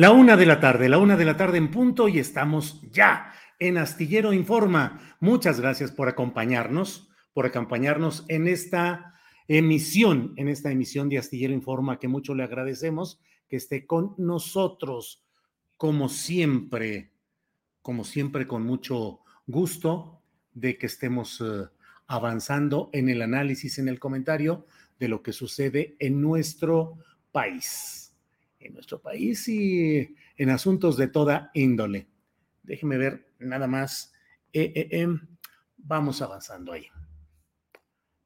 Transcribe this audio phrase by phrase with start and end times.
[0.00, 3.34] La una de la tarde, la una de la tarde en punto y estamos ya
[3.58, 4.98] en Astillero Informa.
[5.20, 11.98] Muchas gracias por acompañarnos, por acompañarnos en esta emisión, en esta emisión de Astillero Informa
[11.98, 15.22] que mucho le agradecemos que esté con nosotros,
[15.76, 17.12] como siempre,
[17.82, 20.22] como siempre con mucho gusto
[20.54, 21.68] de que estemos eh,
[22.06, 24.64] avanzando en el análisis, en el comentario
[24.98, 26.94] de lo que sucede en nuestro
[27.32, 28.09] país
[28.60, 32.08] en nuestro país y en asuntos de toda índole.
[32.62, 34.12] Déjeme ver nada más.
[34.52, 35.08] Eh, eh, eh,
[35.76, 36.86] vamos avanzando ahí.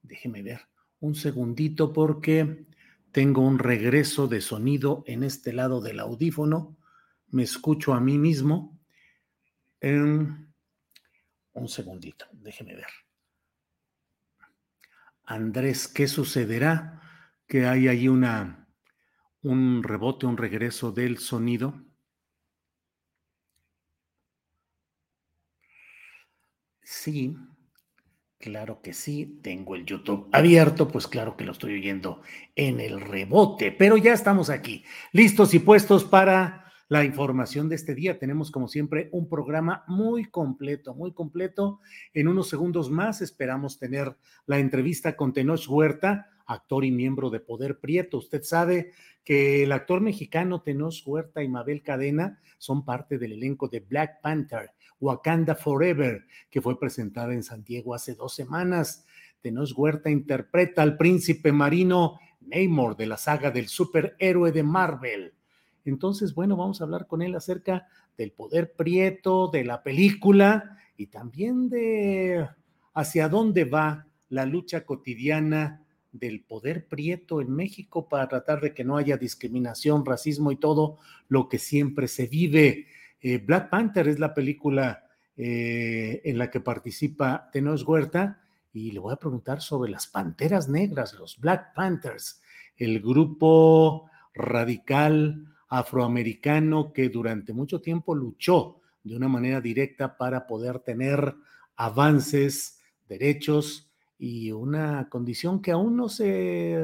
[0.03, 0.61] Déjeme ver
[1.01, 2.67] un segundito porque
[3.13, 6.77] tengo un regreso de sonido en este lado del audífono.
[7.29, 8.79] Me escucho a mí mismo.
[9.81, 12.87] un segundito, déjeme ver.
[15.25, 17.01] Andrés, ¿qué sucederá?
[17.47, 18.64] Que hay ahí una
[19.45, 21.75] un rebote, un regreso del sonido.
[26.83, 27.37] Sí,
[28.39, 29.41] claro que sí.
[29.43, 32.23] Tengo el YouTube abierto, pues claro que lo estoy oyendo
[32.57, 37.95] en el rebote, pero ya estamos aquí, listos y puestos para la información de este
[37.95, 38.19] día.
[38.19, 41.81] Tenemos, como siempre, un programa muy completo, muy completo.
[42.13, 47.41] En unos segundos más esperamos tener la entrevista con Tenoch Huerta, actor y miembro de
[47.41, 48.19] Poder Prieto.
[48.19, 48.93] Usted sabe
[49.25, 54.21] que el actor mexicano Tenoch Huerta y Mabel Cadena son parte del elenco de Black
[54.21, 54.71] Panther,
[55.01, 59.07] Wakanda Forever, que fue presentada en San Diego hace dos semanas.
[59.41, 65.35] Tenoch Huerta interpreta al príncipe marino Namor de la saga del superhéroe de Marvel.
[65.85, 67.87] Entonces, bueno, vamos a hablar con él acerca
[68.17, 72.49] del poder prieto, de la película y también de
[72.95, 78.85] hacia dónde va la lucha cotidiana del poder prieto en México para tratar de que
[78.85, 82.87] no haya discriminación, racismo y todo lo que siempre se vive.
[83.21, 85.05] Eh, Black Panther es la película
[85.37, 88.41] eh, en la que participa Tenoch Huerta
[88.73, 92.41] y le voy a preguntar sobre las Panteras Negras, los Black Panthers,
[92.77, 100.79] el grupo radical afroamericano que durante mucho tiempo luchó de una manera directa para poder
[100.79, 101.35] tener
[101.77, 106.75] avances, derechos y una condición que aún no se,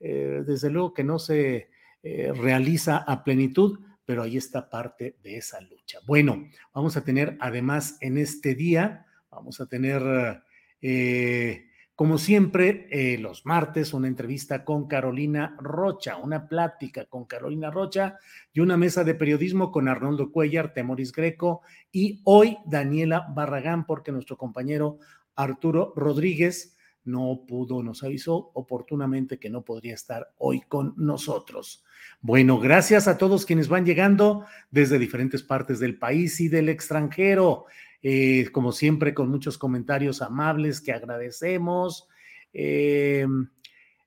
[0.00, 1.68] eh, desde luego que no se
[2.02, 5.98] eh, realiza a plenitud, pero ahí está parte de esa lucha.
[6.06, 10.42] Bueno, vamos a tener además en este día, vamos a tener,
[10.80, 11.66] eh,
[11.96, 12.88] como siempre,
[13.20, 18.18] los martes, una entrevista con Carolina Rocha, una plática con Carolina Rocha
[18.52, 21.62] y una mesa de periodismo con Arnoldo Cuellar, Temoris Greco
[21.92, 24.98] y hoy Daniela Barragán, porque nuestro compañero
[25.36, 26.73] Arturo Rodríguez
[27.04, 31.84] no pudo, nos avisó oportunamente que no podría estar hoy con nosotros.
[32.20, 37.66] Bueno, gracias a todos quienes van llegando desde diferentes partes del país y del extranjero.
[38.02, 42.08] Eh, como siempre, con muchos comentarios amables que agradecemos.
[42.52, 43.26] Eh,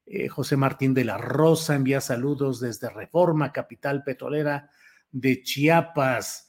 [0.06, 4.70] eh, José Martín de la Rosa envía saludos desde Reforma, capital petrolera
[5.12, 6.48] de Chiapas.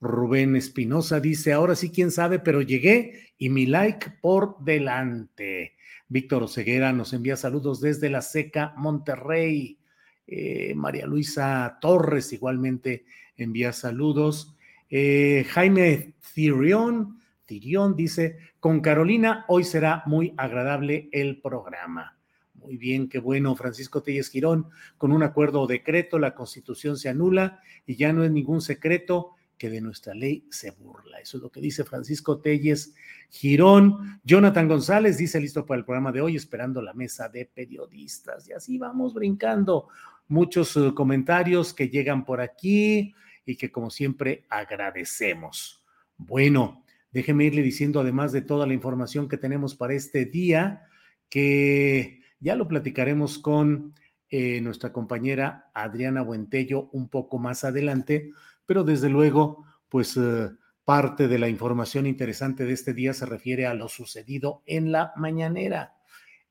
[0.00, 5.74] Rubén Espinosa dice, ahora sí, quién sabe, pero llegué y mi like por delante.
[6.08, 9.78] Víctor Oseguera nos envía saludos desde la Seca, Monterrey.
[10.26, 13.04] Eh, María Luisa Torres igualmente
[13.36, 14.54] envía saludos.
[14.88, 22.18] Eh, Jaime Thirion, Thirion dice, con Carolina hoy será muy agradable el programa.
[22.54, 27.08] Muy bien, qué bueno, Francisco Telles Girón, con un acuerdo o decreto la constitución se
[27.08, 31.18] anula y ya no es ningún secreto que de nuestra ley se burla.
[31.18, 32.94] Eso es lo que dice Francisco Telles
[33.28, 34.20] Girón.
[34.24, 38.48] Jonathan González dice listo para el programa de hoy, esperando la mesa de periodistas.
[38.48, 39.88] Y así vamos brincando.
[40.28, 43.14] Muchos eh, comentarios que llegan por aquí
[43.44, 45.82] y que como siempre agradecemos.
[46.16, 50.86] Bueno, déjeme irle diciendo además de toda la información que tenemos para este día,
[51.28, 53.94] que ya lo platicaremos con
[54.30, 58.30] eh, nuestra compañera Adriana Buentello un poco más adelante,
[58.68, 60.50] pero desde luego, pues eh,
[60.84, 65.14] parte de la información interesante de este día se refiere a lo sucedido en la
[65.16, 65.94] mañanera.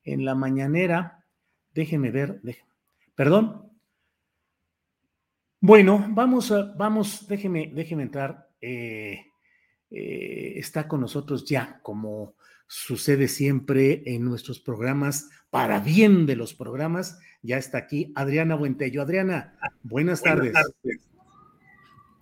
[0.02, 1.24] En la mañanera,
[1.72, 2.40] déjeme ver,
[3.14, 3.70] perdón.
[5.60, 8.48] Bueno, vamos, a, vamos, déjeme, déjeme entrar.
[8.60, 9.24] Eh,
[9.88, 12.34] eh, está con nosotros ya, como
[12.66, 19.02] sucede siempre en nuestros programas, para bien de los programas, ya está aquí Adriana Buentello.
[19.02, 20.52] Adriana, buenas, tardes.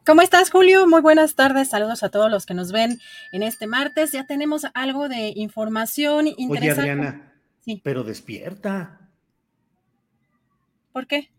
[0.07, 0.87] ¿Cómo estás, Julio?
[0.87, 1.71] Muy buenas tardes.
[1.71, 3.01] Saludos a todos los que nos ven
[3.33, 4.13] en este martes.
[4.13, 6.83] Ya tenemos algo de información interesante.
[6.83, 7.33] Oye, Adriana,
[7.65, 7.81] sí.
[7.83, 9.01] pero despierta.
[10.93, 11.31] ¿Por qué?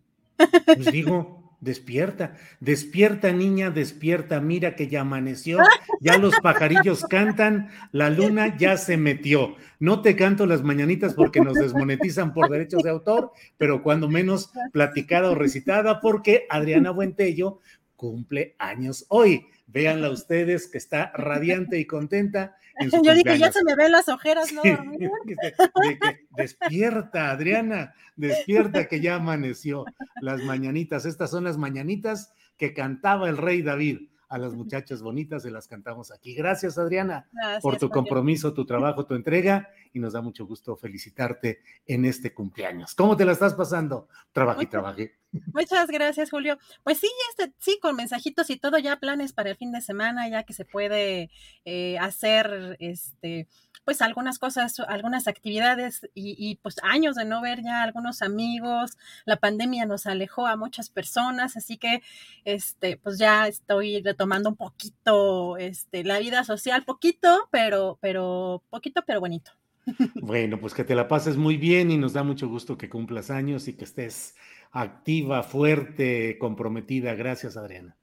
[0.66, 2.36] Pues digo, despierta.
[2.60, 4.42] Despierta, niña, despierta.
[4.42, 5.60] Mira que ya amaneció.
[6.02, 7.70] Ya los pajarillos cantan.
[7.94, 9.56] La luna ya se metió.
[9.80, 14.52] No te canto las mañanitas porque nos desmonetizan por derechos de autor, pero cuando menos
[14.74, 17.60] platicada o recitada, porque Adriana Buentello
[17.98, 19.48] cumple años hoy.
[19.68, 22.56] Véanla ustedes que está radiante y contenta.
[23.04, 24.62] Yo dije, ya se me ven las ojeras, ¿no?
[26.38, 29.84] despierta, Adriana, despierta que ya amaneció
[30.22, 31.06] las mañanitas.
[31.06, 35.68] Estas son las mañanitas que cantaba el rey David a las muchachas bonitas, se las
[35.68, 36.34] cantamos aquí.
[36.34, 37.28] Gracias, Adriana,
[37.62, 42.34] por tu compromiso, tu trabajo, tu entrega, y nos da mucho gusto felicitarte en este
[42.34, 42.94] cumpleaños.
[42.96, 44.08] ¿Cómo te la estás pasando?
[44.32, 45.16] Trabajé trabajé.
[45.54, 46.58] Muchas gracias, Julio.
[46.84, 50.28] Pues sí, este, sí, con mensajitos y todo, ya planes para el fin de semana,
[50.30, 51.30] ya que se puede
[51.66, 53.48] eh, hacer este
[53.88, 59.38] pues algunas cosas, algunas actividades y, pues años de no ver ya algunos amigos, la
[59.38, 62.02] pandemia nos alejó a muchas personas, así que
[62.44, 69.04] este, pues ya estoy retomando un poquito este, la vida social, poquito, pero, pero, poquito,
[69.08, 69.54] pero bonito.
[70.16, 73.32] Bueno, pues que te la pases muy bien y nos da mucho gusto que cumplas
[73.32, 74.36] años y que estés
[74.72, 77.16] activa, fuerte, comprometida.
[77.16, 77.96] Gracias, Adriana.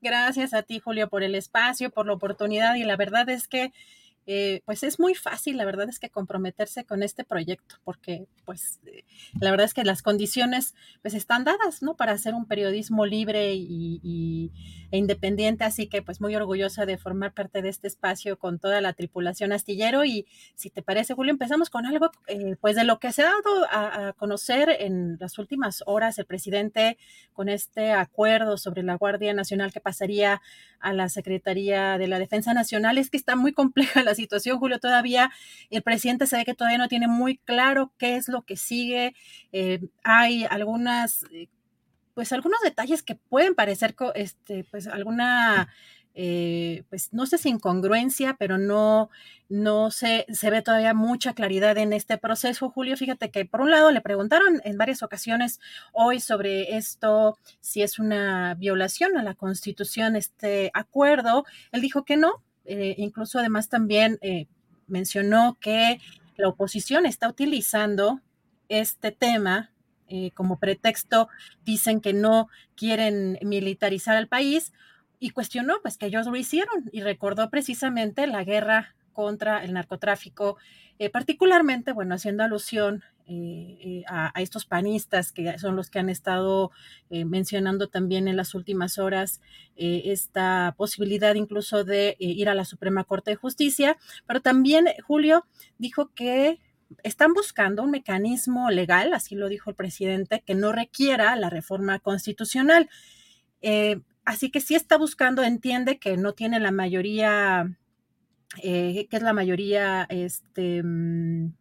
[0.00, 3.74] Gracias a ti, Julio, por el espacio, por la oportunidad y la verdad es que
[4.28, 8.80] eh, pues es muy fácil, la verdad es que comprometerse con este proyecto, porque pues
[8.84, 9.04] eh,
[9.40, 11.94] la verdad es que las condiciones pues están dadas, ¿no?
[11.94, 14.50] Para hacer un periodismo libre y,
[14.90, 18.80] e independiente, así que pues muy orgullosa de formar parte de este espacio con toda
[18.80, 20.26] la tripulación astillero y
[20.56, 23.64] si te parece, Julio, empezamos con algo eh, pues de lo que se ha dado
[23.70, 26.98] a, a, conocer en las últimas horas el presidente
[27.32, 30.42] con este acuerdo sobre la Guardia Nacional que pasaría
[30.80, 34.80] a la Secretaría de la Defensa Nacional, es que está muy compleja la situación, Julio,
[34.80, 35.30] todavía
[35.70, 39.14] el presidente se ve que todavía no tiene muy claro qué es lo que sigue.
[39.52, 41.48] Eh, hay algunas, eh,
[42.14, 45.68] pues algunos detalles que pueden parecer, este, pues alguna...
[46.18, 49.10] Eh, pues no sé si incongruencia, pero no,
[49.50, 52.96] no se, se ve todavía mucha claridad en este proceso, Julio.
[52.96, 55.60] Fíjate que por un lado le preguntaron en varias ocasiones
[55.92, 61.44] hoy sobre esto, si es una violación a la constitución este acuerdo.
[61.70, 64.46] Él dijo que no, eh, incluso además también eh,
[64.86, 66.00] mencionó que
[66.36, 68.20] la oposición está utilizando
[68.68, 69.72] este tema
[70.08, 71.28] eh, como pretexto,
[71.64, 74.72] dicen que no quieren militarizar al país
[75.18, 80.58] y cuestionó pues que ellos lo hicieron y recordó precisamente la guerra contra el narcotráfico,
[81.10, 86.70] particularmente, bueno, haciendo alusión eh, eh, a, estos panistas que son los que han estado
[87.10, 89.40] eh, mencionando también en las últimas horas
[89.74, 95.44] esta posibilidad incluso de ir a la Suprema Corte de Justicia, pero también Julio
[95.76, 96.60] dijo que
[97.02, 101.98] están buscando un mecanismo legal, así lo dijo el presidente, que no requiera la reforma
[101.98, 102.88] constitucional.
[104.24, 107.76] así que sí está buscando, entiende que no tiene la mayoría,
[108.62, 111.52] que es la mayoría, este, mm,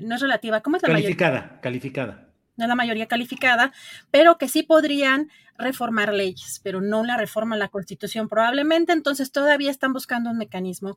[0.00, 3.72] no es relativa, ¿cómo es la calificada, Calificada, no es la mayoría calificada,
[4.10, 9.30] pero que sí podrían reformar leyes, pero no la reforma a la Constitución probablemente, entonces
[9.32, 10.96] todavía están buscando un mecanismo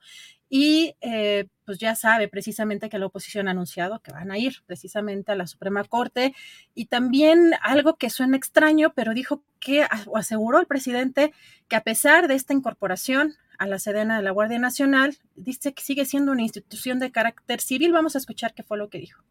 [0.50, 4.64] y eh, pues ya sabe precisamente que la oposición ha anunciado que van a ir
[4.66, 6.34] precisamente a la Suprema Corte
[6.74, 11.34] y también algo que suena extraño, pero dijo que o aseguró el presidente
[11.68, 15.82] que a pesar de esta incorporación a la Sedena de la Guardia Nacional, dice que
[15.82, 17.94] sigue siendo una institución de carácter civil.
[17.94, 19.24] Vamos a escuchar qué fue lo que dijo.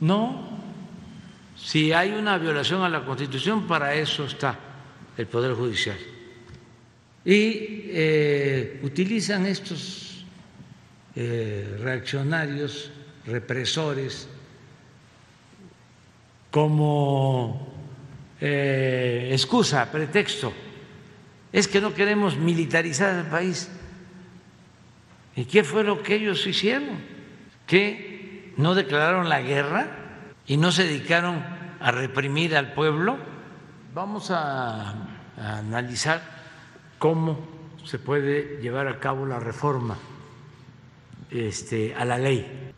[0.00, 0.48] No,
[1.54, 4.58] si hay una violación a la Constitución, para eso está
[5.18, 5.98] el Poder Judicial.
[7.22, 10.24] Y eh, utilizan estos
[11.14, 12.90] eh, reaccionarios,
[13.26, 14.26] represores,
[16.50, 17.74] como
[18.40, 20.52] eh, excusa, pretexto.
[21.52, 23.70] Es que no queremos militarizar el país.
[25.36, 26.98] ¿Y qué fue lo que ellos hicieron?
[27.66, 29.86] Que no declararon la guerra
[30.46, 31.44] y no se dedicaron
[31.80, 33.18] a reprimir al pueblo,
[33.94, 36.22] vamos a, analizar
[36.98, 37.38] cómo
[37.84, 39.96] se puede llevar a cabo la reforma
[41.30, 42.72] este, a la ley.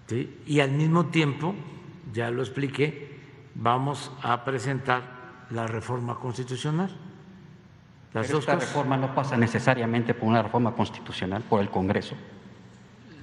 [0.47, 1.55] Y al mismo tiempo,
[2.13, 3.19] ya lo expliqué,
[3.55, 5.03] vamos a presentar
[5.51, 6.91] la reforma constitucional.
[8.15, 12.15] Las dos esta reforma no pasa necesariamente por una reforma constitucional, por el Congreso.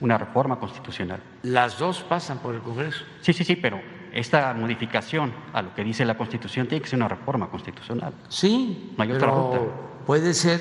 [0.01, 1.21] Una reforma constitucional.
[1.43, 3.05] Las dos pasan por el Congreso.
[3.21, 3.79] Sí, sí, sí, pero
[4.11, 8.13] esta modificación a lo que dice la Constitución tiene que ser una reforma constitucional.
[8.27, 9.59] Sí, no hay otra ruta.
[10.05, 10.59] Puede ser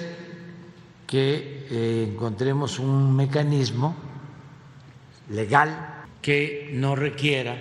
[1.08, 3.96] que eh, encontremos un mecanismo
[5.28, 7.56] legal que no requiera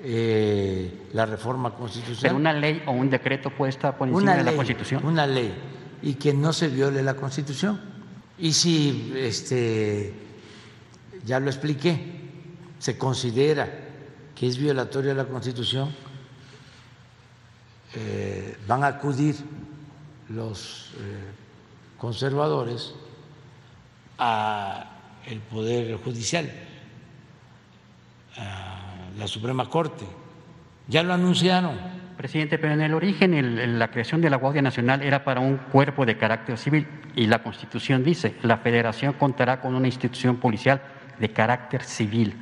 [0.00, 2.20] eh, la reforma constitucional.
[2.22, 5.02] Pero una ley o un decreto puede estar por encima de la Constitución.
[5.06, 5.54] Una ley
[6.02, 7.80] y que no se viole la Constitución.
[8.38, 10.14] Y si, este,
[11.24, 12.18] ya lo expliqué,
[12.78, 13.68] se considera
[14.34, 15.92] que es violatoria la Constitución,
[17.94, 19.34] eh, van a acudir
[20.28, 21.32] los eh,
[21.98, 22.94] conservadores
[24.18, 24.94] a
[25.26, 26.50] el Poder Judicial,
[28.36, 30.06] a la Suprema Corte.
[30.86, 31.97] Ya lo anunciaron.
[32.18, 36.04] Presidente, pero en el origen la creación de la Guardia Nacional era para un cuerpo
[36.04, 36.84] de carácter civil
[37.14, 40.82] y la Constitución dice, la Federación contará con una institución policial
[41.16, 42.34] de carácter civil.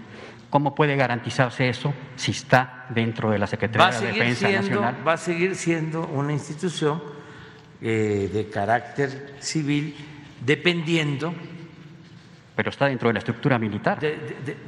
[0.48, 4.96] ¿Cómo puede garantizarse eso si está dentro de la Secretaría de Defensa Nacional?
[5.06, 7.02] Va a seguir siendo una institución
[7.82, 9.94] eh, de carácter civil
[10.42, 11.34] dependiendo.
[12.56, 13.98] Pero está dentro de la estructura militar.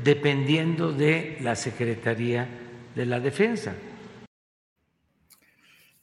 [0.05, 2.47] dependiendo de la Secretaría
[2.95, 3.73] de la Defensa.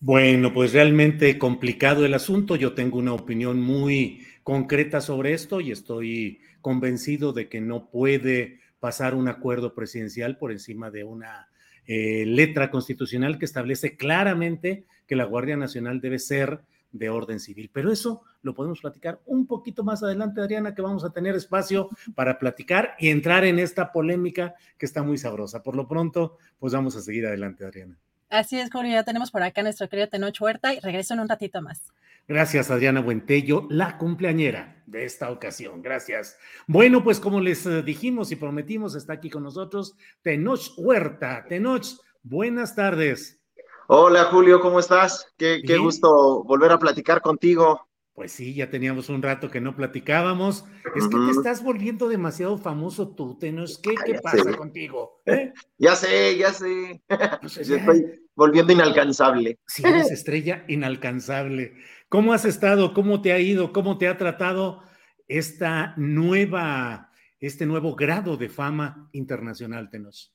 [0.08, 2.56] Bueno, pues realmente complicado el asunto.
[2.56, 8.60] Yo tengo una opinión muy concreta sobre esto y estoy convencido de que no puede
[8.80, 11.50] pasar un acuerdo presidencial por encima de una
[11.88, 17.72] eh, letra constitucional que establece claramente que la Guardia Nacional debe ser de orden civil.
[17.74, 21.90] Pero eso lo podemos platicar un poquito más adelante, Adriana, que vamos a tener espacio
[22.14, 25.64] para platicar y entrar en esta polémica que está muy sabrosa.
[25.64, 27.98] Por lo pronto, pues vamos a seguir adelante, Adriana.
[28.36, 31.30] Así es, Julio, ya tenemos por acá nuestro querido Tenoch Huerta y regreso en un
[31.30, 31.94] ratito más.
[32.28, 35.82] Gracias, Adriana Buentello, la cumpleañera de esta ocasión.
[35.82, 36.38] Gracias.
[36.68, 41.46] Bueno, pues como les eh, dijimos y prometimos, está aquí con nosotros Tenoch Huerta.
[41.48, 41.86] Tenoch,
[42.24, 43.40] buenas tardes.
[43.88, 45.32] Hola, Julio, ¿cómo estás?
[45.38, 47.88] Qué, qué gusto volver a platicar contigo.
[48.16, 50.66] Pues sí, ya teníamos un rato que no platicábamos.
[50.94, 53.80] Es que te estás volviendo demasiado famoso tú, Tenoch.
[53.82, 55.22] ¿Qué, ¿qué pasa contigo?
[55.26, 55.54] ¿Eh?
[55.78, 57.02] Ya sé, ya sé.
[57.42, 59.60] Pues estoy volviendo inalcanzable.
[59.66, 61.76] Sí, eres estrella inalcanzable.
[62.10, 62.94] ¿Cómo has estado?
[62.94, 63.74] ¿Cómo te ha ido?
[63.74, 64.84] ¿Cómo te ha tratado
[65.28, 70.34] esta nueva, este nuevo grado de fama internacional, Tenos?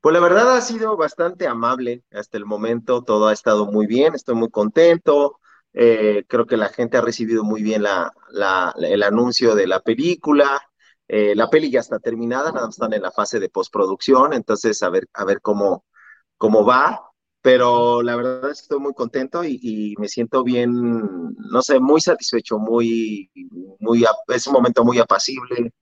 [0.00, 4.14] Pues la verdad ha sido bastante amable hasta el momento, todo ha estado muy bien,
[4.14, 5.40] estoy muy contento,
[5.72, 8.12] eh, creo que la gente ha recibido muy bien la,
[8.76, 10.60] el anuncio de la película,
[11.08, 14.82] eh, la peli ya está terminada, nada más están en la fase de postproducción, entonces
[14.82, 15.86] a ver, a ver cómo,
[16.36, 17.11] cómo va
[17.42, 22.00] pero la verdad es que estoy muy contento y, me siento bien, no sé, muy
[22.00, 23.30] satisfecho, muy,
[23.80, 25.72] muy, es un momento muy apacible.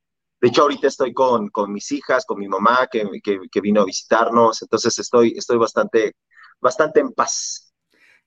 [0.41, 3.85] De hecho, ahorita estoy con, con mis hijas, con mi mamá que, que, vino a
[3.85, 6.15] visitarnos, entonces estoy, estoy bastante,
[6.61, 7.70] bastante en paz.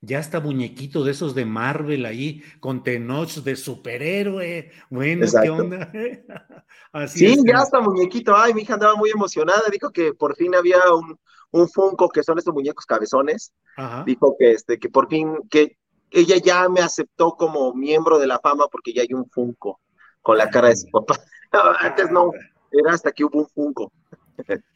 [0.06, 4.70] Ya está muñequito de esos de Marvel ahí, con Tenoch de superhéroe.
[4.90, 5.90] Bueno, ¿qué onda?
[6.92, 8.36] Así sí, ya está muñequito.
[8.36, 9.64] Ay, mi hija andaba muy emocionada.
[9.72, 11.18] Dijo que por fin había un,
[11.52, 13.54] un Funko, que son estos muñecos cabezones,
[14.06, 15.78] dijo que, este, que por fin, que
[16.12, 19.80] ella ya me aceptó como miembro de la fama porque ya hay un Funko
[20.22, 21.16] con la cara de su papá.
[21.80, 22.32] Antes no,
[22.72, 23.94] era hasta que hubo un Funko.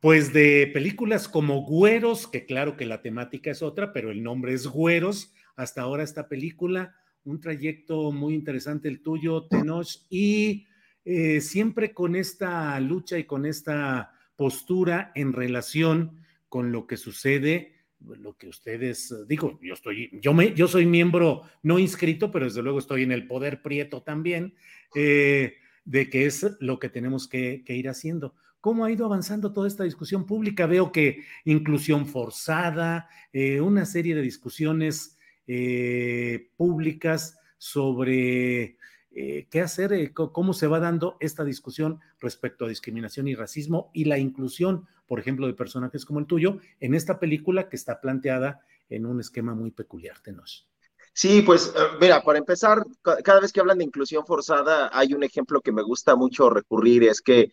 [0.00, 4.52] Pues de películas como Güeros, que claro que la temática es otra, pero el nombre
[4.52, 5.32] es Güeros.
[5.56, 10.66] Hasta ahora esta película, un trayecto muy interesante el tuyo, Tenoch, y
[11.04, 17.74] eh, siempre con esta lucha y con esta postura en relación con lo que sucede,
[18.00, 22.62] lo que ustedes, digo, yo estoy, yo me, yo soy miembro no inscrito, pero desde
[22.62, 24.54] luego estoy en el poder prieto también,
[24.94, 28.34] eh, de que es lo que tenemos que, ir haciendo.
[28.68, 30.66] ¿Cómo ha ido avanzando toda esta discusión pública?
[30.66, 38.76] Veo que inclusión forzada, eh, una serie de discusiones eh, públicas sobre
[39.10, 44.04] eh, qué hacer, cómo se va dando esta discusión respecto a discriminación y racismo y
[44.04, 48.60] la inclusión, por ejemplo, de personajes como el tuyo en esta película que está planteada
[48.90, 50.68] en un esquema muy peculiar, Tenos.
[51.14, 51.72] Sí, pues
[52.02, 55.82] mira, para empezar, cada vez que hablan de inclusión forzada, hay un ejemplo que me
[55.82, 57.50] gusta mucho recurrir, es que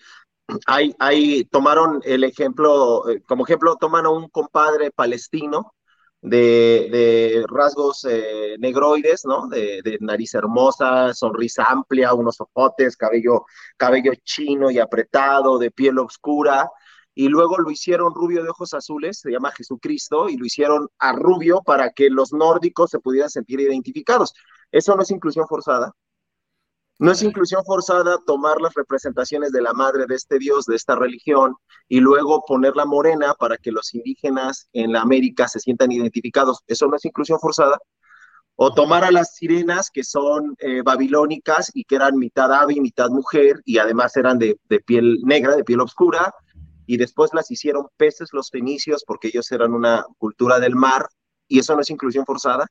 [0.68, 5.74] hay, tomaron el ejemplo, como ejemplo, toman a un compadre palestino
[6.22, 9.48] de, rasgos eh, negroides, ¿no?
[9.48, 13.46] De, nariz hermosa, sonrisa amplia, unos ojotes, cabello,
[13.78, 16.70] cabello chino y apretado, de piel oscura,
[17.14, 21.14] y luego lo hicieron rubio de ojos azules, se llama Jesucristo, y lo hicieron a
[21.14, 24.34] rubio para que los nórdicos se pudieran sentir identificados.
[24.72, 25.94] ¿Eso no es inclusión forzada?
[26.98, 30.96] No es inclusión forzada tomar las representaciones de la madre de este dios, de esta
[30.96, 31.56] religión,
[31.90, 36.64] y luego ponerla morena para que los indígenas en la América se sientan identificados.
[36.68, 37.78] Eso no es inclusión forzada.
[38.56, 42.80] O tomar a las sirenas que son eh, babilónicas y que eran mitad ave y
[42.80, 46.34] mitad mujer, y además eran de, de piel negra, de piel oscura,
[46.86, 51.10] y después las hicieron peces los fenicios porque ellos eran una cultura del mar,
[51.50, 52.68] y eso no es inclusión forzada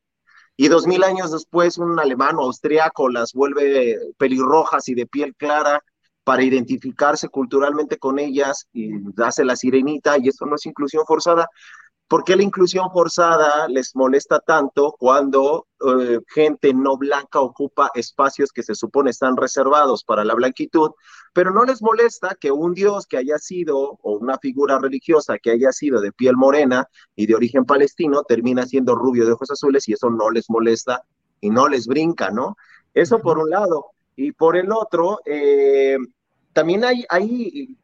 [0.56, 5.34] y dos mil años después un alemán o austriaco las vuelve pelirrojas y de piel
[5.34, 5.82] clara
[6.23, 8.90] para identificarse culturalmente con ellas y
[9.23, 11.49] hace la sirenita y eso no es inclusión forzada.
[12.06, 18.52] ¿Por qué la inclusión forzada les molesta tanto cuando eh, gente no blanca ocupa espacios
[18.52, 20.90] que se supone están reservados para la blanquitud,
[21.32, 25.50] pero no les molesta que un dios que haya sido o una figura religiosa que
[25.50, 29.88] haya sido de piel morena y de origen palestino termina siendo rubio de ojos azules
[29.88, 31.02] y eso no les molesta
[31.40, 32.56] y no les brinca, ¿no?
[32.92, 33.87] Eso por un lado.
[34.14, 35.98] Y por el otro, eh,
[36.52, 37.76] también hay, hay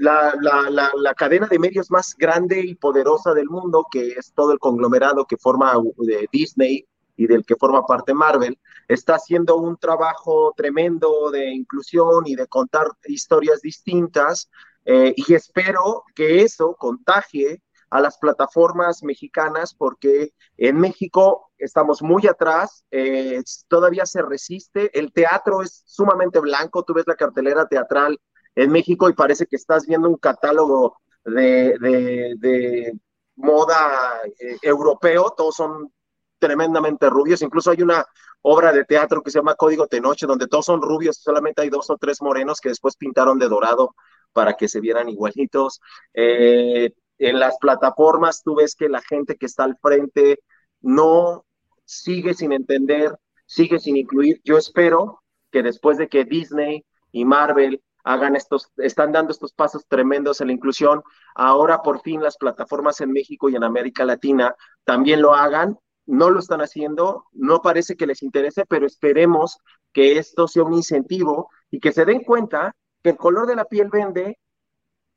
[0.00, 4.52] la, la, la, cadena de medios más grande y poderosa del mundo, que es todo
[4.52, 6.86] el conglomerado que forma de Disney
[7.16, 8.58] y del que forma parte Marvel,
[8.88, 14.50] está haciendo un trabajo tremendo de inclusión y de contar historias distintas.
[14.86, 22.26] Eh, y espero que eso contagie a las plataformas mexicanas porque en México estamos muy
[22.26, 28.18] atrás, eh, todavía se resiste, el teatro es sumamente blanco, tú ves la cartelera teatral
[28.62, 32.92] en México y parece que estás viendo un catálogo de,
[33.36, 35.90] moda eh, europeo, todos son
[36.38, 38.04] tremendamente rubios, incluso hay una
[38.42, 41.88] obra de teatro que se llama Código Tenoche, donde todos son rubios, solamente hay dos
[41.88, 43.94] o tres morenos que después pintaron de dorado
[44.32, 45.80] para que se vieran igualitos.
[46.12, 50.40] Eh, en las plataformas tú ves que la gente que está al frente
[50.82, 51.46] no
[51.86, 54.40] sigue sin entender, sigue sin incluir.
[54.44, 59.86] Yo espero que después de que Disney y Marvel hagan estos, están dando estos pasos
[59.86, 61.02] tremendos en la inclusión.
[61.34, 65.78] Ahora por fin las plataformas en México y en América Latina también lo hagan.
[66.06, 69.58] No lo están haciendo, no parece que les interese, pero esperemos
[69.92, 73.64] que esto sea un incentivo y que se den cuenta que el color de la
[73.64, 74.38] piel vende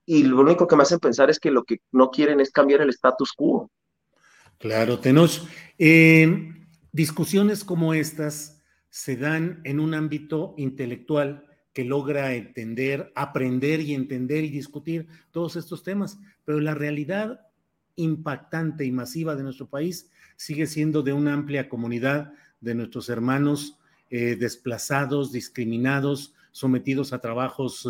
[0.05, 2.81] y lo único que me hacen pensar es que lo que no quieren es cambiar
[2.81, 3.71] el status quo.
[4.59, 5.47] Claro, Tenos.
[5.77, 6.53] Eh,
[6.91, 14.43] discusiones como estas se dan en un ámbito intelectual que logra entender, aprender y entender
[14.43, 17.47] y discutir todos estos temas, pero la realidad
[17.95, 23.77] impactante y masiva de nuestro país sigue siendo de una amplia comunidad de nuestros hermanos
[24.09, 27.87] eh, desplazados, discriminados, sometidos a trabajos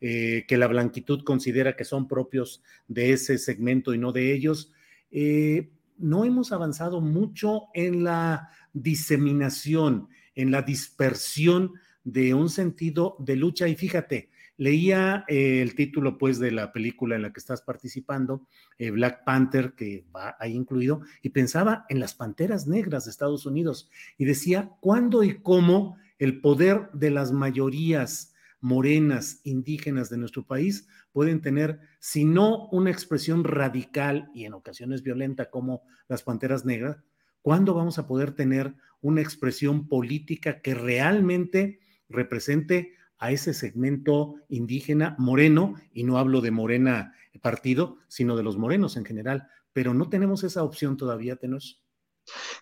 [0.00, 4.72] eh, que la blanquitud considera que son propios de ese segmento y no de ellos.
[5.10, 11.74] Eh, no hemos avanzado mucho en la diseminación, en la dispersión
[12.12, 13.68] de un sentido de lucha.
[13.68, 18.46] Y fíjate, leía eh, el título pues de la película en la que estás participando,
[18.78, 23.44] eh, Black Panther, que va ahí incluido, y pensaba en las panteras negras de Estados
[23.44, 30.44] Unidos y decía cuándo y cómo el poder de las mayorías morenas indígenas de nuestro
[30.44, 36.64] país pueden tener, si no una expresión radical y en ocasiones violenta como las panteras
[36.64, 36.96] negras,
[37.42, 45.16] ¿cuándo vamos a poder tener una expresión política que realmente represente a ese segmento indígena
[45.18, 50.08] moreno, y no hablo de morena partido, sino de los morenos en general, pero no
[50.08, 51.82] tenemos esa opción todavía, Tenos.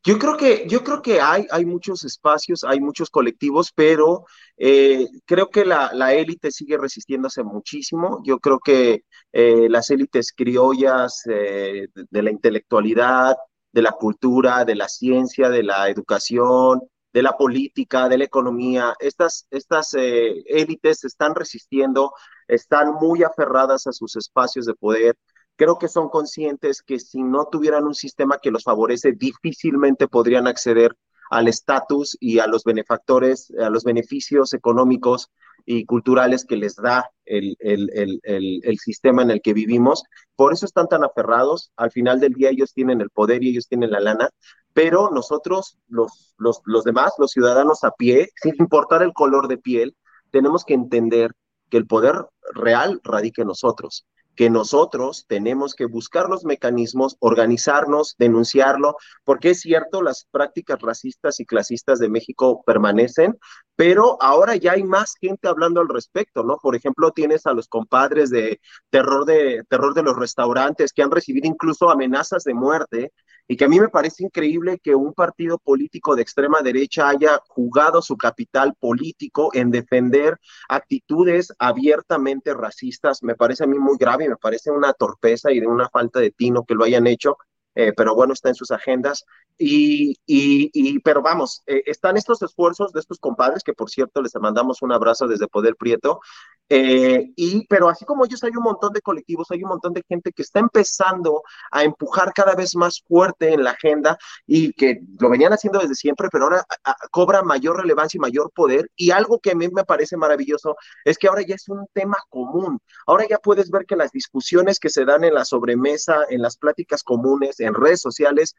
[0.04, 4.24] Yo creo que, yo creo que hay, hay muchos espacios, hay muchos colectivos, pero
[4.56, 8.20] eh, creo que la, élite sigue resistiéndose muchísimo.
[8.24, 13.36] Yo creo que eh, las élites criollas eh, de la intelectualidad,
[13.72, 16.80] de la cultura, de la ciencia, de la educación,
[17.16, 22.12] de la política, de la economía, estas, estas élites están resistiendo,
[22.46, 25.16] están muy aferradas a sus espacios de poder
[25.56, 30.46] creo que son conscientes que si no tuvieran un sistema que los favorece, difícilmente podrían
[30.46, 30.94] acceder
[31.30, 35.30] al estatus y a los benefactores, a los beneficios económicos
[35.64, 40.04] y culturales que les da el, el, sistema en el que vivimos.
[40.36, 41.72] Por eso están tan aferrados.
[41.76, 44.30] Al final del día ellos tienen el poder y ellos tienen la lana,
[44.76, 49.56] pero nosotros, los, los, los demás, los ciudadanos a pie, sin importar el color de
[49.56, 49.96] piel,
[50.30, 51.32] tenemos que entender
[51.70, 58.14] que el poder real radica en nosotros que nosotros tenemos que buscar los mecanismos, organizarnos,
[58.18, 63.38] denunciarlo, porque es cierto, las prácticas racistas y clasistas de México permanecen,
[63.76, 66.58] pero ahora ya hay más gente hablando al respecto, ¿no?
[66.58, 68.60] Por ejemplo, tienes a los compadres de
[68.90, 73.12] terror de terror de los restaurantes que han recibido incluso amenazas de muerte
[73.48, 77.40] y que a mí me parece increíble que un partido político de extrema derecha haya
[77.48, 83.22] jugado su capital político en defender actitudes abiertamente racistas.
[83.22, 86.30] Me parece a mí muy grave me parece una torpeza y de una falta de
[86.30, 87.36] tino que lo hayan hecho.
[87.76, 89.24] Eh, pero bueno, está en sus agendas.
[89.58, 94.34] Y, y, pero vamos, eh, están estos esfuerzos de estos compadres, que por cierto les
[94.40, 96.20] mandamos un abrazo desde Poder Prieto,
[96.68, 100.02] eh, y, pero así como ellos hay un montón de colectivos, hay un montón de
[100.08, 105.00] gente que está empezando a empujar cada vez más fuerte en la agenda y que
[105.20, 106.64] lo venían haciendo desde siempre, pero ahora
[107.10, 108.90] cobra mayor relevancia y mayor poder.
[108.96, 112.16] Y algo que a mí me parece maravilloso es que ahora ya es un tema
[112.30, 112.80] común.
[113.06, 116.56] Ahora ya puedes ver que las discusiones que se dan en la sobremesa, en las
[116.56, 118.54] pláticas comunes, en redes sociales,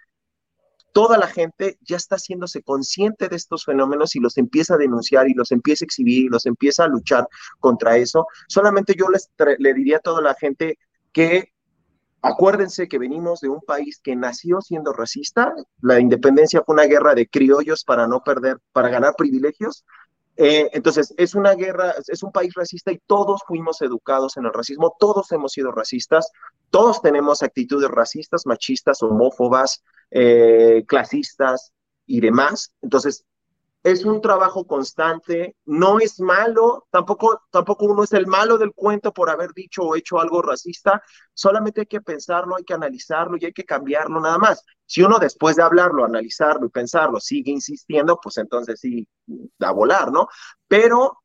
[0.98, 5.30] toda la gente ya está haciéndose consciente de estos fenómenos y los empieza a denunciar
[5.30, 7.28] y los empieza a exhibir y los empieza a luchar
[7.60, 8.26] contra eso.
[8.48, 9.30] Solamente yo les
[9.60, 10.80] le diría a toda la gente
[11.12, 11.54] que
[12.24, 15.54] acuérdense que venimos de un país que nació siendo racista.
[15.82, 19.86] La independencia fue una guerra de criollos para no perder, para ganar privilegios.
[20.36, 24.54] Eh, entonces, es una guerra, es un país racista y todos fuimos educados en el
[24.54, 26.32] racismo, todos hemos sido racistas,
[26.72, 31.74] todos tenemos actitudes racistas, machistas, homófobas, eh, clasistas
[32.06, 32.74] y demás.
[32.82, 33.26] Entonces,
[33.84, 39.14] es un trabajo constante, no es malo, tampoco, tampoco uno es el malo del cuento
[39.14, 41.02] por haber dicho o hecho algo racista,
[41.34, 44.64] solamente hay que pensarlo, hay que analizarlo y hay que cambiarlo nada más.
[44.86, 49.08] Si uno después de hablarlo, analizarlo y pensarlo sigue insistiendo, pues entonces sí,
[49.58, 50.28] da a volar, ¿no?
[50.68, 51.20] Pero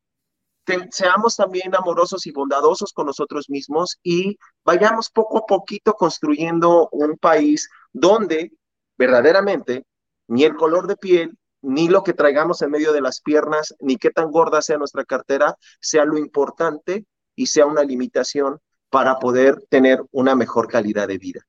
[0.91, 7.19] seamos también amorosos y bondadosos con nosotros mismos y vayamos poco a poquito construyendo un
[7.19, 8.53] país donde
[9.03, 9.85] verdaderamente
[10.29, 13.97] ni el color de piel, ni lo que traigamos en medio de las piernas, ni
[13.97, 18.61] qué tan gorda sea nuestra cartera, sea lo importante y sea una limitación
[18.91, 21.41] para poder tener una mejor calidad de vida.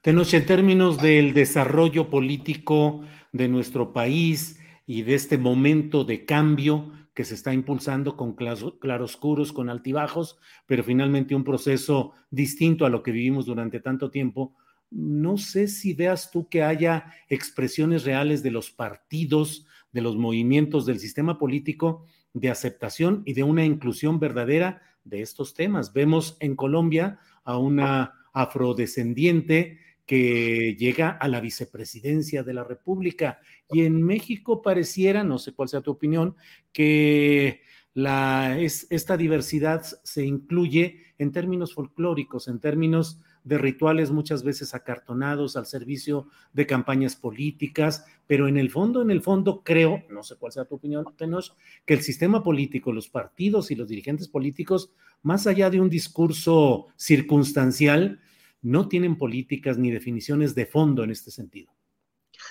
[0.00, 6.92] Tenoche, en términos del desarrollo político de nuestro país y de este momento de cambio,
[7.14, 13.02] que se está impulsando con claroscuros, con altibajos, pero finalmente un proceso distinto a lo
[13.02, 14.56] que vivimos durante tanto tiempo.
[14.90, 20.86] No sé si veas tú que haya expresiones reales de los partidos, de los movimientos
[20.86, 25.92] del sistema político de aceptación y de una inclusión verdadera de estos temas.
[25.92, 33.38] Vemos en Colombia a una afrodescendiente que llega a la vicepresidencia de la República.
[33.70, 36.34] Y en México pareciera, no sé cuál sea tu opinión,
[36.72, 37.62] que
[37.94, 45.66] esta diversidad se incluye en términos folclóricos, en términos de rituales muchas veces acartonados al
[45.66, 50.52] servicio de campañas políticas, pero en el fondo, en el fondo creo, no sé cuál
[50.52, 51.52] sea tu opinión, Tenoch,
[51.86, 56.88] que el sistema político, los partidos y los dirigentes políticos, más allá de un discurso
[56.96, 58.20] circunstancial,
[58.62, 61.72] no tienen políticas ni definiciones de fondo en este sentido.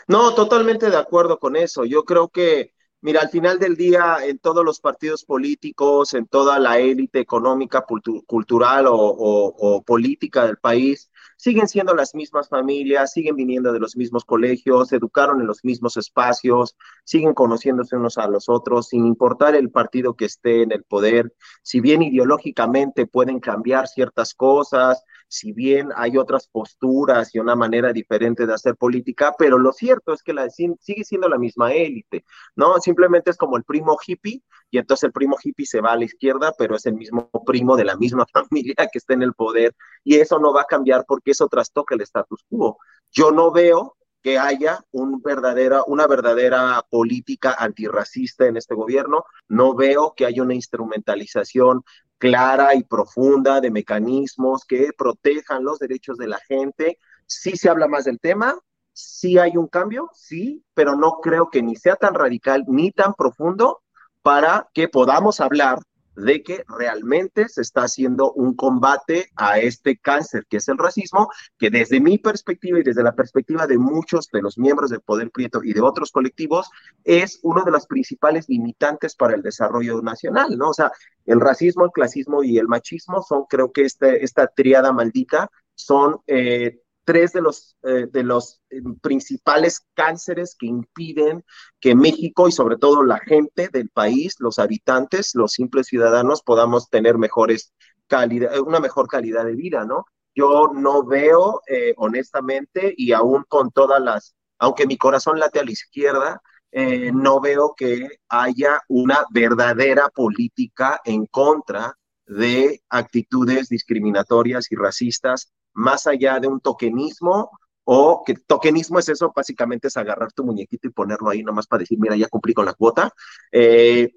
[0.07, 1.85] No, totalmente de acuerdo con eso.
[1.85, 6.59] Yo creo que, mira, al final del día, en todos los partidos políticos, en toda
[6.59, 7.85] la élite económica,
[8.25, 14.25] cultural o, política del país, siguen siendo las mismas familias, siguen viniendo de los mismos
[14.25, 19.71] colegios, educaron en los mismos espacios, siguen conociéndose unos a los otros, sin importar el
[19.71, 21.33] partido que esté en el poder.
[21.61, 27.93] Si bien ideológicamente pueden cambiar ciertas cosas, si bien hay otras posturas y una manera
[27.93, 30.33] diferente de hacer política, pero lo cierto es que
[30.79, 32.79] sigue siendo la misma élite, ¿no?
[32.79, 36.05] Simplemente es como el primo hippie y entonces el primo hippie se va a la
[36.05, 39.75] izquierda, pero es el mismo primo de la misma familia que está en el poder,
[40.03, 42.77] y eso no va a cambiar porque eso trastoca el status quo.
[43.11, 49.23] Yo no veo que haya una verdadera política antirracista en este gobierno.
[49.47, 51.83] No veo que haya una instrumentalización
[52.19, 56.99] clara y profunda de mecanismos que protejan los derechos de la gente.
[57.25, 58.55] Sí se habla más del tema,
[58.93, 63.13] sí hay un cambio, sí, pero no creo que ni sea tan radical ni tan
[63.13, 63.81] profundo
[64.21, 65.79] para que podamos hablar
[66.19, 71.29] de que realmente se está haciendo un combate a este cáncer que es el racismo,
[71.57, 75.31] que desde mi perspectiva y desde la perspectiva de muchos de los miembros del Poder
[75.31, 76.69] Prieto y de otros colectivos,
[77.03, 80.69] es uno de los principales limitantes para el desarrollo nacional, ¿no?
[80.69, 80.91] O sea,
[81.25, 86.17] el racismo, el clasismo y el machismo son, creo que este, esta triada maldita son
[86.27, 86.79] eh,
[87.09, 91.43] tres de los, eh, de los eh, principales cánceres que impiden
[91.79, 96.87] que México y sobre todo la gente del país, los habitantes, los simples ciudadanos, podamos
[96.91, 97.73] tener mejores
[98.05, 100.05] calidad, eh, una mejor calidad de vida, ¿no?
[100.35, 101.61] Yo no veo,
[101.97, 106.41] honestamente, y aún con todas las, aunque mi corazón late a la izquierda,
[106.71, 116.07] no veo que haya una verdadera política en contra de actitudes discriminatorias y racistas más
[116.07, 117.51] allá de un tokenismo
[117.83, 121.79] o que tokenismo es eso, básicamente es agarrar tu muñequito y ponerlo ahí nomás para
[121.79, 123.11] decir, mira, ya cumplí con la cuota.
[123.51, 124.13] Eh,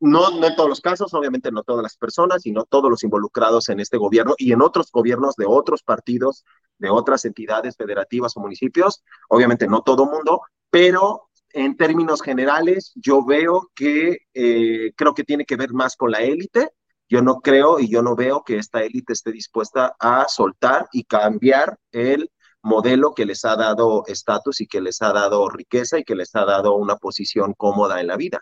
[0.00, 3.68] no, no en todos los casos, obviamente no todas las personas, sino todos los involucrados
[3.68, 6.44] en este gobierno y en otros gobiernos de otros partidos,
[6.78, 13.24] de otras entidades federativas o municipios, obviamente no todo mundo, pero en términos generales yo
[13.24, 16.72] veo que eh, creo que tiene que ver más con la élite
[17.12, 21.04] yo no creo y yo no veo que esta élite esté dispuesta a soltar y
[21.04, 22.30] cambiar el
[22.62, 26.34] modelo que les ha dado estatus y que les ha dado riqueza y que les
[26.34, 28.40] ha dado una posición cómoda en la vida.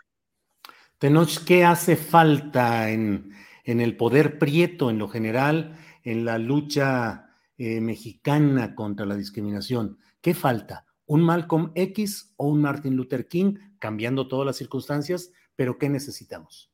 [0.99, 3.33] Tenoch, ¿qué hace falta en,
[3.65, 9.97] en el poder prieto en lo general, en la lucha eh, mexicana contra la discriminación?
[10.21, 10.85] ¿Qué falta?
[11.07, 15.33] ¿Un Malcolm X o un Martin Luther King, cambiando todas las circunstancias?
[15.57, 16.70] Pero ¿qué necesitamos?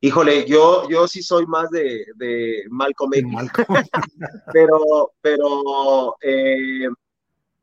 [0.00, 3.24] Híjole, yo, yo sí soy más de, de Malcolm X,
[4.52, 6.88] pero, pero eh,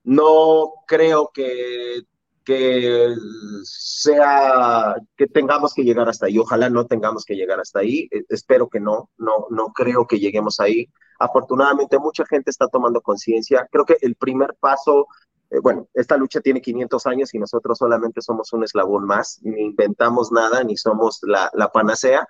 [0.04, 2.02] no creo que,
[2.44, 3.14] que
[3.64, 6.40] sea, que tengamos que llegar hasta ahí.
[6.40, 8.08] Ojalá no tengamos que llegar hasta ahí.
[8.12, 10.88] E, espero que no, no, no creo que lleguemos ahí.
[11.20, 13.68] Afortunadamente, mucha gente está tomando conciencia.
[13.72, 15.08] Creo que el primer paso
[15.50, 19.62] eh, bueno, esta lucha tiene 500 años y nosotros solamente somos un eslabón más, ni
[19.62, 22.28] inventamos nada, ni somos la, panacea,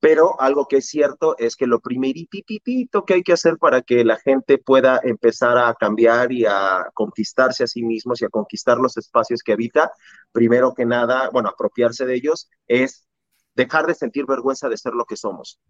[0.00, 4.04] pero algo que es cierto es que lo primeritito que hay que hacer para que
[4.04, 8.78] la gente pueda empezar a cambiar y a conquistarse a sí mismos y a conquistar
[8.78, 9.92] los espacios que habita,
[10.32, 13.06] primero que nada, bueno, apropiarse de ellos, es
[13.54, 15.60] dejar de sentir vergüenza de ser lo que somos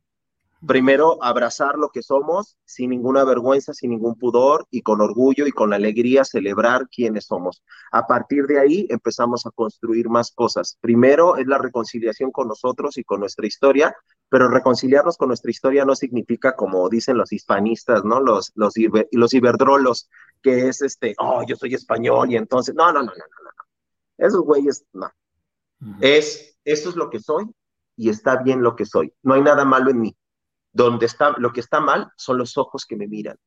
[0.66, 5.52] primero abrazar lo que somos sin ninguna vergüenza, sin ningún pudor y con orgullo y
[5.52, 7.62] con alegría celebrar quiénes somos.
[7.92, 10.78] A partir de ahí empezamos a construir más cosas.
[10.80, 13.96] Primero es la reconciliación con nosotros y con nuestra historia,
[14.28, 18.20] pero reconciliarnos con nuestra historia no significa, como dicen los hispanistas, ¿no?
[18.20, 18.74] Los, los,
[19.12, 20.08] los iberdrolos,
[20.42, 24.26] que es este, oh, yo soy español y entonces, no, no, no, no, no, no.
[24.26, 25.10] Esos güeyes, no.
[26.00, 27.44] Es, esto es lo que soy
[27.96, 29.12] y está bien lo que soy.
[29.22, 30.16] No hay nada malo en mí
[30.74, 33.38] donde está, lo que está mal son los ojos que me miran,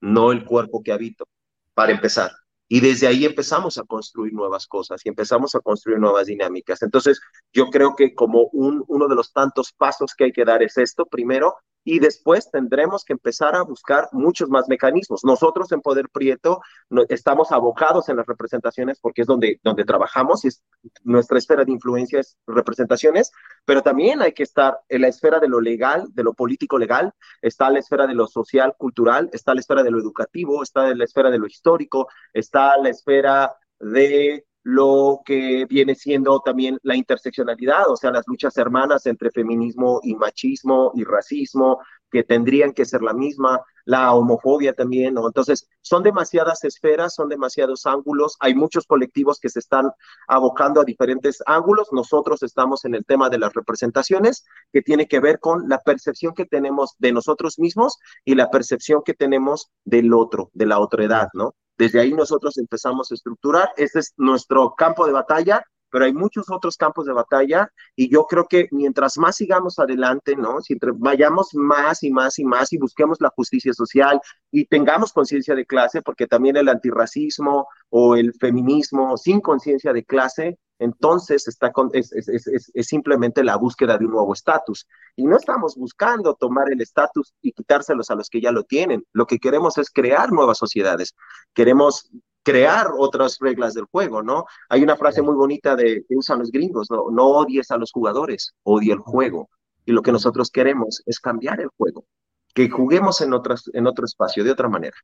[0.00, 1.24] no el cuerpo que habito,
[1.72, 2.32] para empezar.
[2.68, 6.82] Y desde ahí empezamos a construir nuevas cosas y empezamos a construir nuevas dinámicas.
[6.82, 7.20] Entonces,
[7.52, 10.76] yo creo que como un, uno de los tantos pasos que hay que dar es
[10.76, 11.54] esto, primero,
[11.90, 15.24] y después tendremos que empezar a buscar muchos más mecanismos.
[15.24, 16.60] Nosotros en Poder Prieto
[17.08, 20.62] estamos abocados en las representaciones porque es donde, donde trabajamos y es,
[21.02, 23.32] nuestra esfera de influencia es representaciones,
[23.64, 27.14] pero también hay que estar en la esfera de lo legal, de lo político legal,
[27.40, 31.04] está la esfera de lo social, cultural, está la esfera de lo educativo, está la
[31.04, 37.90] esfera de lo histórico, está la esfera de lo que viene siendo también la interseccionalidad,
[37.90, 43.02] o sea, las luchas hermanas entre feminismo y machismo y racismo, que tendrían que ser
[43.02, 45.26] la misma, la homofobia también, ¿no?
[45.26, 49.90] Entonces, son demasiadas esferas, son demasiados ángulos, hay muchos colectivos que se están
[50.26, 55.20] abocando a diferentes ángulos, nosotros estamos en el tema de las representaciones, que tiene que
[55.20, 60.12] ver con la percepción que tenemos de nosotros mismos y la percepción que tenemos del
[60.12, 61.54] otro, de la otra edad, ¿no?
[61.78, 63.70] Desde ahí nosotros empezamos a estructurar.
[63.76, 68.26] Este es nuestro campo de batalla, pero hay muchos otros campos de batalla y yo
[68.26, 70.60] creo que mientras más sigamos adelante, ¿no?
[70.60, 75.54] Si vayamos más y más y más y busquemos la justicia social y tengamos conciencia
[75.54, 81.72] de clase, porque también el antirracismo o el feminismo sin conciencia de clase entonces está
[81.92, 84.86] es, es, simplemente la búsqueda de un nuevo estatus.
[85.16, 89.04] Y no estamos buscando tomar el estatus y quitárselos a los que ya lo tienen.
[89.12, 91.14] Lo que queremos es crear nuevas sociedades.
[91.52, 92.10] Queremos
[92.42, 94.44] crear otras reglas del juego, ¿no?
[94.68, 97.10] Hay una frase muy bonita de, que usan los gringos, ¿no?
[97.10, 99.50] No odies a los jugadores, odia el juego.
[99.84, 102.04] Y lo que nosotros queremos es cambiar el juego,
[102.54, 104.96] que juguemos en, otras, en otro espacio, de otra manera.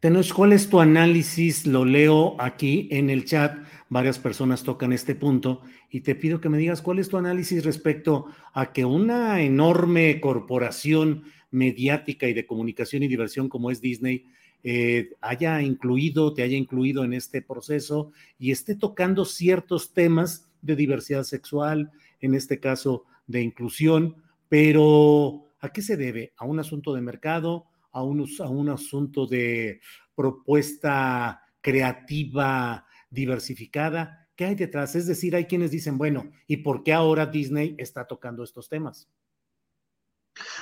[0.00, 1.66] Tenos, ¿cuál es tu análisis?
[1.66, 3.56] Lo leo aquí en el chat,
[3.88, 7.64] varias personas tocan este punto y te pido que me digas cuál es tu análisis
[7.64, 14.26] respecto a que una enorme corporación mediática y de comunicación y diversión como es Disney
[14.62, 20.76] eh, haya incluido, te haya incluido en este proceso y esté tocando ciertos temas de
[20.76, 24.16] diversidad sexual, en este caso de inclusión,
[24.48, 26.32] pero ¿a qué se debe?
[26.36, 27.66] ¿A un asunto de mercado?
[27.92, 29.80] ¿A un, asunto de
[30.14, 34.28] propuesta creativa diversificada?
[34.36, 34.94] ¿Qué hay detrás?
[34.94, 39.08] Es decir, hay quienes dicen, bueno, ¿y por qué ahora Disney está tocando estos temas?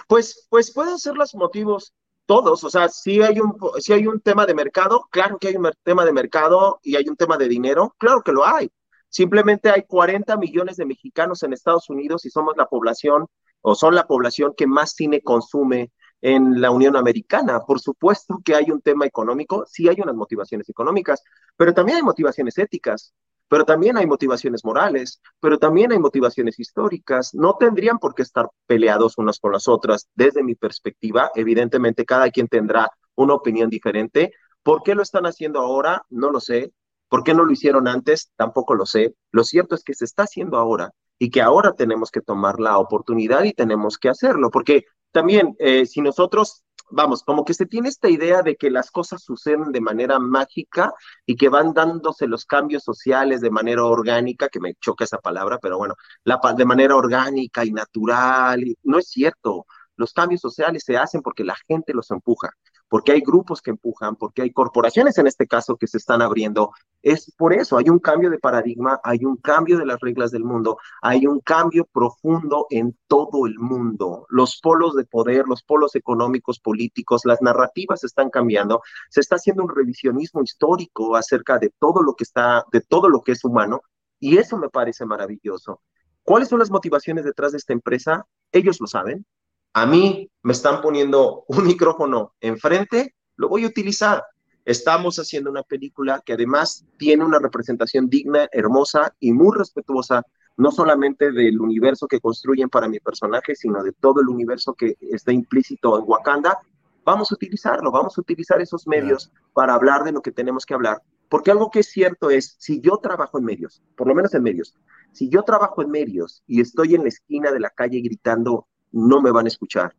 [0.06, 1.92] Pues, pues pueden ser los motivos
[2.26, 5.56] todos, o sea, si hay un, si hay un tema de mercado, claro que hay
[5.56, 8.70] un tema de mercado y hay un tema de dinero, claro que lo hay.
[9.10, 13.26] Simplemente hay 40 millones de mexicanos en Estados Unidos y somos la población
[13.66, 17.61] o son la población que más cine consume en la Unión Americana.
[17.61, 21.22] Por supuesto que hay un tema económico, sí hay unas motivaciones económicas,
[21.57, 23.14] pero también hay motivaciones éticas
[23.48, 27.35] pero también hay motivaciones morales, pero también hay motivaciones históricas.
[27.35, 30.09] No tendrían por qué estar peleados unas con las otras.
[30.14, 34.33] Desde mi perspectiva, evidentemente cada quien tendrá una opinión diferente.
[34.62, 36.05] ¿Por qué lo están haciendo ahora?
[36.11, 36.72] No lo sé.
[37.09, 38.33] ¿Por qué no lo hicieron antes?
[38.35, 39.14] Tampoco lo sé.
[39.31, 42.79] Lo cierto es que se está haciendo ahora y que ahora tenemos que tomar la
[42.79, 47.88] oportunidad y tenemos que hacerlo, porque también eh, si nosotros vamos, como que se tiene
[47.88, 50.92] esta idea de que las cosas suceden de manera mágica
[51.27, 55.59] y que van dándose los cambios sociales de manera orgánica, que me choca esa palabra,
[55.61, 58.64] pero bueno, la, de manera orgánica y natural.
[58.83, 59.66] no es cierto.
[59.96, 62.50] Los cambios sociales se hacen porque la gente los empuja
[62.88, 66.72] porque hay grupos que empujan, porque hay corporaciones en este caso que se están abriendo.
[67.02, 70.44] Es por eso, hay un cambio de paradigma, hay un cambio de las reglas del
[70.44, 74.26] mundo, hay un cambio profundo en todo el mundo.
[74.28, 78.82] Los polos de poder, los polos económicos, políticos, las narrativas están cambiando.
[79.10, 83.22] Se está haciendo un revisionismo histórico acerca de todo lo que está, de todo lo
[83.22, 83.82] que es humano,
[84.18, 85.82] y eso me parece maravilloso.
[86.22, 88.26] ¿Cuáles son las motivaciones detrás de esta empresa?
[88.50, 89.26] Ellos lo saben,
[89.74, 94.22] a mí me están poniendo un micrófono enfrente, lo voy a utilizar.
[94.64, 100.22] Estamos haciendo una película que además tiene una representación digna, hermosa y muy respetuosa,
[100.56, 104.96] no solamente del universo que construyen para mi personaje, sino de todo el universo que
[105.00, 106.60] está implícito en Wakanda.
[107.04, 110.74] Vamos a utilizarlo, vamos a utilizar esos medios para hablar de lo que tenemos que
[110.74, 111.02] hablar.
[111.28, 114.44] Porque algo que es cierto es, si yo trabajo en medios, por lo menos en
[114.44, 114.76] medios,
[115.12, 119.20] si yo trabajo en medios y estoy en la esquina de la calle gritando no
[119.20, 119.94] me van a escuchar,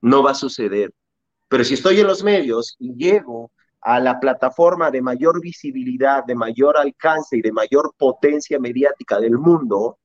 [0.00, 0.92] no va a suceder.
[1.48, 6.36] Pero si estoy en los medios y llego a la plataforma de mayor visibilidad, de
[6.36, 9.98] mayor alcance y de mayor potencia mediática del mundo,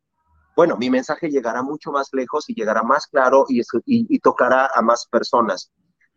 [0.56, 5.06] bueno, mi mensaje llegará mucho más lejos y llegará más claro y, tocará a más
[5.06, 5.72] personas.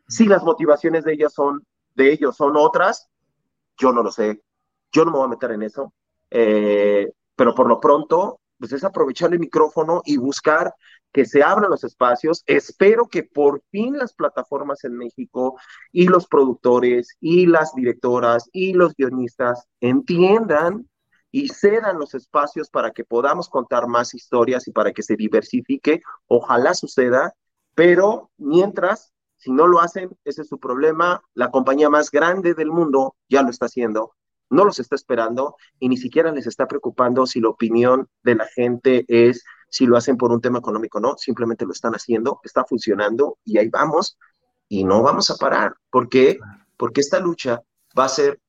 [0.07, 3.09] Si las motivaciones de ellas son, de ellos son otras,
[3.77, 4.41] yo no lo sé.
[4.93, 5.93] Yo no me voy a meter en eso.
[6.31, 10.75] Eh, pero por lo pronto, pues es aprovechar el micrófono y buscar
[11.13, 12.43] que se abran los espacios.
[12.47, 15.59] Espero que por fin las plataformas en México
[15.93, 20.89] y los productores y las directoras y los guionistas entiendan
[21.31, 26.03] y cedan los espacios para que podamos contar más historias y para que se diversifique.
[26.27, 27.35] Ojalá suceda,
[27.75, 31.23] pero mientras, si no lo hacen, ese es su problema.
[31.35, 34.15] La compañía más grande del mundo ya lo está haciendo
[34.51, 38.47] no los está esperando y ni siquiera les está preocupando si la opinión de la
[38.47, 42.41] gente es si lo hacen por un tema económico o no, simplemente lo están haciendo,
[42.43, 44.19] está funcionando y ahí vamos
[44.69, 45.75] y no vamos a parar.
[45.91, 46.39] ¿Por qué?
[46.77, 47.63] Porque esta lucha
[47.99, 48.41] va a ser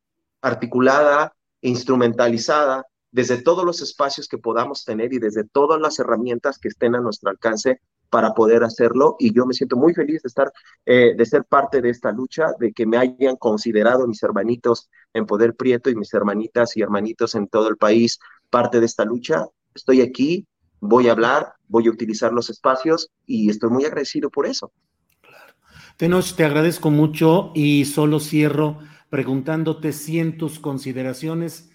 [0.42, 6.68] articulada, instrumentalizada desde todos los espacios que podamos tener y desde todas las herramientas que
[6.68, 10.52] estén a nuestro alcance para poder hacerlo y yo me siento muy feliz de estar,
[10.86, 15.26] eh, de ser parte de esta lucha, de que me hayan considerado mis hermanitos en
[15.26, 18.20] Poder Prieto y mis hermanitas y hermanitos en todo el país
[18.50, 19.46] parte de esta lucha.
[19.74, 20.48] Estoy aquí,
[20.80, 24.72] voy a hablar, voy a utilizar los espacios y estoy muy agradecido por eso.
[25.22, 25.54] Claro.
[25.98, 28.80] Tenos, te agradezco mucho y solo cierro
[29.10, 31.72] preguntándote si en tus consideraciones,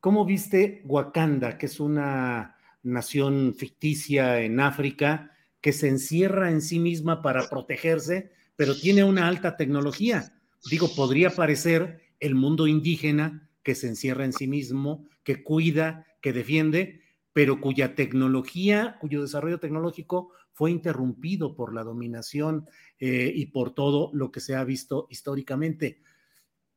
[0.00, 5.35] ¿cómo viste Wakanda, que es una nación ficticia en África?
[5.66, 10.32] Que se encierra en sí misma para protegerse, pero tiene una alta tecnología.
[10.70, 16.32] Digo, podría parecer el mundo indígena que se encierra en sí mismo, que cuida, que
[16.32, 17.02] defiende,
[17.32, 22.68] pero cuya tecnología, cuyo desarrollo tecnológico fue interrumpido por la dominación
[23.00, 26.00] eh, y por todo lo que se ha visto históricamente.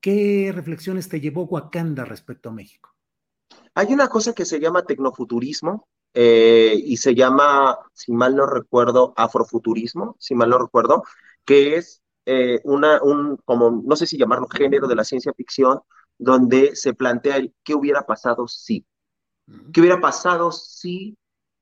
[0.01, 2.95] ¿Qué reflexiones te llevó Wakanda respecto a México?
[3.75, 9.13] Hay una cosa que se llama tecnofuturismo eh, y se llama, si mal no recuerdo,
[9.17, 11.03] afrofuturismo, si mal no recuerdo,
[11.45, 15.79] que es eh, una, un, como, no sé si llamarlo género de la ciencia ficción,
[16.17, 18.85] donde se plantea el qué hubiera pasado si.
[19.73, 21.17] ¿Qué hubiera pasado si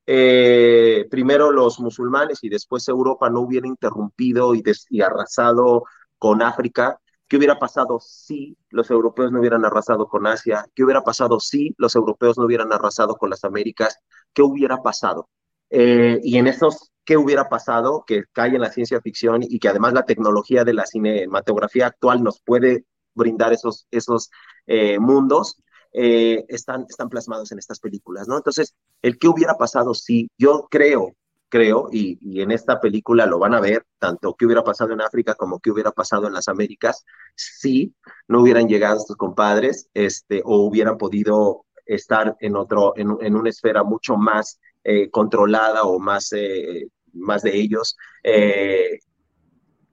[0.06, 5.84] eh, primero los musulmanes y después Europa no hubieran interrumpido y, y arrasado
[6.18, 7.00] con África?
[7.28, 10.66] ¿Qué hubiera pasado si los europeos no hubieran arrasado con Asia?
[10.74, 13.98] ¿Qué hubiera pasado si los europeos no hubieran arrasado con las Américas?
[14.32, 15.28] ¿Qué hubiera pasado?
[15.70, 19.68] Eh, y en esos qué hubiera pasado, que cae en la ciencia ficción y que
[19.68, 24.30] además la tecnología de la cinematografía actual nos puede brindar esos, esos
[24.66, 25.62] eh, mundos,
[25.92, 28.36] eh, están, están plasmados en estas películas, ¿no?
[28.36, 31.14] Entonces, el qué hubiera pasado si yo creo
[31.48, 35.34] creo, y, en esta película lo van a ver, tanto qué hubiera pasado en África
[35.34, 37.94] como qué hubiera pasado en las Américas, si
[38.26, 43.50] no hubieran llegado estos compadres, este, o hubieran podido estar en otro, en, en una
[43.50, 47.96] esfera mucho más eh, controlada o más, eh, más de ellos.
[48.22, 49.00] Eh,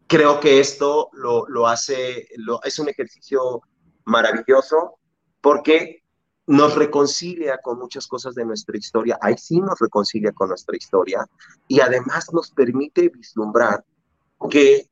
[0.07, 3.61] creo que esto lo, lo hace, lo, es un ejercicio
[4.05, 4.99] maravilloso
[5.41, 6.03] porque
[6.47, 11.25] nos reconcilia con muchas cosas de nuestra historia, ahí sí nos reconcilia con nuestra historia.
[11.67, 13.83] Y además nos permite vislumbrar
[14.49, 14.89] que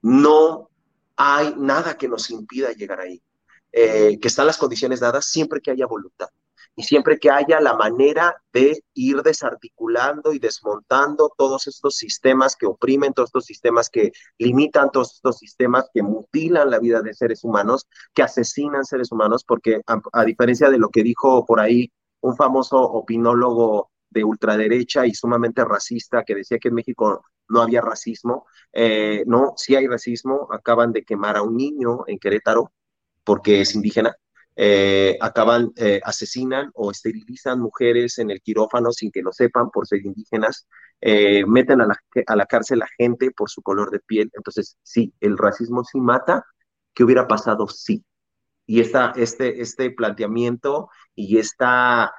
[0.00, 0.70] no
[1.16, 3.22] hay nada que nos impida llegar ahí,
[3.70, 6.28] eh, que están las condiciones dadas siempre que haya voluntad
[6.74, 12.66] y siempre que haya la manera de ir desarticulando y desmontando todos estos sistemas que
[12.66, 17.44] oprimen, todos estos sistemas que limitan, todos estos sistemas que mutilan la vida de seres
[17.44, 22.36] humanos, que asesinan seres humanos, porque a, diferencia de lo que dijo por ahí un
[22.36, 28.46] famoso opinólogo de ultraderecha y sumamente racista que decía que en México no había racismo,
[28.72, 32.72] eh, no, sí hay racismo, acaban de quemar a un niño en Querétaro
[33.24, 34.16] porque es indígena,
[34.54, 39.86] eh, acaban, eh, asesinan o esterilizan mujeres en el quirófano sin que lo sepan por
[39.86, 40.66] ser indígenas,
[41.00, 41.96] eh, meten a la,
[42.26, 44.30] a la cárcel a gente por su color de piel.
[44.34, 46.44] Entonces, sí, el racismo sí mata.
[46.94, 47.66] ¿Qué hubiera pasado?
[47.68, 48.04] Sí.
[48.66, 52.12] Y esta, este, este planteamiento y esta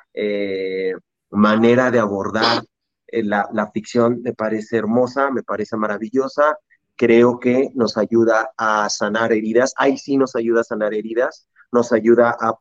[1.29, 2.63] manera de abordar
[3.07, 6.57] la, la ficción me parece hermosa, me parece maravillosa
[6.95, 9.73] creo que nos ayuda a sanar heridas.
[9.77, 12.53] Ahí sí nos ayuda a sanar heridas nos ayuda a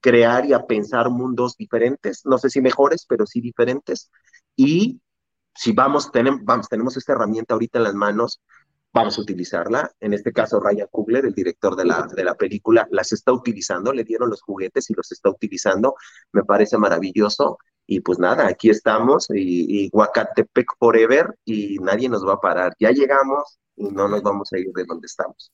[0.00, 4.10] crear y a pensar mundos diferentes, no sé si mejores, pero sí diferentes.
[4.56, 5.00] Y
[5.54, 8.40] si vamos, tenemos, vamos, tenemos esta herramienta ahorita en las manos,
[8.92, 9.90] vamos a utilizarla.
[10.00, 13.92] En este caso, Ryan Coogler, el director de la, de la película, las está utilizando,
[13.92, 15.96] le dieron los juguetes y los está utilizando.
[16.32, 17.58] Me parece maravilloso.
[17.84, 22.74] Y pues nada, aquí estamos y, y Huacatepec Forever y nadie nos va a parar.
[22.78, 25.52] Ya llegamos y no nos vamos a ir de donde estamos.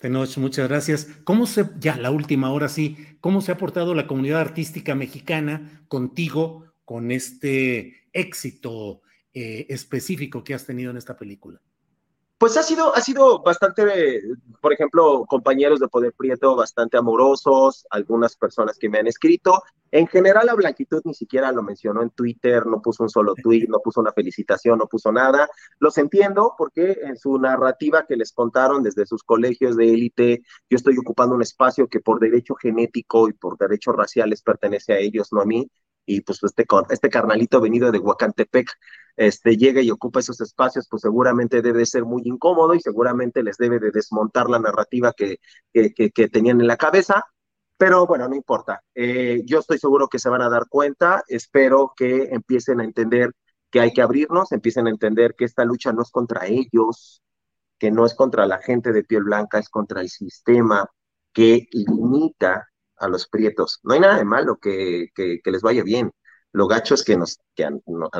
[0.00, 1.08] Tenoch, muchas gracias.
[1.24, 5.84] ¿Cómo se, ya la última hora sí, cómo se ha portado la comunidad artística mexicana
[5.88, 9.02] contigo con este éxito
[9.34, 11.60] eh, específico que has tenido en esta película?
[12.40, 14.22] Pues ha sido, ha sido bastante,
[14.62, 19.62] por ejemplo, compañeros de Poder Prieto bastante amorosos, algunas personas que me han escrito.
[19.90, 23.66] En general, la Blanquitud ni siquiera lo mencionó en Twitter, no puso un solo tweet,
[23.68, 25.50] no puso una felicitación, no puso nada.
[25.80, 30.76] Los entiendo porque en su narrativa que les contaron desde sus colegios de élite, yo
[30.76, 35.30] estoy ocupando un espacio que por derecho genético y por derechos raciales pertenece a ellos,
[35.30, 35.70] no a mí
[36.06, 38.68] y pues este, este carnalito venido de Huacantepec
[39.16, 43.56] este, llega y ocupa esos espacios, pues seguramente debe ser muy incómodo y seguramente les
[43.56, 45.38] debe de desmontar la narrativa que,
[45.72, 47.24] que, tenían en la cabeza,
[47.76, 48.82] pero bueno, no importa.
[48.94, 53.32] Eh, yo estoy seguro que se van a dar cuenta, espero que empiecen a entender
[53.70, 57.22] que hay que abrirnos, empiecen a entender que esta lucha no es contra ellos,
[57.78, 60.88] que no es contra la gente de piel blanca, es contra el sistema
[61.32, 63.80] que limita a los prietos.
[63.82, 66.10] No hay nada de malo que, que, les vaya bien.
[66.52, 67.70] Lo gacho es que, nos, que a,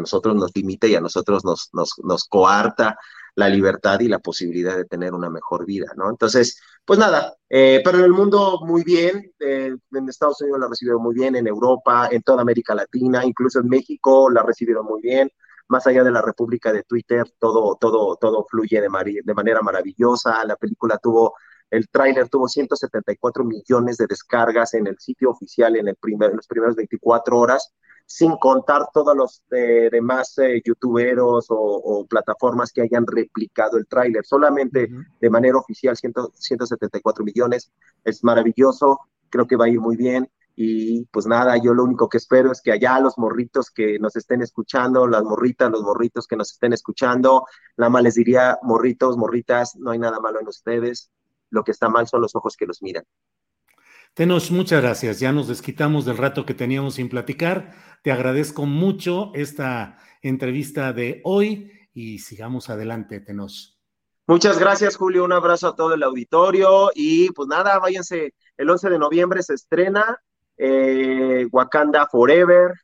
[0.00, 2.98] nosotros nos limita y a nosotros nos, nos, nos coarta
[3.34, 6.10] la libertad y la posibilidad de tener una mejor vida, ¿no?
[6.10, 10.68] Entonces, pues nada, eh, pero en el mundo muy bien, eh, en Estados Unidos la
[10.68, 15.00] recibieron muy bien, en Europa, en toda América Latina, incluso en México la recibieron muy
[15.00, 15.30] bien,
[15.68, 20.44] más allá de la República de Twitter, todo, todo, todo fluye de, de manera maravillosa,
[20.44, 21.34] la película tuvo
[21.70, 26.36] el tráiler tuvo 174 millones de descargas en el sitio oficial en, el primer, en
[26.36, 27.72] los primeros 24 horas,
[28.10, 34.26] sin contar todos los eh, demás eh, youtuberos o, plataformas que hayan replicado el tráiler.
[34.26, 34.88] Solamente
[35.20, 37.70] de manera oficial 174 millones.
[38.02, 38.98] Es maravilloso,
[39.28, 40.28] creo que va a ir muy bien.
[40.56, 44.16] Y pues nada, yo lo único que espero es que allá los morritos que nos
[44.16, 47.46] estén escuchando, las morritas, los morritos que nos estén escuchando,
[47.76, 51.12] nada más les diría, morritos, morritas, no hay nada malo en ustedes,
[51.50, 53.04] lo que está mal son los ojos que los miran.
[54.14, 55.20] Tenos, muchas gracias.
[55.20, 57.72] Ya nos desquitamos del rato que teníamos sin platicar.
[58.02, 63.78] Te agradezco mucho esta entrevista de hoy y sigamos adelante, Tenos.
[64.26, 65.24] Muchas gracias, Julio.
[65.24, 68.34] Un abrazo a todo el auditorio y pues nada, váyanse.
[68.56, 70.20] El 11 de noviembre se estrena
[70.56, 72.74] eh, Wakanda Forever.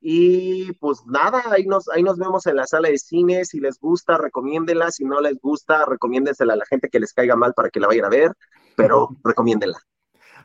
[0.00, 3.44] Y pues nada, ahí nos, ahí nos vemos en la sala de cine.
[3.44, 4.90] Si les gusta, recomiéndenla.
[4.90, 7.86] Si no les gusta, recomiéndensela a la gente que les caiga mal para que la
[7.86, 8.32] vayan a ver,
[8.76, 9.78] pero recomiéndenla.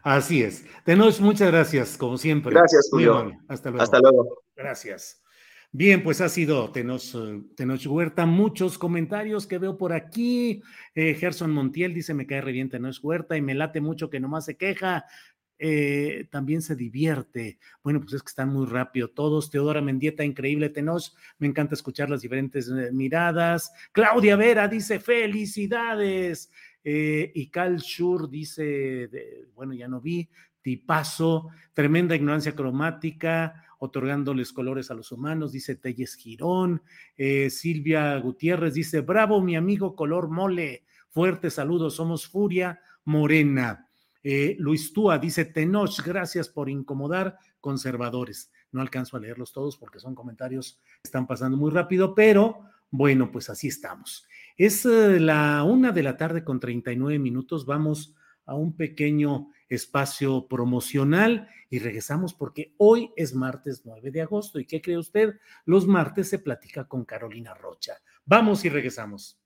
[0.04, 0.66] Así es.
[0.84, 2.54] Tenos, muchas gracias, como siempre.
[2.54, 3.34] Gracias, Julio.
[3.48, 3.84] Hasta luego.
[3.84, 4.44] Hasta luego.
[4.56, 5.22] Gracias.
[5.72, 7.16] Bien, pues ha sido Tenos,
[7.56, 8.26] Tenos Huerta.
[8.26, 10.62] Muchos comentarios que veo por aquí.
[10.96, 14.20] Eh, Gerson Montiel dice: Me cae re bien Tenos Huerta y me late mucho que
[14.20, 15.06] nomás se queja.
[15.60, 17.60] Eh, también se divierte.
[17.84, 19.50] Bueno, pues es que están muy rápido todos.
[19.50, 21.16] Teodora Mendieta, increíble Tenos.
[21.38, 23.72] Me encanta escuchar las diferentes eh, miradas.
[23.92, 26.50] Claudia Vera dice: Felicidades.
[26.90, 29.10] Eh, y Cal Schur dice:
[29.54, 30.30] Bueno, ya no vi.
[30.62, 36.82] Tipazo, tremenda ignorancia cromática, otorgándoles colores a los humanos, dice Telles Girón.
[37.50, 40.86] Silvia Gutiérrez dice: Bravo, mi amigo color mole.
[41.10, 43.88] Fuerte saludos, somos Furia Morena.
[44.24, 48.52] Eh, Luis Túa dice, Tenoch, gracias por incomodar conservadores.
[48.72, 53.32] No alcanzo a leerlos todos porque son comentarios que están pasando muy rápido, pero bueno,
[53.32, 54.28] pues así estamos.
[54.58, 57.66] Es eh, la una de la tarde con 39 minutos.
[57.66, 58.16] Vamos
[58.46, 64.60] a un pequeño espacio promocional y regresamos porque hoy es martes 9 de agosto.
[64.60, 65.40] ¿Y qué cree usted?
[65.66, 67.98] Los martes se platica con Carolina Rocha.
[68.26, 69.40] Vamos y regresamos.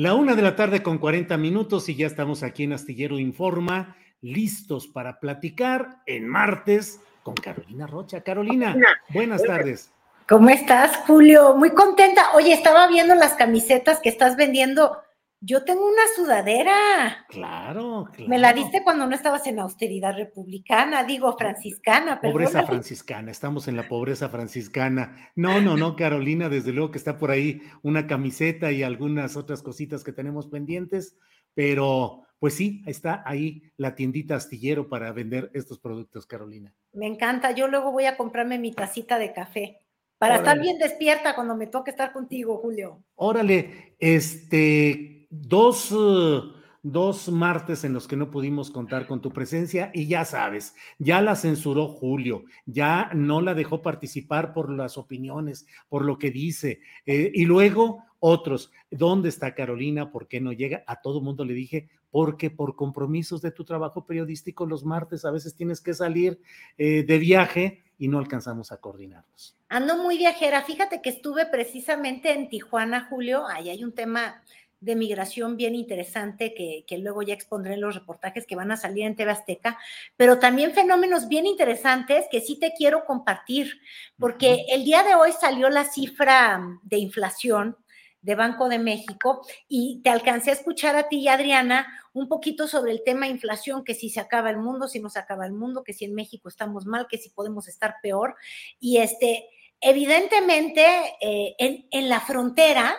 [0.00, 3.98] La una de la tarde con 40 minutos y ya estamos aquí en Astillero Informa,
[4.22, 8.22] listos para platicar en martes con Carolina Rocha.
[8.22, 8.74] Carolina,
[9.10, 9.92] buenas tardes.
[10.26, 11.54] ¿Cómo estás, Julio?
[11.54, 12.32] Muy contenta.
[12.32, 15.02] Oye, estaba viendo las camisetas que estás vendiendo
[15.40, 17.26] yo tengo una sudadera.
[17.28, 18.28] Claro, claro.
[18.28, 22.20] Me la diste cuando no estabas en austeridad republicana, digo franciscana.
[22.20, 25.32] Pobreza franciscana, estamos en la pobreza franciscana.
[25.34, 29.62] No, no, no, Carolina, desde luego que está por ahí una camiseta y algunas otras
[29.62, 31.16] cositas que tenemos pendientes,
[31.54, 36.74] pero pues sí, está ahí la tiendita astillero para vender estos productos, Carolina.
[36.92, 39.80] Me encanta, yo luego voy a comprarme mi tacita de café.
[40.18, 43.02] Para estar bien despierta cuando me toque estar contigo, Julio.
[43.14, 46.40] Órale, este, dos, eh,
[46.82, 51.22] dos martes en los que no pudimos contar con tu presencia y ya sabes, ya
[51.22, 56.80] la censuró Julio, ya no la dejó participar por las opiniones, por lo que dice.
[57.06, 60.10] Eh, y luego otros, ¿dónde está Carolina?
[60.10, 60.84] ¿Por qué no llega?
[60.86, 65.30] A todo mundo le dije, porque por compromisos de tu trabajo periodístico los martes a
[65.30, 66.40] veces tienes que salir
[66.76, 69.56] eh, de viaje y no alcanzamos a coordinarnos.
[69.68, 70.62] Ando muy viajera.
[70.62, 73.46] Fíjate que estuve precisamente en Tijuana, Julio.
[73.46, 74.42] Ahí hay un tema
[74.80, 79.04] de migración bien interesante que, luego ya expondré en los reportajes que van a salir
[79.04, 79.78] en TV Azteca,
[80.16, 83.80] pero también fenómenos bien interesantes que sí te quiero compartir,
[84.18, 87.76] porque el día de hoy salió la cifra de inflación
[88.22, 92.66] de Banco de México y te alcancé a escuchar a ti y Adriana un poquito
[92.66, 95.52] sobre el tema inflación, que si se acaba el mundo, si no se acaba el
[95.52, 98.34] mundo, que si en México estamos mal, que si podemos estar peor.
[98.78, 99.48] Y este,
[99.80, 100.84] evidentemente,
[101.20, 102.96] eh, en, en, la frontera,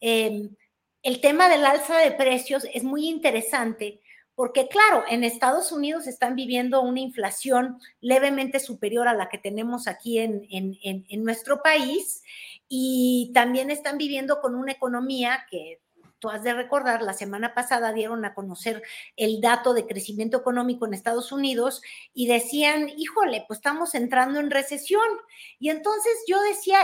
[0.00, 0.50] eh,
[1.02, 4.00] el tema del alza de precios es muy interesante
[4.34, 9.86] porque, claro, en Estados Unidos están viviendo una inflación levemente superior a la que tenemos
[9.86, 12.22] aquí en, nuestro país
[12.68, 15.80] y también están viviendo con una economía que
[16.18, 18.82] tú has de recordar, la semana pasada dieron a conocer
[19.16, 21.82] el dato de crecimiento económico en Estados Unidos
[22.14, 25.06] y decían, híjole, pues estamos entrando en recesión.
[25.58, 26.78] Y entonces yo decía,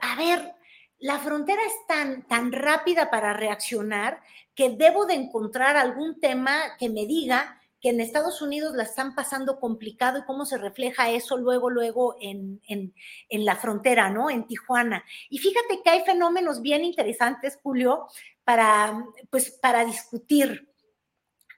[0.00, 0.54] a ver,
[1.02, 4.22] la frontera es tan, tan rápida para reaccionar
[4.54, 9.16] que debo de encontrar algún tema que me diga que en Estados Unidos la están
[9.16, 14.30] pasando complicado y cómo se refleja eso luego, luego en, en, la frontera, ¿no?
[14.30, 15.04] En Tijuana.
[15.28, 18.06] Y fíjate que hay fenómenos bien interesantes, Julio,
[18.44, 20.71] para, pues, para discutir.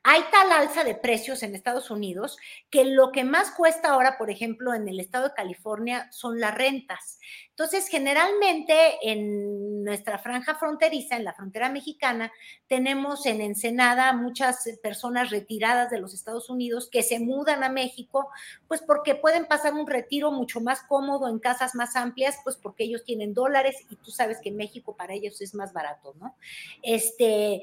[0.06, 2.36] Hay tal alza de precios en Estados Unidos
[2.68, 6.54] que lo que más cuesta ahora, por ejemplo, en el estado de California son las
[6.54, 7.18] rentas.
[7.48, 12.30] Entonces, generalmente en nuestra franja fronteriza, en la frontera mexicana,
[12.66, 18.28] tenemos en Ensenada muchas personas retiradas de los Estados Unidos que se mudan a México,
[18.68, 22.84] pues porque pueden pasar un retiro mucho más cómodo en casas más amplias, pues porque
[22.84, 26.36] ellos tienen dólares y tú sabes que México para ellos es más barato, ¿no?
[26.82, 27.62] Este,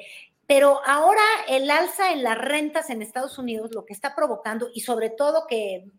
[0.51, 4.81] pero ahora el alza en las rentas en Estados Unidos lo que está provocando, y
[4.81, 5.89] sobre todo que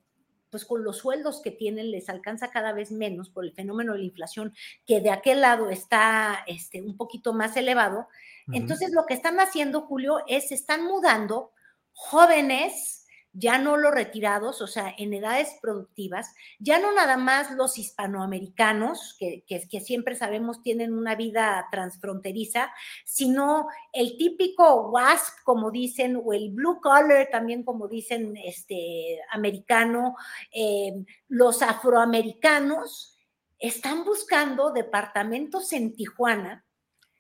[0.51, 4.01] pues con los sueldos que tienen les alcanza cada vez menos por el fenómeno de
[4.01, 4.53] la inflación,
[4.85, 8.09] que de aquel lado está este, un poquito más elevado.
[8.53, 11.53] Entonces, lo que están haciendo, Julio, es están mudando
[11.95, 13.02] jóvenes
[13.35, 19.17] ya no los retirados, o sea, en edades productivas, ya no nada más los hispanoamericanos,
[19.19, 22.71] que, que, siempre sabemos tienen una vida transfronteriza,
[23.05, 30.17] sino el típico WASP, como dicen, o el blue collar, también como dicen, este, americano,
[30.53, 33.17] eh, los afroamericanos
[33.59, 36.67] están buscando departamentos en Tijuana,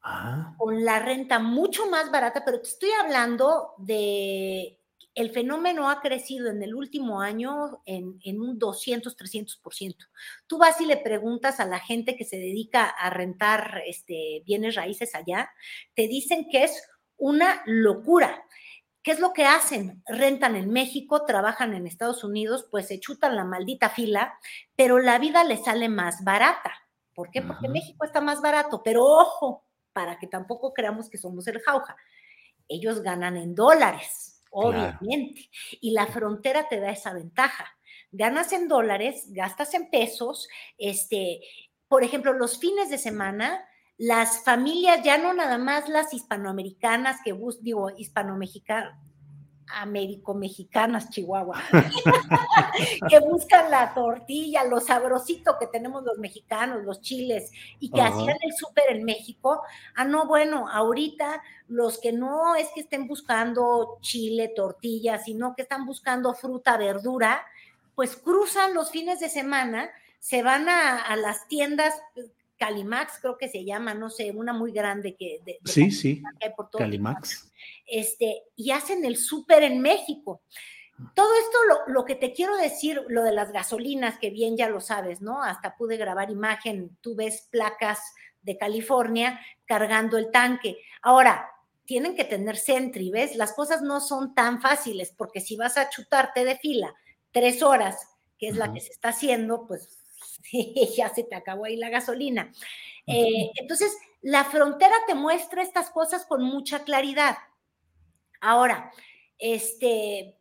[0.02, 0.54] ah.
[0.58, 4.81] con la renta mucho más barata, pero te estoy hablando de
[5.14, 9.96] el fenómeno ha crecido en el último año en, un 200, 300%.
[10.46, 14.74] Tú vas y le preguntas a la gente que se dedica a rentar este, bienes
[14.74, 15.50] raíces allá,
[15.94, 16.82] te dicen que es
[17.18, 18.44] una locura.
[19.02, 20.02] ¿Qué es lo que hacen?
[20.06, 24.38] Rentan en México, trabajan en Estados Unidos, pues se chutan la maldita fila,
[24.76, 26.72] pero la vida les sale más barata.
[27.12, 27.42] ¿Por qué?
[27.42, 31.96] Porque México está más barato, pero ojo, para que tampoco creamos que somos el jauja.
[32.68, 35.50] Ellos ganan en dólares obviamente.
[35.80, 37.66] Y la frontera te da esa ventaja.
[38.12, 40.48] Ganas en dólares, gastas en pesos,
[40.78, 41.40] este,
[41.88, 43.64] por ejemplo, los fines de semana,
[43.96, 48.98] las familias, ya no nada más las hispanoamericanas que bus, digo, hispano-mexicanas,
[49.80, 51.62] américo-mexicanas, Chihuahua,
[53.08, 58.36] que buscan la tortilla, lo sabrosito que tenemos los mexicanos, los chiles, y que hacían
[58.42, 59.62] el súper en México.
[59.94, 65.62] Ah, no, bueno, ahorita los que no es que estén buscando chile, tortilla, sino que
[65.62, 67.44] están buscando fruta, verdura,
[67.94, 71.94] pues cruzan los fines de semana, se van a, las tiendas
[72.56, 76.22] Calimax, creo que se llama, no sé, una muy grande que sí, sí,
[76.78, 77.52] Calimax
[77.92, 80.42] este, y hacen el súper en México.
[81.14, 84.80] Todo esto, lo, que te quiero decir, lo de las gasolinas, que bien ya lo
[84.80, 85.42] sabes, ¿no?
[85.42, 88.00] Hasta pude grabar imagen, tú ves placas
[88.40, 90.78] de California cargando el tanque.
[91.02, 91.50] Ahora,
[91.84, 93.36] tienen que tener Sentry, ¿ves?
[93.36, 96.94] Las cosas no son tan fáciles, porque si vas a chutarte de fila
[97.30, 99.98] tres horas, que es la que se está haciendo, pues
[100.96, 102.52] ya se te acabó ahí la gasolina.
[103.06, 107.36] Eh, entonces, la frontera te muestra estas cosas con mucha claridad.
[108.42, 108.90] Ahora,
[109.38, 110.36] este,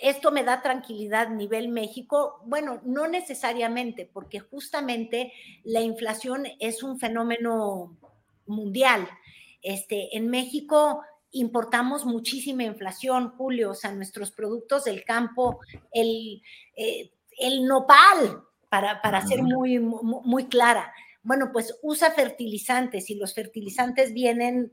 [0.00, 2.40] esto me da tranquilidad a nivel México.
[2.46, 5.32] Bueno, no necesariamente, porque justamente
[5.64, 7.98] la inflación es un fenómeno
[8.46, 9.08] mundial.
[9.60, 11.02] Este, en México
[11.32, 15.58] importamos muchísima inflación, Julio, o sea, nuestros productos del campo,
[15.92, 16.40] el,
[16.76, 20.92] eh, el nopal, para, para ser muy, muy clara.
[21.24, 24.70] Bueno, pues usa fertilizantes y los fertilizantes vienen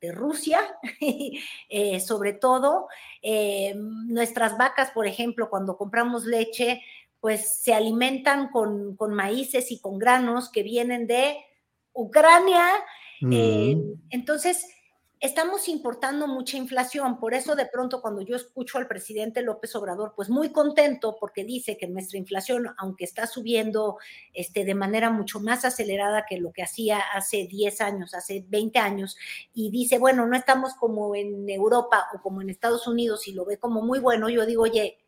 [0.00, 0.60] de Rusia,
[1.68, 2.88] eh, sobre todo.
[3.22, 6.82] Eh, nuestras vacas, por ejemplo, cuando compramos leche,
[7.20, 11.36] pues se alimentan con, maíces y con granos que vienen de
[11.92, 12.64] Ucrania.
[13.30, 14.02] Eh, mm.
[14.10, 14.66] entonces,
[15.20, 17.18] estamos importando mucha inflación.
[17.18, 21.44] Por eso de pronto cuando yo escucho al presidente López Obrador, pues muy contento porque
[21.44, 23.98] dice que nuestra inflación, aunque está subiendo
[24.32, 28.78] este, de manera mucho más acelerada que lo que hacía hace 10 años, hace 20
[28.78, 29.16] años,
[29.52, 33.44] y dice, bueno, no estamos como en Europa o como en Estados Unidos y lo
[33.44, 34.98] ve como muy bueno, yo digo, oye,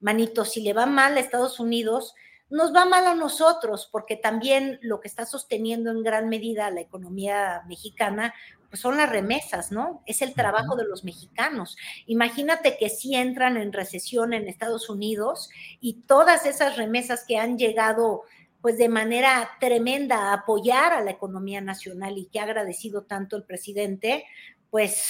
[0.00, 2.14] manito, si le va mal a Estados Unidos,
[2.48, 6.80] nos va mal a nosotros, porque también lo que está sosteniendo en gran medida la
[6.80, 8.34] economía mexicana,
[8.70, 10.02] pues son las remesas, ¿no?
[10.06, 11.76] Es el trabajo de los mexicanos.
[12.06, 15.50] Imagínate que si entran en recesión en Estados Unidos
[15.80, 18.22] y todas esas remesas que han llegado
[18.62, 23.36] pues de manera tremenda a apoyar a la economía nacional y que ha agradecido tanto
[23.36, 24.24] el presidente,
[24.70, 25.02] pues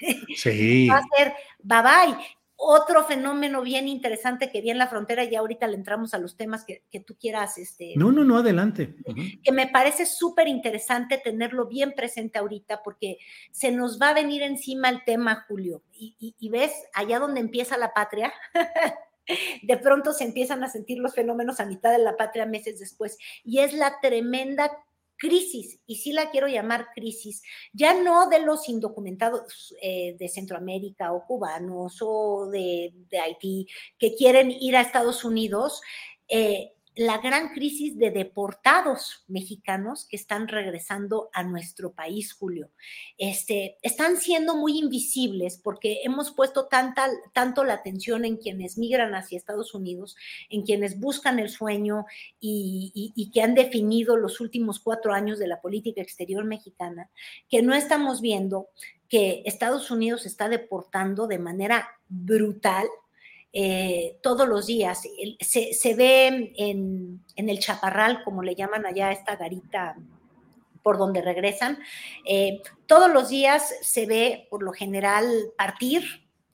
[0.90, 5.34] va a ser bye bye otro fenómeno bien interesante que vi en la frontera, y
[5.34, 7.58] ahorita le entramos a los temas que, tú quieras.
[7.58, 8.96] Este, no, no, no, adelante.
[9.42, 13.18] Que me parece súper interesante tenerlo bien presente ahorita, porque
[13.52, 15.82] se nos va a venir encima el tema, Julio.
[15.92, 18.32] Y, y ves, allá donde empieza la patria,
[19.62, 23.18] de pronto se empiezan a sentir los fenómenos a mitad de la patria meses después.
[23.44, 24.70] Y es la tremenda
[25.16, 27.42] crisis, y sí la quiero llamar crisis,
[27.72, 32.92] ya no de los indocumentados eh, de Centroamérica o cubanos o de,
[33.22, 33.66] Haití
[33.98, 35.80] que quieren ir a Estados Unidos,
[36.28, 42.70] eh, la gran crisis de deportados mexicanos que están regresando a nuestro país, Julio.
[43.18, 49.14] Este, están siendo muy invisibles porque hemos puesto tanta, tanto la atención en quienes migran
[49.14, 50.16] hacia Estados Unidos,
[50.50, 52.06] en quienes buscan el sueño
[52.38, 57.10] y, y, y que han definido los últimos cuatro años de la política exterior mexicana,
[57.48, 58.68] que no estamos viendo
[59.08, 62.86] que Estados Unidos está deportando de manera brutal
[63.56, 65.02] eh, todos los días.
[65.40, 69.96] Se, se ve en, en, el chaparral, como le llaman allá esta garita
[70.82, 71.78] por donde regresan,
[72.26, 75.26] eh, todos los días se ve por lo general
[75.56, 76.02] partir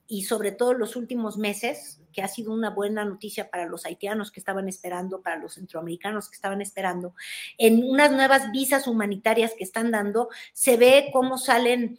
[0.07, 4.31] y sobre todo los últimos meses, que ha sido una buena noticia para los haitianos
[4.31, 7.15] que estaban esperando, para los centroamericanos que estaban esperando,
[7.57, 11.97] en unas nuevas visas humanitarias que están dando, se ve cómo salen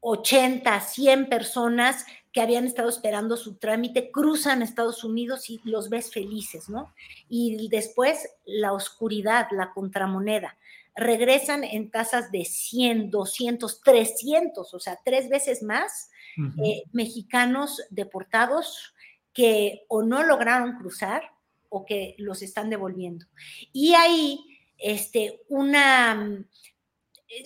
[0.00, 6.12] 80, 100 personas que habían estado esperando su trámite, cruzan Estados Unidos y los ves
[6.12, 6.94] felices, ¿no?
[7.28, 10.56] Y después la oscuridad, la contramoneda.
[10.94, 16.66] Regresan en tasas de 100, 200, 300, o sea, tres veces más uh -huh.
[16.66, 18.94] eh, mexicanos deportados
[19.32, 21.22] que o no lograron cruzar
[21.68, 23.26] o que los están devolviendo.
[23.72, 24.40] Y ahí,
[24.78, 26.44] este, una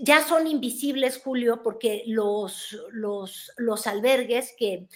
[0.00, 4.88] ya son invisibles, Julio, porque los, los, los albergues que,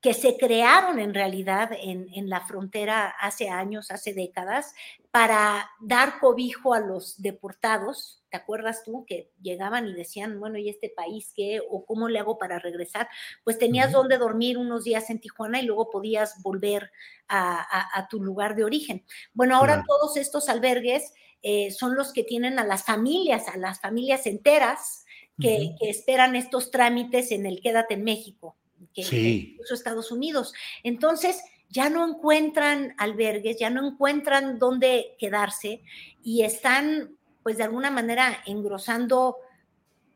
[0.00, 4.72] que, se crearon en realidad en, en, la frontera hace años, hace décadas,
[5.10, 10.68] para dar cobijo a los deportados, ¿te acuerdas tú que llegaban y decían, bueno, ¿y
[10.68, 11.60] este país qué?
[11.68, 13.08] ¿O cómo le hago para regresar?
[13.42, 13.96] Pues tenías uh -huh.
[13.96, 16.92] donde dormir unos días en Tijuana y luego podías volver
[17.26, 19.04] a, a, a tu lugar de origen.
[19.32, 21.12] Bueno, ahora todos estos albergues
[21.48, 25.04] eh, son los que tienen a las familias, a las familias enteras
[25.40, 25.78] que, uh -huh.
[25.78, 28.56] que esperan estos trámites en el Quédate en México,
[28.92, 29.52] que sí.
[29.52, 30.52] incluso Estados Unidos.
[30.82, 35.82] Entonces, ya no encuentran albergues, ya no encuentran dónde quedarse
[36.20, 39.36] y están, pues de alguna manera, engrosando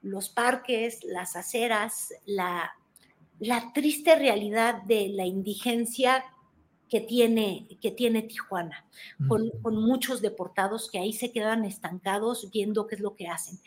[0.02, 2.72] los parques, las aceras, la,
[3.38, 6.24] la triste realidad de la indigencia
[6.90, 8.84] que tiene, que tiene Tijuana,
[9.28, 13.60] con, con, muchos deportados que ahí se quedan estancados viendo qué es lo que hacen.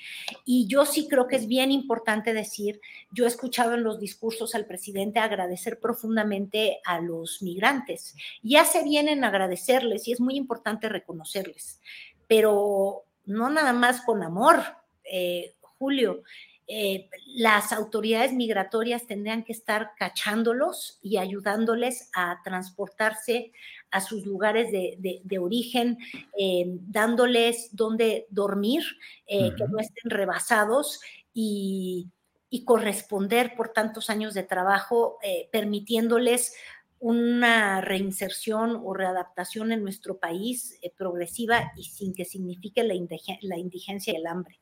[0.44, 4.56] Y yo sí creo que es bien importante decir, yo he escuchado en los discursos
[4.56, 8.14] al presidente agradecer profundamente a los migrantes
[8.44, 11.80] y hace bien en agradecerles y es muy importante reconocerles,
[12.28, 14.62] pero no nada más con amor,
[15.06, 16.24] eh, Julio
[16.68, 23.52] eh, las autoridades migratorias tendrían que estar cachándolos y ayudándoles a transportarse
[23.92, 25.98] a sus lugares de, de, de origen,
[26.38, 28.84] eh, dándoles dónde dormir,
[29.28, 29.56] eh, uh -huh.
[29.56, 31.02] que no estén rebasados
[31.34, 32.08] y,
[32.50, 35.18] y, corresponder por tantos años de trabajo,
[35.52, 36.54] permitiéndoles
[37.00, 44.18] una reinserción o readaptación en nuestro país progresiva y sin que signifique la indigencia y
[44.18, 44.60] el hambre.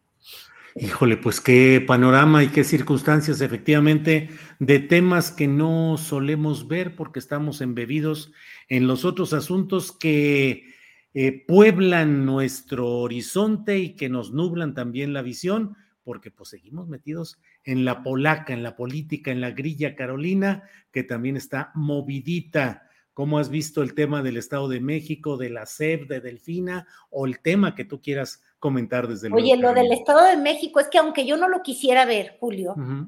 [0.76, 7.19] Híjole, pues qué panorama y qué circunstancias efectivamente de temas que no solemos ver porque
[7.19, 8.32] estamos embebidos
[8.69, 10.74] en los otros asuntos que
[11.13, 17.38] eh, pueblan nuestro horizonte y que nos nublan también la visión, porque pues seguimos metidos
[17.65, 22.88] en la polaca, en la política, en la grilla carolina, que también está movidita.
[23.13, 27.26] ¿Cómo has visto el tema del Estado de México, de la SEP, de Delfina, o
[27.28, 29.43] el tema que tú quieras comentar desde luego.
[29.43, 32.76] Oye, lo del Estado de México es que aunque yo no lo quisiera ver, Julio,
[32.78, 33.07] uh -huh.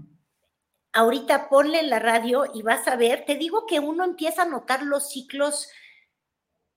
[0.94, 4.50] ahorita ponle en la radio y vas a ver, te digo que uno empieza a
[4.50, 5.70] notar los ciclos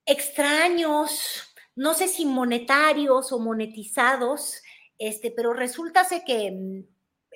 [0.05, 4.63] extraños, no sé si monetarios o monetizados,
[4.99, 6.85] este, pero resulta que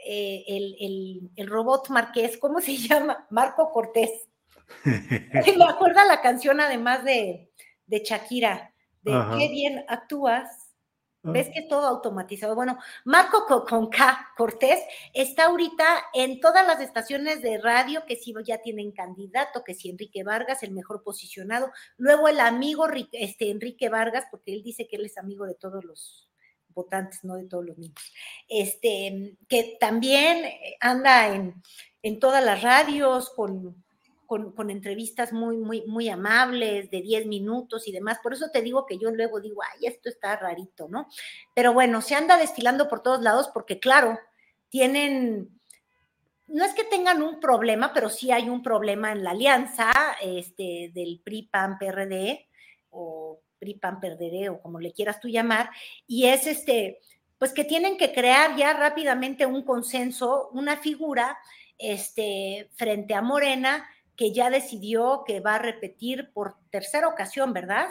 [0.07, 3.27] eh, el, el, el robot marqués, ¿cómo se llama?
[3.31, 4.29] Marco Cortés.
[4.85, 7.51] Me acuerda la canción además de,
[7.87, 9.39] de Shakira, de Ajá.
[9.39, 10.70] qué bien actúas,
[11.23, 12.55] ¿Ves que todo automatizado?
[12.55, 14.81] Bueno, Marco con K Cortés
[15.13, 19.91] está ahorita en todas las estaciones de radio que si ya tienen candidato, que si
[19.91, 21.71] Enrique Vargas, el mejor posicionado.
[21.99, 25.85] Luego el amigo este, Enrique Vargas, porque él dice que él es amigo de todos
[25.85, 26.31] los
[26.71, 28.01] votantes, no de todos los niños.
[28.49, 30.47] Este, que también
[30.81, 31.63] anda en,
[32.03, 33.85] en todas las radios con
[34.31, 38.21] con, entrevistas muy, muy, muy amables, de 10 minutos y demás.
[38.23, 41.09] Por eso te digo que yo luego digo, ay, esto está rarito, ¿no?
[41.53, 44.21] Pero bueno, se anda desfilando por todos lados porque, claro,
[44.69, 45.61] tienen,
[46.47, 49.91] no es que tengan un problema, pero sí hay un problema en la alianza
[50.23, 52.47] este, del PRI-PAN-PRD
[52.91, 55.71] o PRI-PAN-PRD o como le quieras tú llamar,
[56.07, 57.01] y es este
[57.37, 61.39] pues que tienen que crear ya rápidamente un consenso, una figura
[61.79, 63.89] este, frente a Morena,
[64.21, 67.89] que ya decidió que va a repetir por tercera ocasión, ¿verdad?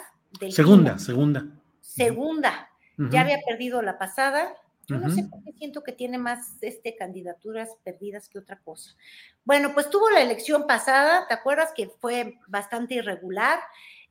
[0.52, 1.44] segunda, segunda.
[1.82, 2.70] Segunda.
[3.10, 4.54] Ya había perdido la pasada.
[4.86, 8.96] Yo no sé por qué siento que tiene más este, candidaturas perdidas que otra cosa.
[9.44, 13.58] Bueno, pues tuvo la elección pasada, ¿te acuerdas que fue bastante irregular?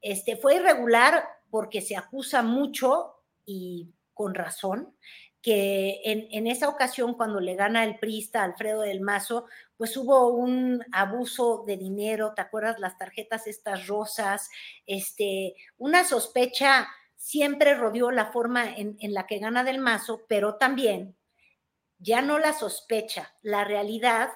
[0.02, 3.14] Este, fue irregular porque se acusa mucho
[3.46, 4.92] y con razón
[5.42, 10.84] que en, esa ocasión cuando le gana el priista Alfredo del Mazo, pues hubo un
[10.92, 14.50] abuso de dinero, ¿te acuerdas las tarjetas estas rosas?
[14.86, 21.16] Este, una sospecha siempre rodeó la forma en, la que gana del Mazo, pero también
[21.98, 24.30] ya no la sospecha, la realidad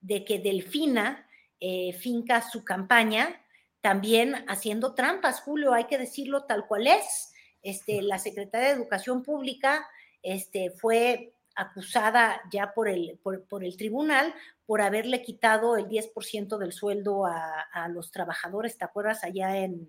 [0.00, 1.28] de que Delfina
[1.60, 3.42] eh, finca su campaña
[3.82, 7.32] también haciendo trampas, Julio, hay que decirlo tal cual es.
[7.62, 9.86] Este, la secretaria de Educación Pública
[10.22, 16.72] este, fue acusada ya por el, por, el tribunal por haberle quitado el 10% del
[16.72, 19.22] sueldo a, los trabajadores, ¿te acuerdas?
[19.22, 19.88] Allá en,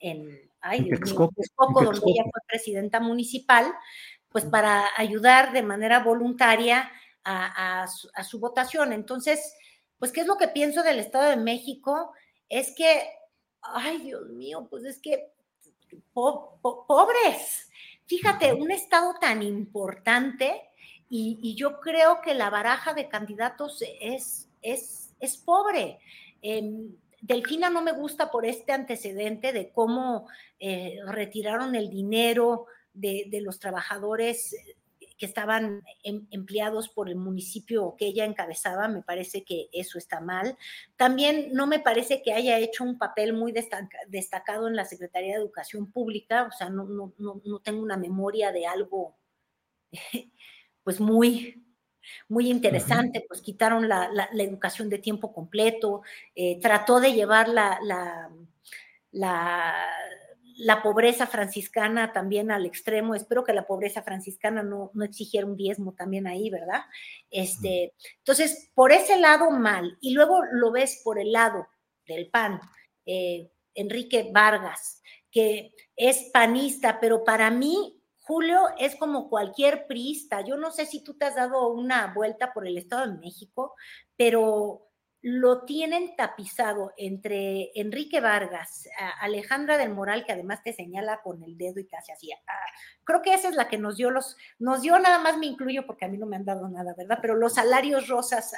[0.00, 3.66] en, ay, donde ella fue presidenta municipal,
[4.30, 6.90] pues para ayudar de manera voluntaria
[7.24, 8.92] a, su, a su votación.
[8.92, 9.54] Entonces,
[9.98, 12.12] pues, ¿qué es lo que pienso del Estado de México?
[12.48, 13.10] Es que,
[13.62, 15.32] ay, Dios mío, pues es que
[16.12, 17.65] pobres,
[18.06, 20.62] Fíjate, un estado tan importante
[21.08, 25.98] y, yo creo que la baraja de candidatos es, es, es pobre.
[26.42, 26.88] Eh,
[27.20, 30.28] Delfina no me gusta por este antecedente de cómo
[30.60, 34.54] eh, retiraron el dinero de, de, los trabajadores
[35.16, 40.20] que estaban em, empleados por el municipio que ella encabezaba, me parece que eso está
[40.20, 40.56] mal.
[40.96, 45.40] También no me parece que haya hecho un papel muy destacado en la Secretaría de
[45.40, 49.16] Educación Pública, o sea, no, no, no, tengo una memoria de algo
[50.84, 51.64] pues muy,
[52.28, 56.02] muy interesante, pues quitaron la, la, educación de tiempo completo,
[56.34, 58.30] eh, trató de llevar la, la,
[60.56, 63.14] la pobreza franciscana también al extremo.
[63.14, 66.82] Espero que la pobreza franciscana no, no exigiera un diezmo también ahí, ¿verdad?
[67.30, 69.98] Este, entonces, por ese lado mal.
[70.00, 71.66] Y luego lo ves por el lado
[72.06, 72.60] del PAN,
[73.04, 80.40] eh, Enrique Vargas, que es panista, pero para mí, Julio, es como cualquier priista.
[80.40, 83.74] Yo no sé si tú te has dado una vuelta por el Estado de México,
[84.16, 84.85] pero
[85.28, 88.88] lo tienen tapizado entre Enrique Vargas,
[89.20, 92.30] Alejandra del Moral, que además te señala con el dedo y casi así.
[92.30, 92.54] Ah,
[93.02, 95.84] creo que esa es la que nos dio los, nos dio nada más me incluyo
[95.84, 97.18] porque a mí no me han dado nada, ¿verdad?
[97.20, 98.52] Pero los salarios rosas,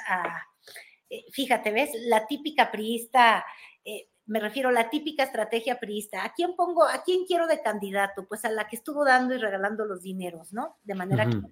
[1.09, 1.89] eh, fíjate, ¿ves?
[2.05, 3.43] La típica priista,
[3.83, 6.23] eh, me refiero a la típica estrategia priista.
[6.23, 8.27] ¿A quién pongo, a quién quiero de candidato?
[8.27, 10.77] Pues a la que estuvo dando y regalando los dineros, ¿no?
[10.83, 11.49] De manera uh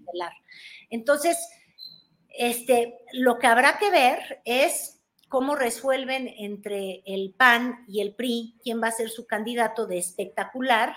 [0.92, 1.40] Entonces,
[2.30, 4.97] este, lo que habrá que ver es
[5.28, 9.98] cómo resuelven entre el PAN y el PRI quién va a ser su candidato de
[9.98, 10.96] espectacular.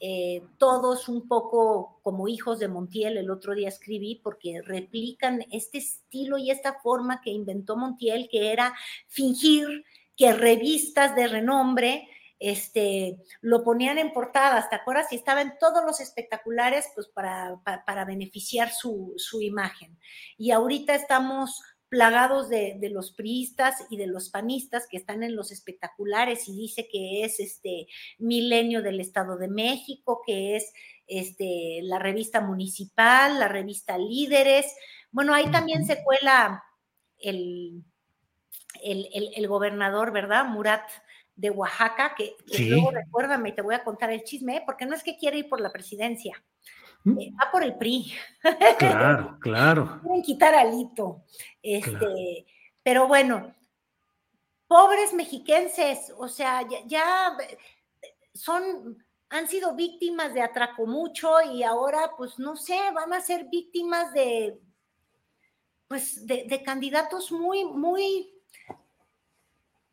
[0.00, 5.78] Eh, todos un poco como hijos de Montiel, el otro día escribí, porque replican este
[5.78, 8.74] estilo y esta forma que inventó Montiel, que era
[9.08, 9.84] fingir
[10.16, 12.08] que revistas de renombre
[12.38, 15.10] este, lo ponían en portadas, ¿te acuerdas?
[15.12, 19.98] Y estaba en todos los espectaculares, pues para, para, beneficiar su, su imagen.
[20.36, 21.62] Y ahorita estamos
[21.94, 26.88] plagados de, los priistas y de los panistas que están en los espectaculares y dice
[26.90, 27.86] que es este
[28.18, 30.72] Milenio del Estado de México, que es
[31.06, 34.74] este, la revista municipal, la revista Líderes.
[35.12, 36.64] Bueno, ahí también se cuela
[37.20, 37.84] el,
[38.82, 40.46] el, gobernador, ¿verdad?
[40.46, 40.90] Murat
[41.36, 44.62] de Oaxaca, que, luego recuérdame, te voy a contar el chisme, ¿eh?
[44.66, 46.44] porque no es que quiere ir por la presidencia,
[47.04, 48.12] va por el PRI.
[48.78, 50.00] Claro, claro.
[50.02, 51.24] Quieren quitar alito.
[51.62, 52.46] Este,
[52.82, 53.54] Pero bueno,
[54.66, 57.36] pobres mexiquenses, o sea, ya,
[58.34, 58.98] son,
[59.30, 64.12] han sido víctimas de atraco mucho y ahora, pues no sé, van a ser víctimas
[64.12, 64.60] de,
[65.88, 68.33] pues, de, de candidatos muy, muy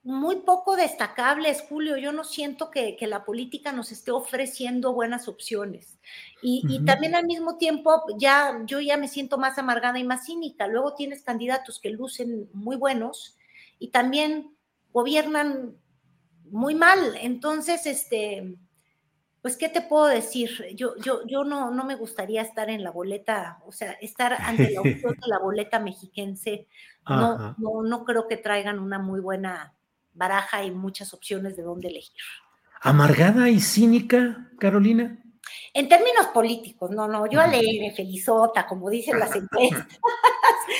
[0.04, 1.98] muy poco destacables, Julio.
[1.98, 6.00] Yo no siento que, la política nos esté ofreciendo buenas opciones.
[6.42, 10.68] Y, también al mismo tiempo, ya yo ya me siento más amargada y más cínica.
[10.68, 13.38] Luego tienes candidatos que lucen muy buenos
[13.78, 14.56] y también
[14.92, 15.76] gobiernan
[16.50, 17.16] muy mal.
[17.22, 18.58] Entonces, este,
[19.44, 20.66] pues, ¿qué te puedo decir?
[20.76, 24.72] Yo, yo, yo no, no me gustaría estar en la boleta, o sea, estar ante
[24.72, 26.68] la opción de la boleta mexiquense.
[27.08, 29.76] No, no, no creo que traigan una muy buena
[30.14, 32.22] baraja y muchas opciones de dónde elegir.
[32.82, 35.18] ¿Amargada y cínica, Carolina?
[35.74, 39.88] En términos políticos, no, no, yo alegre, felizota, como dicen las empresas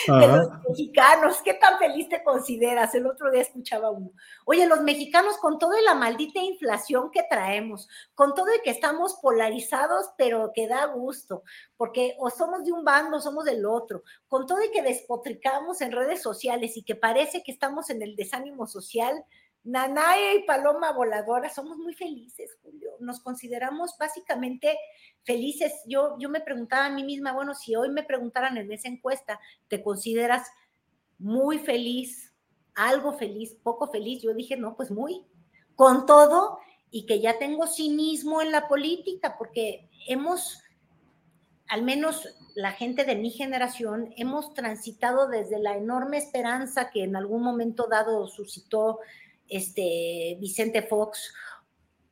[0.08, 1.42] de los mexicanos.
[1.44, 2.94] ¿Qué tan feliz te consideras?
[2.96, 4.12] El otro día escuchaba uno.
[4.46, 8.72] Oye, los mexicanos con todo y la maldita inflación que traemos, con todo y que
[8.72, 11.44] estamos polarizados, pero que da gusto,
[11.78, 15.82] porque o somos de un bando o somos del otro, con todo y que despotricamos
[15.82, 19.26] en redes sociales y que parece que estamos en el desánimo social,
[19.64, 22.92] Nanaya y Paloma Voladora, somos muy felices, Julio.
[23.00, 24.78] Nos consideramos básicamente
[25.24, 25.72] felices.
[25.86, 29.40] Yo, yo me preguntaba a mí misma, bueno, si hoy me preguntaran en esa encuesta,
[29.68, 30.48] ¿te consideras
[31.20, 32.34] muy feliz,
[32.74, 34.24] algo feliz, poco feliz?
[34.24, 35.26] Yo dije, no, pues muy.
[35.76, 36.60] Con todo,
[36.92, 40.62] y que ya tengo cinismo en la política, porque hemos,
[41.68, 47.16] al menos la gente de mi generación, hemos transitado desde la enorme esperanza que en
[47.16, 49.00] algún momento dado suscitó
[49.52, 51.34] este, Vicente Fox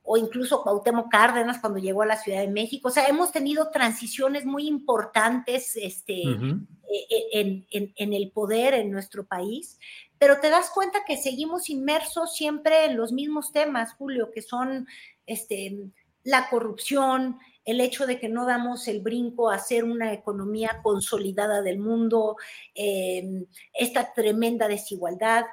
[0.03, 2.89] o incluso Cuauhtémoc Cárdenas cuando llegó a la Ciudad de México.
[2.89, 7.65] O sea, hemos tenido transiciones muy importantes este, e, e,
[7.95, 9.79] en, el poder en nuestro país,
[10.17, 14.87] pero te das cuenta que seguimos inmersos siempre en los mismos temas, Julio, que son
[15.27, 15.91] este,
[16.23, 21.61] la corrupción, el hecho de que no damos el brinco a ser una economía consolidada
[21.61, 22.35] del mundo,
[22.73, 25.45] eh, esta tremenda desigualdad.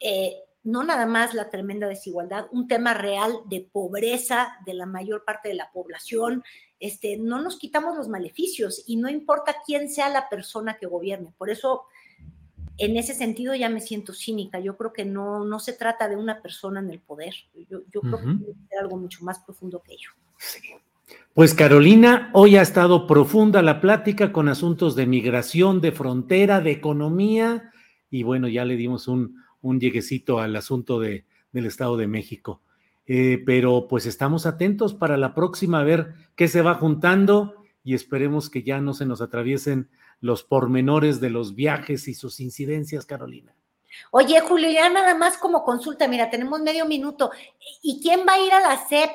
[0.00, 5.24] Eh, no nada más la tremenda desigualdad, un tema real de pobreza de la mayor
[5.24, 6.44] parte de la población.
[6.78, 11.32] Este, no nos quitamos los maleficios y no importa quién sea la persona que gobierne.
[11.38, 11.84] Por eso,
[12.76, 14.60] en ese sentido, ya me siento cínica.
[14.60, 17.32] Yo creo que no, no se trata de una persona en el poder.
[17.70, 20.10] Yo, creo que es algo mucho más profundo que ello.
[20.36, 20.60] Sí.
[21.32, 26.72] Pues Carolina, hoy ha estado profunda la plática con asuntos de migración, de frontera, de
[26.72, 27.70] economía,
[28.10, 32.62] y bueno, ya le dimos un, un lleguecito al asunto de, del Estado de México.
[33.06, 37.94] Eh, pero pues estamos atentos para la próxima a ver qué se va juntando y
[37.94, 39.88] esperemos que ya no se nos atraviesen
[40.20, 43.54] los pormenores de los viajes y sus incidencias, Carolina.
[44.10, 47.30] Oye, Julio, ya nada más como consulta, mira, tenemos medio minuto.
[47.82, 49.10] ¿Y quién va a ir a la CEP?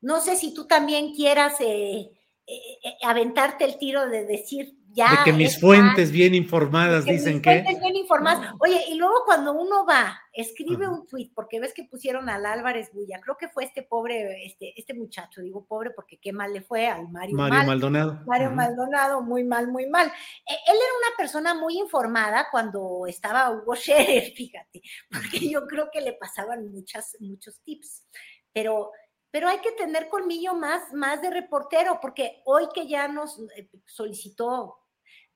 [0.00, 2.10] No sé si tú también quieras eh,
[2.46, 7.62] eh, aventarte el tiro de decir de que mis fuentes bien informadas dicen mis que.
[7.62, 8.54] Fuentes bien informadas.
[8.60, 12.90] Oye, y luego cuando uno va, escribe un tweet, porque ves que pusieron al Álvarez
[12.92, 16.62] Bulla, creo que fue este pobre, este, este muchacho, digo pobre porque qué mal le
[16.62, 18.20] fue al Mario, Mario Maldonado.
[18.26, 20.06] Mario Maldonado, muy mal, muy mal.
[20.06, 24.80] E, él era una persona muy informada cuando estaba Hugo Scherer, fíjate,
[25.10, 28.04] porque yo creo que le pasaban muchas, muchos tips.
[28.52, 28.92] Pero
[29.36, 33.68] pero hay que tener colmillo más, más de reportero, porque hoy que ya nos eh,
[33.84, 34.78] solicitó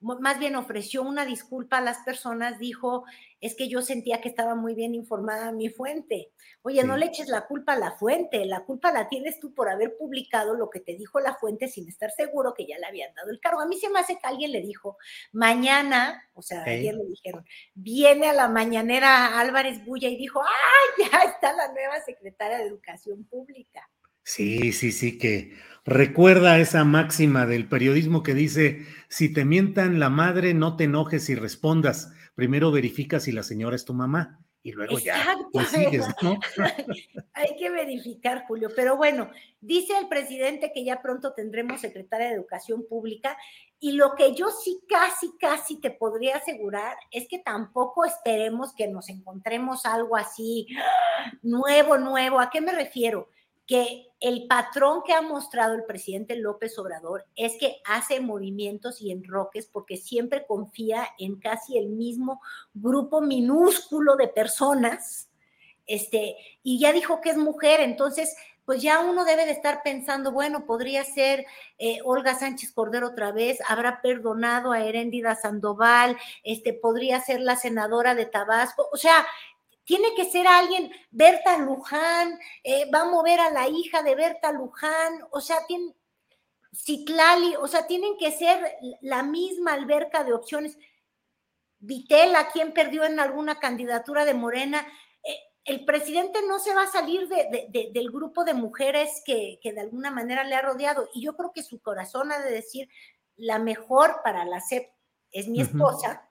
[0.01, 3.05] más bien ofreció una disculpa a las personas, dijo,
[3.41, 6.31] es que yo sentía que estaba muy bien informada mi fuente.
[6.63, 9.69] Oye, no le eches la culpa a la fuente, la culpa la tienes tú por
[9.69, 13.15] haber publicado lo que te dijo la fuente sin estar seguro que ya le habían
[13.15, 13.61] dado el cargo.
[13.61, 14.97] A mí se me hace que alguien le dijo,
[15.33, 17.45] mañana, o sea, ayer le dijeron,
[17.75, 22.67] viene a la mañanera Álvarez Bulla y dijo, ¡ay, ya está la nueva secretaria de
[22.67, 23.89] Educación Pública!
[24.23, 25.57] Sí, sí, sí, que
[25.91, 31.29] recuerda esa máxima del periodismo que dice, si te mientan la madre, no te enojes
[31.29, 32.13] y respondas.
[32.37, 36.39] Primero verifica si la señora es tu mamá y luego ya pues sigues, ¿no?
[37.35, 38.69] Hay que verificar, Julio.
[38.77, 39.31] Pero bueno,
[39.61, 43.37] dice el presidente que ya pronto tendremos secretaria de Educación Pública
[43.81, 48.87] y lo que yo sí casi, casi te podría asegurar es que tampoco esperemos que
[48.87, 50.69] nos encontremos algo así
[51.43, 52.39] nuevo, nuevo.
[52.39, 53.29] ¿A qué me refiero?
[53.71, 59.13] Que el patrón que ha mostrado el presidente López Obrador es que hace movimientos y
[59.13, 62.43] enroques porque siempre confía en casi el mismo
[62.75, 65.29] grupo minúsculo de personas,
[65.87, 70.33] este, y ya dijo que es mujer, entonces pues ya uno debe de estar pensando,
[70.33, 71.47] bueno, podría ser
[71.79, 77.57] eh, Olga Sánchez Cordero otra vez, habrá perdonado a Heréndida Sandoval, este, podría ser la
[77.57, 79.27] senadora de Tabasco, o sea,
[79.91, 84.53] tiene que ser alguien, Berta Luján, eh, va a mover a la hija de Berta
[84.53, 85.97] Luján, o sea, tiene,
[86.73, 90.79] Citlali, o sea, tienen que ser la misma alberca de opciones.
[91.81, 94.87] Vitela, quien perdió en alguna candidatura de Morena,
[95.25, 99.81] eh, el presidente no se va a salir del grupo de mujeres que, que, de
[99.81, 101.09] alguna manera le ha rodeado.
[101.15, 102.89] Y yo creo que su corazón ha de decir,
[103.35, 104.89] la mejor para la CEP
[105.33, 106.30] es mi esposa,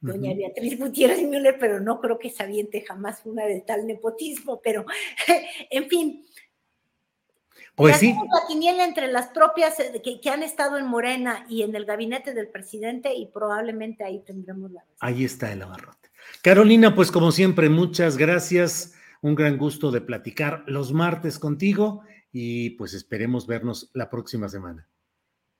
[0.00, 4.60] doña Beatriz Gutiérrez Müller, pero no creo que se aviente jamás una de tal nepotismo,
[4.62, 4.84] pero
[5.70, 6.26] en fin.
[7.74, 8.14] Pues sí.
[8.14, 11.84] La quiniela entre las propias eh, que, que, han estado en Morena y en el
[11.84, 14.82] gabinete del presidente y probablemente ahí tendremos la.
[15.00, 16.08] Ahí está el abarrote.
[16.42, 18.94] Carolina, pues como siempre, muchas gracias.
[19.20, 24.86] un gran gusto de platicar los martes contigo y pues esperemos vernos la próxima semana.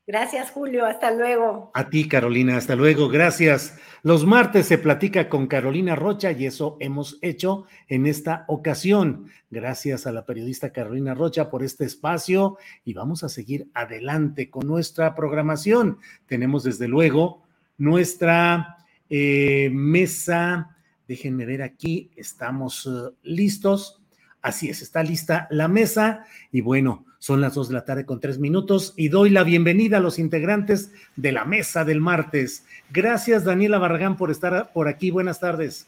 [0.06, 0.86] Gracias, Julio.
[0.86, 1.72] Hasta luego.
[1.74, 2.56] A ti, Carolina.
[2.56, 3.08] Hasta luego.
[3.08, 3.76] Gracias.
[4.04, 9.26] Los martes se platica con Carolina Rocha y eso hemos hecho en esta ocasión.
[9.50, 14.68] Gracias a la periodista Carolina Rocha por este espacio y vamos a seguir adelante con
[14.68, 15.98] nuestra programación.
[16.26, 17.42] Tenemos desde luego
[17.76, 18.76] nuestra
[19.10, 20.76] eh, mesa.
[21.08, 22.12] Déjenme ver aquí.
[22.14, 24.00] Estamos eh, listos.
[24.40, 28.20] Así es, está lista la mesa y bueno, son las dos de la tarde con
[28.20, 32.64] tres minutos y doy la bienvenida a los integrantes de la mesa del martes.
[32.90, 35.10] Gracias Daniela Barragán por estar por aquí.
[35.10, 35.86] Buenas tardes.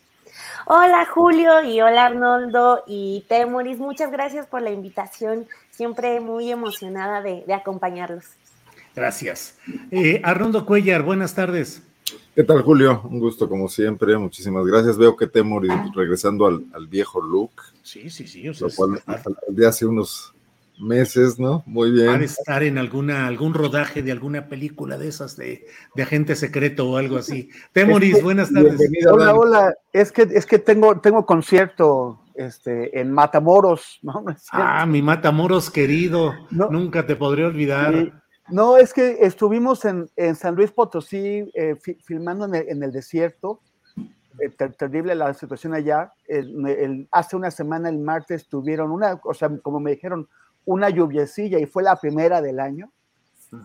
[0.67, 3.79] Hola Julio y hola Arnoldo y Temoris.
[3.79, 5.47] Muchas gracias por la invitación.
[5.71, 8.25] Siempre muy emocionada de, acompañarlos.
[8.95, 9.57] Gracias.
[9.91, 11.83] Eh, Arnoldo Cuellar, buenas tardes.
[12.35, 13.03] ¿Qué tal, Julio?
[13.05, 14.17] Un gusto, como siempre.
[14.17, 14.97] Muchísimas gracias.
[14.97, 17.51] Veo que Temoris regresando al, viejo look.
[17.83, 18.49] Sí, sí, sí.
[18.49, 19.03] O sea, lo cual,
[19.49, 20.35] de hace unos
[20.81, 21.63] meses, ¿no?
[21.67, 22.09] Muy bien.
[22.09, 26.91] Va estar en alguna, algún rodaje de alguna película de esas de, de agente secreto
[26.91, 27.51] o algo así.
[27.73, 28.81] Temoris, buenas tardes.
[29.11, 29.75] Hola, hola.
[29.93, 34.25] Es que, es que tengo, tengo concierto este, en Matamoros, ¿no?
[34.53, 36.35] ah, mi Matamoros querido.
[36.51, 38.23] Nunca te podré olvidar.
[38.49, 43.61] no, es que estuvimos en, San Luis Potosí eh, filmando en el, desierto.
[44.41, 46.13] Eh, terrible la situación allá.
[47.11, 50.29] hace una semana, el martes, tuvieron una, o sea, como me dijeron,
[50.69, 52.93] una lluviecilla y fue la primera del año.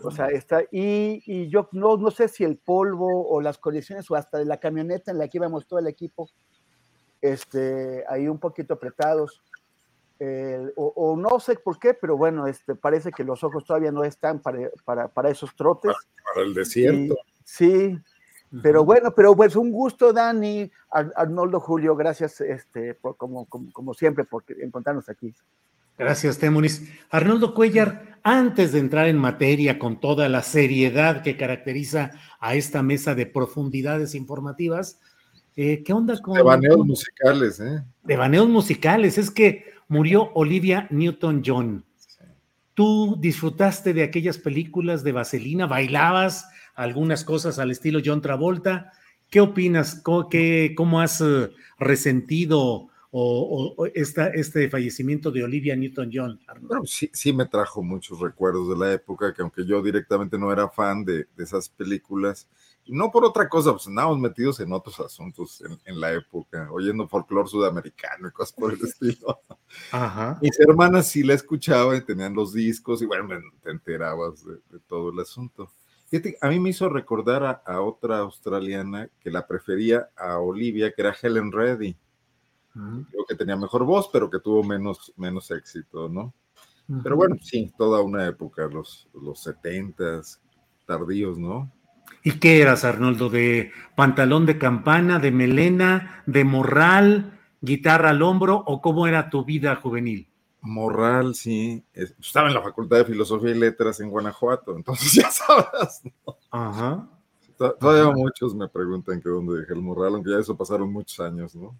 [0.01, 4.09] O sea, está, y, y, yo no, no sé si el polvo o las condiciones
[4.09, 6.29] o hasta de la camioneta en la que íbamos todo el equipo,
[7.21, 9.43] este, ahí un poquito apretados.
[10.77, 14.39] o, no sé por qué, pero bueno, este, parece que los ojos todavía no están
[14.39, 15.91] para, para, para esos trotes.
[16.33, 17.17] Para, el desierto.
[17.43, 17.99] sí,
[18.61, 23.93] pero bueno, pero pues un gusto, Dani, Arnoldo Julio, gracias este, por, como, como, como
[23.93, 25.35] siempre por encontrarnos aquí.
[25.97, 26.89] Gracias, Temonis.
[27.09, 32.81] Arnoldo Cuellar, antes de entrar en materia con toda la seriedad que caracteriza a esta
[32.81, 34.99] mesa de profundidades informativas,
[35.55, 36.35] eh, ¿qué onda con...
[36.35, 37.83] Devaneos musicales, ¿eh?
[38.03, 41.85] Devaneos musicales, es que murió Olivia Newton-John.
[42.73, 48.91] Tú disfrutaste de aquellas películas de Vaselina, bailabas algunas cosas al estilo John Travolta.
[49.29, 50.01] ¿Qué opinas?
[50.01, 50.27] ¿Cómo,
[50.75, 56.39] cómo has eh, resentido o, este fallecimiento de Olivia Newton-John?
[56.61, 60.51] Bueno, sí, sí me trajo muchos recuerdos de la época, que aunque yo directamente no
[60.51, 62.49] era fan de, esas películas,
[62.87, 67.47] no por otra cosa, pues andábamos metidos en otros asuntos en, la época, oyendo folclore
[67.47, 69.39] sudamericano y cosas por el estilo.
[69.91, 70.39] Ajá.
[70.41, 73.29] Mis hermanas sí la escuchaban tenían los discos y bueno,
[73.61, 75.71] te enterabas de, todo el asunto.
[76.07, 80.91] Fíjate, a mí me hizo recordar a, a, otra australiana que la prefería a Olivia,
[80.91, 81.95] que era Helen Reddy.
[82.73, 86.33] Creo que tenía mejor voz, pero que tuvo menos, menos éxito, ¿no?
[87.01, 90.21] Pero bueno, sí, toda una época, los, los 70
[90.85, 91.71] tardíos, ¿no?
[92.23, 93.29] ¿Y qué eras, Arnoldo?
[93.29, 99.45] ¿De pantalón de campana, de melena, de morral, guitarra al hombro o cómo era tu
[99.45, 100.29] vida juvenil?
[100.61, 101.83] Morral, sí.
[101.93, 106.01] Estaba en la Facultad de Filosofía y Letras en Guanajuato, entonces ya sabes.
[106.03, 106.37] ¿no?
[106.51, 107.09] Ajá.
[107.57, 111.55] Todavía muchos me preguntan que dónde dejé el morral, aunque ya eso pasaron muchos años,
[111.55, 111.77] ¿no?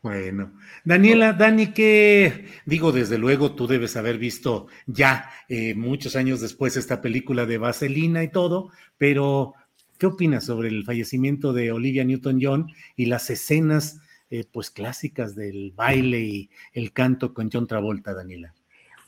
[0.00, 0.52] Bueno,
[0.84, 6.76] Daniela, Dani, que digo, desde luego tú debes haber visto ya eh, muchos años después
[6.76, 9.54] esta película de Vaselina y todo, pero
[9.98, 15.72] ¿qué opinas sobre el fallecimiento de Olivia Newton-John y las escenas eh, pues clásicas del
[15.72, 18.54] baile y el canto con John Travolta, Daniela?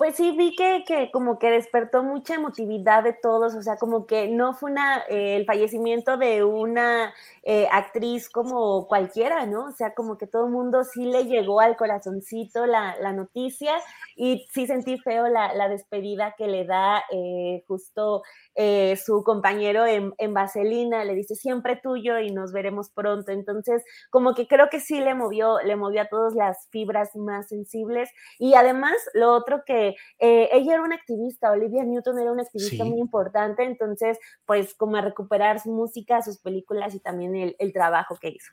[0.01, 4.07] Pues sí, vi que, que, como que despertó mucha emotividad de todos, o sea, como
[4.07, 9.67] que no fue una, eh, el fallecimiento de una eh, actriz como cualquiera, ¿no?
[9.67, 13.73] O sea, como que todo el mundo sí le llegó al corazoncito la, la noticia
[14.17, 18.23] y sí sentí feo la, la despedida que le da eh, justo
[18.55, 23.33] eh, su compañero en, en, Vaselina, le dice siempre tuyo y nos veremos pronto.
[23.33, 27.49] Entonces, como que creo que sí le movió, le movió a todas las fibras más
[27.49, 28.11] sensibles.
[28.39, 32.85] Y además, lo otro que eh, ella era una activista, Olivia Newton era una activista
[32.85, 37.73] muy importante, entonces, pues como a recuperar su música, sus películas y también el, el
[37.73, 38.53] trabajo que hizo.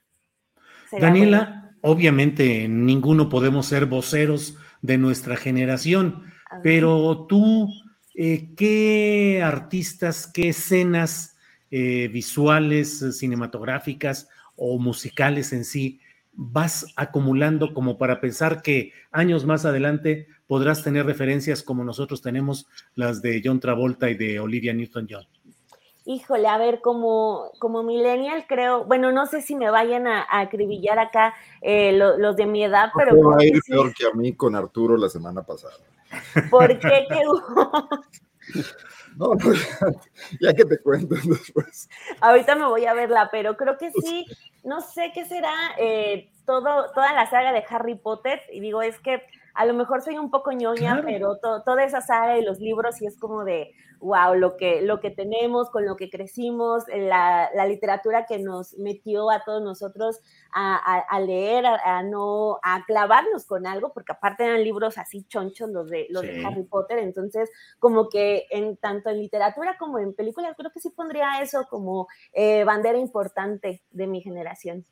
[0.91, 6.23] Daniela, obviamente ninguno podemos ser voceros de nuestra generación,
[6.63, 7.67] pero tú
[8.19, 11.37] eh, ¿qué artistas, qué escenas
[11.69, 16.01] eh, visuales, cinematográficas o musicales en sí
[16.33, 22.67] vas acumulando como para pensar que años más adelante podrás tener referencias como nosotros tenemos
[22.95, 25.27] las de John Travolta y de Olivia Newton-John?
[26.07, 30.97] híjole, a ver, como, como millennial creo, bueno, no sé si me vayan a, acribillar
[30.99, 33.13] acá eh, los de mi edad, pero...
[33.13, 35.75] No va a ir peor que a mí con Arturo la semana pasada.
[36.49, 37.07] ¿Por qué?
[37.09, 37.21] ¿Qué
[39.17, 39.53] No, no
[40.39, 41.89] ya, que te cuento después.
[42.21, 44.25] Ahorita me voy a verla, pero creo que sí,
[44.63, 48.97] no sé qué será eh, todo, toda la saga de Harry Potter, y digo, es
[48.99, 49.21] que
[49.53, 53.07] a lo mejor soy un poco ñoña, pero toda esa saga y los libros y
[53.07, 57.65] es como de, wow, lo que, lo que tenemos, con lo que crecimos, la, la
[57.65, 60.19] literatura que nos metió a todos nosotros
[60.53, 65.71] a, a, leer, a, no, a clavarnos con algo, porque aparte eran libros así chonchos
[65.71, 67.49] los de, los de Harry Potter, entonces
[67.79, 72.07] como que en tanto en literatura como en películas, creo que sí pondría eso como
[72.31, 74.85] eh, bandera importante de mi generación.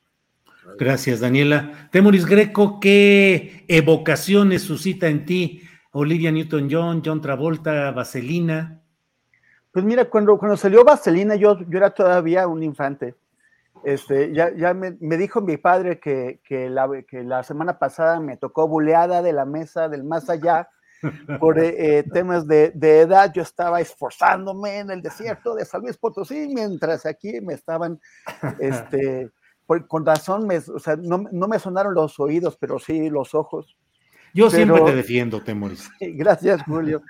[0.78, 1.88] Gracias, Daniela.
[1.90, 5.62] Temoris Greco, ¿qué evocaciones suscita en ti
[5.92, 8.82] Olivia Newton-John, John Travolta, Vaselina?
[9.72, 13.14] Pues mira, cuando, cuando salió Vaselina, yo, yo era todavía un infante.
[13.84, 18.36] Este, ya, ya me, dijo mi padre que, que, la, que la semana pasada me
[18.36, 20.68] tocó buleada de la mesa del más allá
[21.40, 23.32] por eh, temas de, de, edad.
[23.32, 28.00] Yo estaba esforzándome en el desierto de San Luis Potosí, mientras aquí me estaban
[28.58, 29.30] este,
[29.66, 33.76] con razón, me, o sea, no, no, me sonaron los oídos, pero sí los ojos.
[34.32, 35.90] Yo siempre te defiendo, Temoris.
[36.00, 37.02] Gracias, Julio.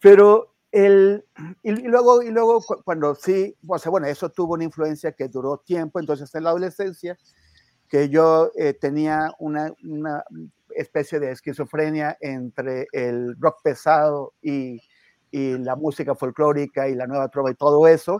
[0.00, 1.24] Pero el,
[1.62, 5.58] y, luego, y luego cuando sí, o sea, bueno, eso tuvo una influencia que duró
[5.58, 7.16] tiempo, entonces en la adolescencia,
[7.88, 10.24] que yo eh, tenía una, una,
[10.70, 14.80] especie de esquizofrenia entre el rock pesado y,
[15.30, 18.18] y la música folclórica y la nueva trova y todo eso,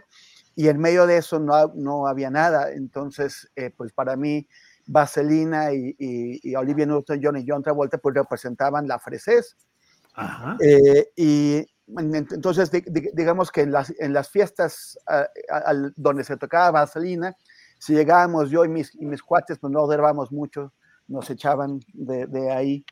[0.56, 2.72] y en medio de eso no, no había nada.
[2.72, 4.46] Entonces, eh, pues para mí,
[4.86, 9.56] Vaselina y, y, Olivia Newton-John y John Travolta pues representaban la fresez.
[10.60, 11.66] Eh, y
[11.98, 12.70] entonces,
[13.12, 14.98] digamos que en las, en las fiestas
[15.96, 17.34] donde se tocaba Vaselina,
[17.78, 20.72] si llegábamos yo y mis, y mis cuates, pues no observamos mucho,
[21.08, 22.84] nos echaban de, de ahí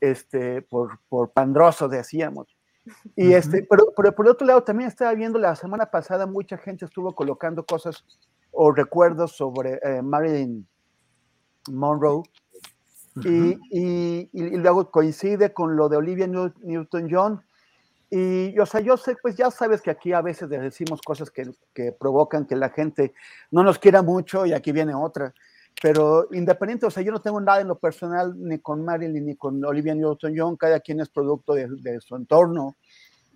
[0.00, 2.56] este, por, por pandroso, decíamos.
[3.16, 6.84] Y este, pero, pero, por otro lado, también estaba viendo la semana pasada, mucha gente
[6.84, 8.04] estuvo colocando cosas
[8.50, 10.66] o recuerdos sobre eh, Marilyn
[11.70, 12.22] Monroe.
[13.24, 17.42] y, y, y, luego coincide con lo de Olivia Newton-John.
[18.10, 21.50] Y, o sea, yo sé, pues ya sabes que aquí a veces decimos cosas que,
[21.74, 23.14] que provocan que la gente
[23.50, 25.32] no nos quiera mucho y aquí viene otra.
[25.80, 29.36] Pero independiente, o sea, yo no tengo nada en lo personal ni con Marilyn ni
[29.36, 32.76] con Olivia Newton-John, cada quien es producto de, de, su entorno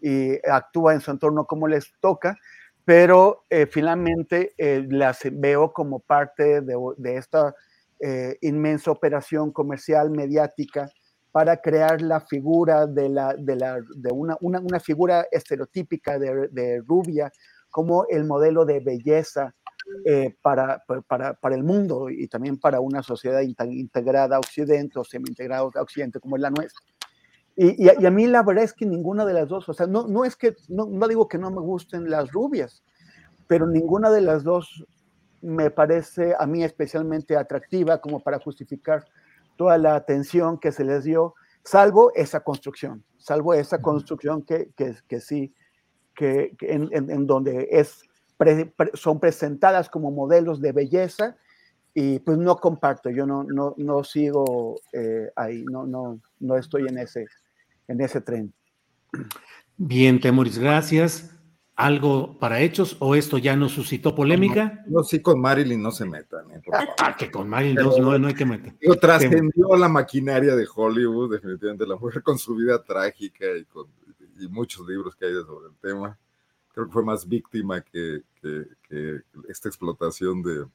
[0.00, 2.38] y actúa en su entorno como les toca,
[2.84, 7.54] pero eh, finalmente eh, las veo como parte de, de esta
[7.98, 10.88] eh, inmensa operación comercial mediática
[11.32, 16.48] para crear la figura de, la, de, la, de una, una, una, figura estereotípica de,
[16.48, 17.32] de rubia
[17.70, 19.54] como el modelo de belleza
[20.04, 25.04] eh, para, para, para, el mundo y también para una sociedad integrada a Occidente o
[25.04, 26.84] semi-integrada a Occidente como es la nuestra.
[27.56, 30.06] Y, y, a mí la verdad es que ninguna de las dos, o sea, no,
[30.06, 32.84] no es que, no, no digo que no me gusten las rubias,
[33.46, 34.86] pero ninguna de las dos
[35.40, 39.04] me parece a mí especialmente atractiva como para justificar
[39.56, 44.94] toda la atención que se les dio, salvo esa construcción, salvo esa construcción que, que,
[45.08, 45.54] que sí,
[46.14, 48.02] que, que en, en, en, donde es
[48.94, 51.36] son presentadas como modelos de belleza
[51.98, 56.86] y pues no comparto, yo no, no, no sigo eh, ahí, no, no, no estoy
[56.88, 57.26] en ese,
[57.88, 58.52] en ese tren.
[59.78, 61.32] Bien, Temoris, gracias.
[61.74, 64.82] ¿Algo para hechos o esto ya no suscitó polémica?
[64.86, 66.50] No, sí, con Marilyn no se metan.
[66.50, 66.60] Eh,
[67.00, 68.74] ah, que con Marilyn no, no, hay que meter.
[69.00, 73.86] trascendió la maquinaria de Hollywood, definitivamente, la mujer con su vida trágica y, con,
[74.38, 76.18] y muchos libros que hay sobre el tema
[76.76, 80.66] creo que fue más víctima que, que, esta explotación de,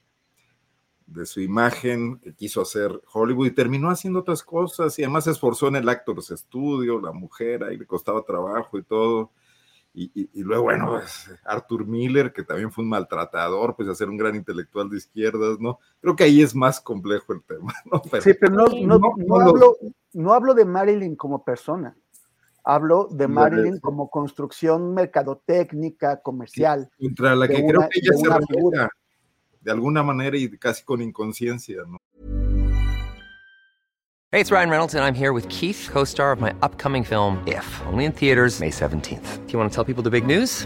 [1.05, 5.31] de, su imagen que quiso hacer Hollywood y terminó haciendo otras cosas y además se
[5.31, 9.31] esforzó en el Actors Studio, la mujer, ahí le costaba trabajo y todo.
[9.93, 14.09] Y, y, luego, bueno, pues, Arthur Miller, que también fue un maltratador, pues a ser
[14.09, 15.79] un gran intelectual de izquierdas, ¿no?
[15.99, 18.01] Creo que ahí es más complejo el tema, ¿no?
[18.21, 19.77] sí, pero no, no, no, hablo,
[20.13, 21.95] no hablo de Marilyn como persona.
[22.63, 26.89] Hablo de Marilyn como construcción mercadotécnica, comercial.
[26.99, 28.89] Contra la que creo que ella se revela
[29.61, 31.97] de alguna manera y casi con inconsciencia, ¿no?
[34.33, 37.65] Hey, it's Ryan Reynolds and I'm here with Keith, co-star of my upcoming film If,
[37.87, 39.45] only in theaters May 17th.
[39.45, 40.65] Do you want to tell people the big news?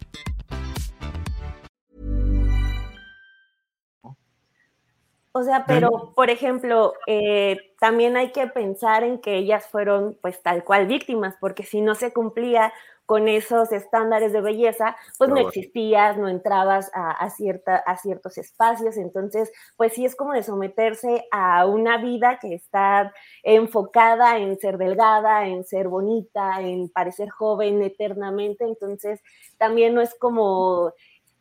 [5.33, 10.41] O sea, pero, por ejemplo, eh, también hay que pensar en que ellas fueron, pues,
[10.43, 12.73] tal cual víctimas, porque si no se cumplía
[13.05, 18.37] con esos estándares de belleza, pues no existías, no entrabas a, a cierta, a ciertos
[18.37, 18.95] espacios.
[18.97, 23.13] Entonces, pues sí es como de someterse a una vida que está
[23.43, 28.63] enfocada en ser delgada, en ser bonita, en parecer joven eternamente.
[28.63, 29.21] Entonces,
[29.57, 30.93] también no es como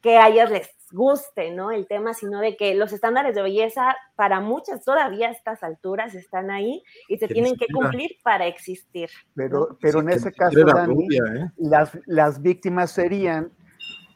[0.03, 1.71] que a ellas les guste, ¿no?
[1.71, 6.15] El tema, sino de que los estándares de belleza para muchas todavía a estas alturas
[6.15, 9.09] están ahí y se Que tienen que cumplir para existir.
[9.35, 11.51] Pero, pero en ese caso, era Dani, rubia, ¿eh?
[11.59, 13.53] las, las víctimas serían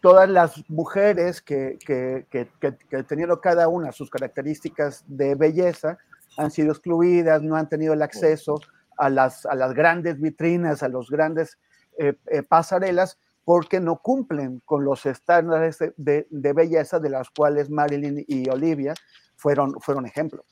[0.02, 5.96] todas las mujeres que, que, que, que- que teniendo cada una sus características de belleza,
[6.36, 8.60] han sido excluidas, no han tenido el acceso
[8.98, 11.58] a las, a las grandes vitrinas, a los grandes
[11.98, 17.28] eh, eh, pasarelas, porque no cumplen con los estándares de, de- de belleza de las
[17.30, 18.94] cuales Marilyn y Olivia
[19.36, 20.44] fueron, fueron ejemplo.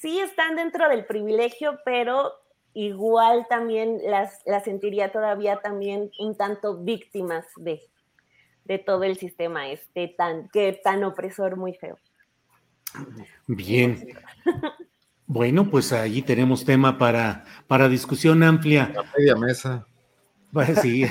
[0.00, 2.32] sí están dentro del privilegio, pero
[2.72, 7.80] igual también las, las sentiría todavía también un tanto víctimas de,
[8.64, 11.96] de todo el sistema este tan, que, tan opresor muy feo.
[13.46, 13.98] Bien.
[15.26, 18.90] Bueno, pues allí tenemos tema para, para discusión amplia.
[18.94, 19.86] La media mesa.
[20.52, 21.04] Pues sí.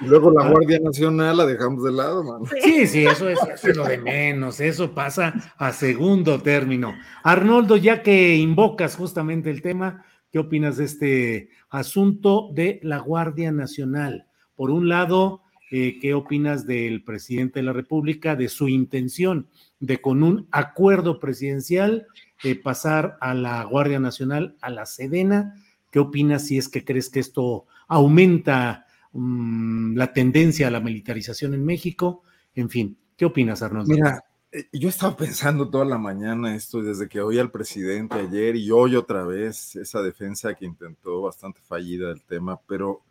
[0.00, 2.44] Y luego la Guardia Nacional la dejamos de lado, mano.
[2.62, 6.94] Sí, sí, eso es, eso es lo de menos, eso pasa a segundo término.
[7.22, 13.52] Arnoldo, ya que invocas justamente el tema, ¿qué opinas de este asunto de la Guardia
[13.52, 14.26] Nacional?
[14.56, 20.00] Por un lado, eh, ¿qué opinas del presidente de la República, de su intención de
[20.00, 22.08] con un acuerdo presidencial
[22.42, 25.54] eh, pasar a la Guardia Nacional, a la Sedena?
[25.90, 31.54] ¿Qué opinas si es que crees que esto aumenta mm, la tendencia a la militarización
[31.54, 32.22] en México?
[32.54, 33.94] En fin, ¿qué opinas, Arnoldo?
[33.94, 38.56] Mira, eh, yo estaba pensando toda la mañana esto, desde que oí al presidente ayer
[38.56, 43.02] y hoy otra vez, esa defensa que intentó bastante fallida del tema, pero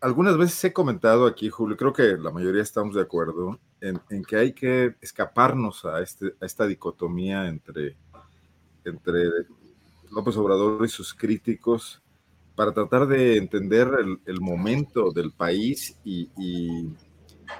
[0.00, 4.24] algunas veces he comentado aquí, Julio, creo que la mayoría estamos de acuerdo en, en
[4.24, 7.96] que hay que escaparnos a, este, a esta dicotomía entre,
[8.84, 9.22] entre
[10.10, 12.02] López Obrador y sus críticos
[12.54, 13.88] para tratar de entender
[14.26, 16.88] el, momento del país y, y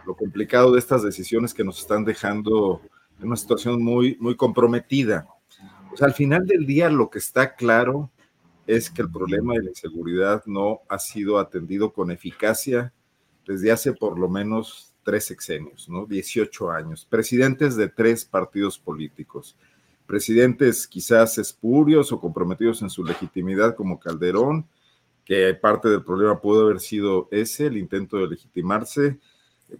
[0.06, 2.80] lo complicado de estas decisiones que nos están dejando
[3.20, 5.26] en una situación muy, muy comprometida.
[5.92, 8.10] O sea, al final del día lo que está claro
[8.66, 12.92] es que el problema de la inseguridad no ha sido atendido con eficacia
[13.46, 16.04] desde hace por lo menos tres sexenios, ¿no?
[16.04, 17.06] 18 años.
[17.08, 19.56] Presidentes de tres partidos políticos.
[20.09, 24.66] Presidentes quizás espurios o comprometidos en su legitimidad como Calderón,
[25.24, 29.20] que parte del problema pudo haber sido ese, el intento de legitimarse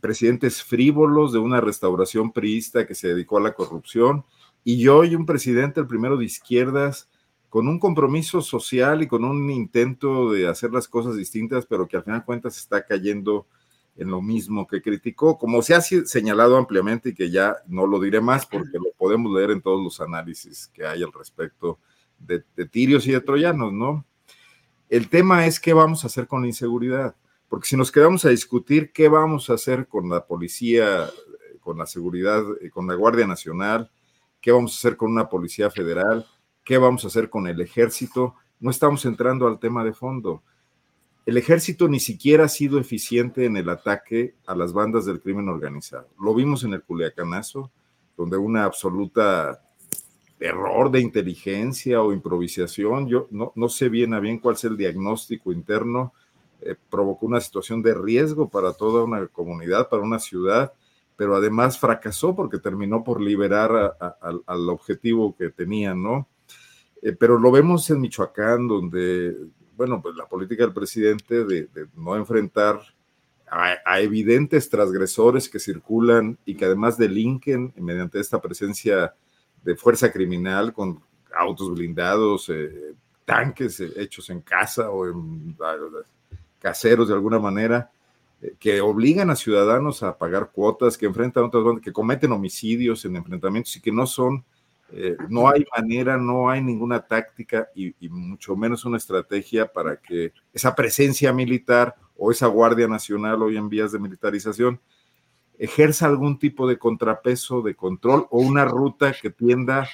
[0.01, 4.25] presidentes frívolos de una restauración priista que se dedicó a la corrupción,
[4.65, 7.09] y hoy un presidente, el primero de izquierdas,
[7.49, 11.97] con un compromiso social y con un intento de hacer las cosas distintas, pero que
[11.97, 13.47] al final de cuentas está cayendo
[13.99, 17.99] en lo mismo que criticó, como se ha señalado ampliamente y que ya no lo
[17.99, 21.81] diré más porque lo podemos leer en todos los análisis que hay al respecto
[22.16, 24.05] de, tirios y de troyanos, ¿no?
[24.89, 27.16] El tema es qué vamos a hacer con la inseguridad.
[27.49, 31.11] Porque si nos quedamos a discutir qué vamos a hacer con la policía,
[31.61, 32.43] con la seguridad,
[32.73, 33.91] con la Guardia Nacional,
[34.41, 36.25] qué vamos a hacer con una policía federal,
[36.62, 40.43] qué vamos a hacer con el ejército, no estamos entrando al tema de fondo.
[41.29, 45.51] El ejército ni siquiera ha sido eficiente en el ataque a las bandas del crimen
[45.51, 46.09] organizado.
[46.19, 47.71] Lo vimos en el Culiacanazo,
[48.17, 49.61] donde una absoluta
[50.41, 55.53] error de inteligencia o improvisación, yo no, sé bien a bien cuál es el diagnóstico
[55.53, 56.15] interno,
[56.63, 60.73] eh, provocó una situación de riesgo para toda una comunidad, para una ciudad,
[61.15, 63.99] pero además fracasó porque terminó por liberar
[64.47, 66.27] al objetivo que tenían, ¿no?
[67.03, 69.37] Eh, pero lo vemos en Michoacán, donde,
[69.79, 72.81] bueno, pues la política del presidente de, no enfrentar
[73.49, 79.15] a, evidentes transgresores que circulan y que además delinquen mediante esta presencia
[79.63, 81.01] de fuerza criminal con
[81.33, 82.95] autos blindados, eh,
[83.25, 85.57] tanques hechos en casa o en
[86.59, 87.93] caseros de alguna manera,
[88.43, 93.05] eh, que obligan a ciudadanos a pagar cuotas, que enfrentan otras bandas, que cometen homicidios
[93.05, 94.45] en enfrentamientos y que no son,
[94.90, 100.32] eh, no hay manera, no hay ninguna táctica y, mucho menos una estrategia para que
[100.52, 104.81] esa presencia militar o esa Guardia Nacional hoy en vías de militarización
[105.59, 109.89] ejerza algún tipo de contrapeso, de control o una ruta que tienda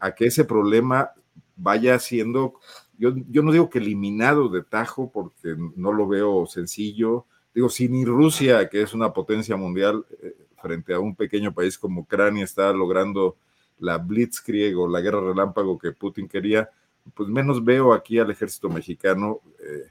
[0.00, 1.10] a que ese problema
[1.56, 2.54] vaya siendo,
[2.96, 7.88] yo, yo no digo que eliminado de tajo porque no lo veo sencillo, digo, si
[7.88, 12.44] ni Rusia, que es una potencia mundial, eh, frente a un pequeño país como Ucrania,
[12.44, 13.36] está logrando
[13.80, 16.70] la blitzkrieg o la guerra relámpago que Putin quería,
[17.14, 19.90] pues menos veo aquí al ejército mexicano eh,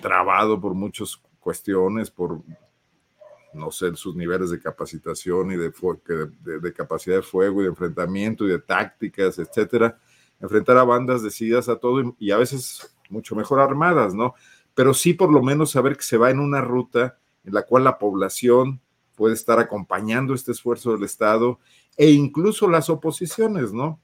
[0.00, 2.40] trabado por muchas cuestiones, por,
[3.52, 5.72] no sé, sus niveles de capacitación y de,
[6.60, 9.98] de, capacidad de fuego y de enfrentamiento y de tácticas, etcétera,
[10.40, 14.34] enfrentar a bandas decididas a todo y a veces mucho mejor armadas, ¿no?
[14.74, 17.84] pero sí por lo menos saber que se va en una ruta en la cual
[17.84, 18.80] la población
[19.14, 21.58] puede estar acompañando este esfuerzo del Estado
[21.96, 24.00] e incluso las oposiciones, ¿no?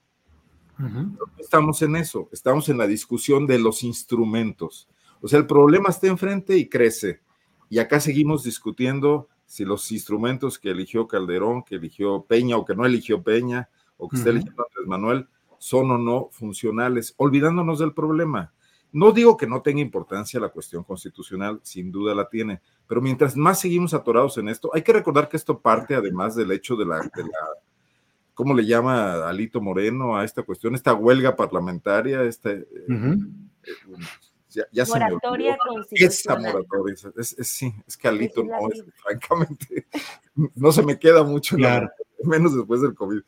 [1.39, 4.89] Estamos en eso, estamos en la discusión de los instrumentos.
[5.21, 7.21] O sea, el problema está enfrente y crece.
[7.69, 12.75] Y acá seguimos discutiendo si los instrumentos que eligió Calderón, que eligió Peña o que
[12.75, 15.29] no eligió Peña, o que está eligiendo Andrés Manuel,
[15.59, 18.53] son o no funcionales, olvidándonos del problema.
[18.93, 23.37] No digo que no tenga importancia la cuestión constitucional, sin duda la tiene, pero mientras
[23.37, 26.87] más seguimos atorados en esto, hay que recordar que esto parte además del hecho de
[26.87, 27.11] la,
[28.35, 30.75] ¿cómo le llama Alito Moreno a esta cuestión?
[30.75, 32.51] Esta huelga parlamentaria, esta...
[32.51, 36.53] Eh, eh, ya, moratoria constitucional.
[36.53, 39.87] moratoria, es, sí, es que Alito no, es, francamente,
[40.57, 41.57] no se me queda mucho,
[42.25, 43.21] menos después del COVID.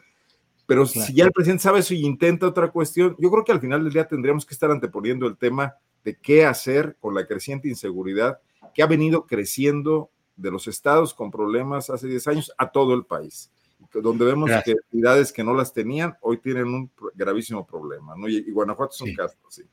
[0.73, 3.61] Pero si ya el presidente sabe eso y intenta otra cuestión, yo creo que al
[3.61, 7.69] final del día tendríamos que estar anteponiendo el tema de qué hacer con la creciente
[7.69, 8.39] inseguridad
[8.73, 13.05] que ha venido creciendo de los estados con problemas hace 10 años a todo el
[13.05, 13.51] país,
[13.93, 18.27] donde vemos que entidades que no las tenían hoy tienen un gravísimo problema, ¿no?
[18.27, 19.65] Y, Guanajuato es un caso, sí.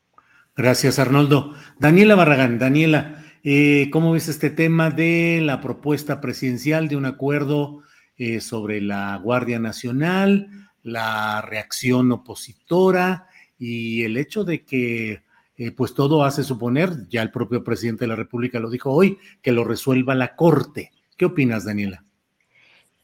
[0.54, 1.54] Gracias, Arnoldo.
[1.80, 7.84] Daniela Barragán, Daniela, eh, ¿cómo ves este tema de la propuesta presidencial de un acuerdo
[8.18, 10.50] eh, sobre la Guardia Nacional?
[10.90, 15.24] La reacción opositora y el hecho de que
[15.62, 19.20] eh, pues todo hace suponer, ya el propio presidente de la República lo dijo hoy,
[19.42, 20.94] que lo resuelva la Corte.
[21.18, 22.06] ¿Qué opinas, Daniela?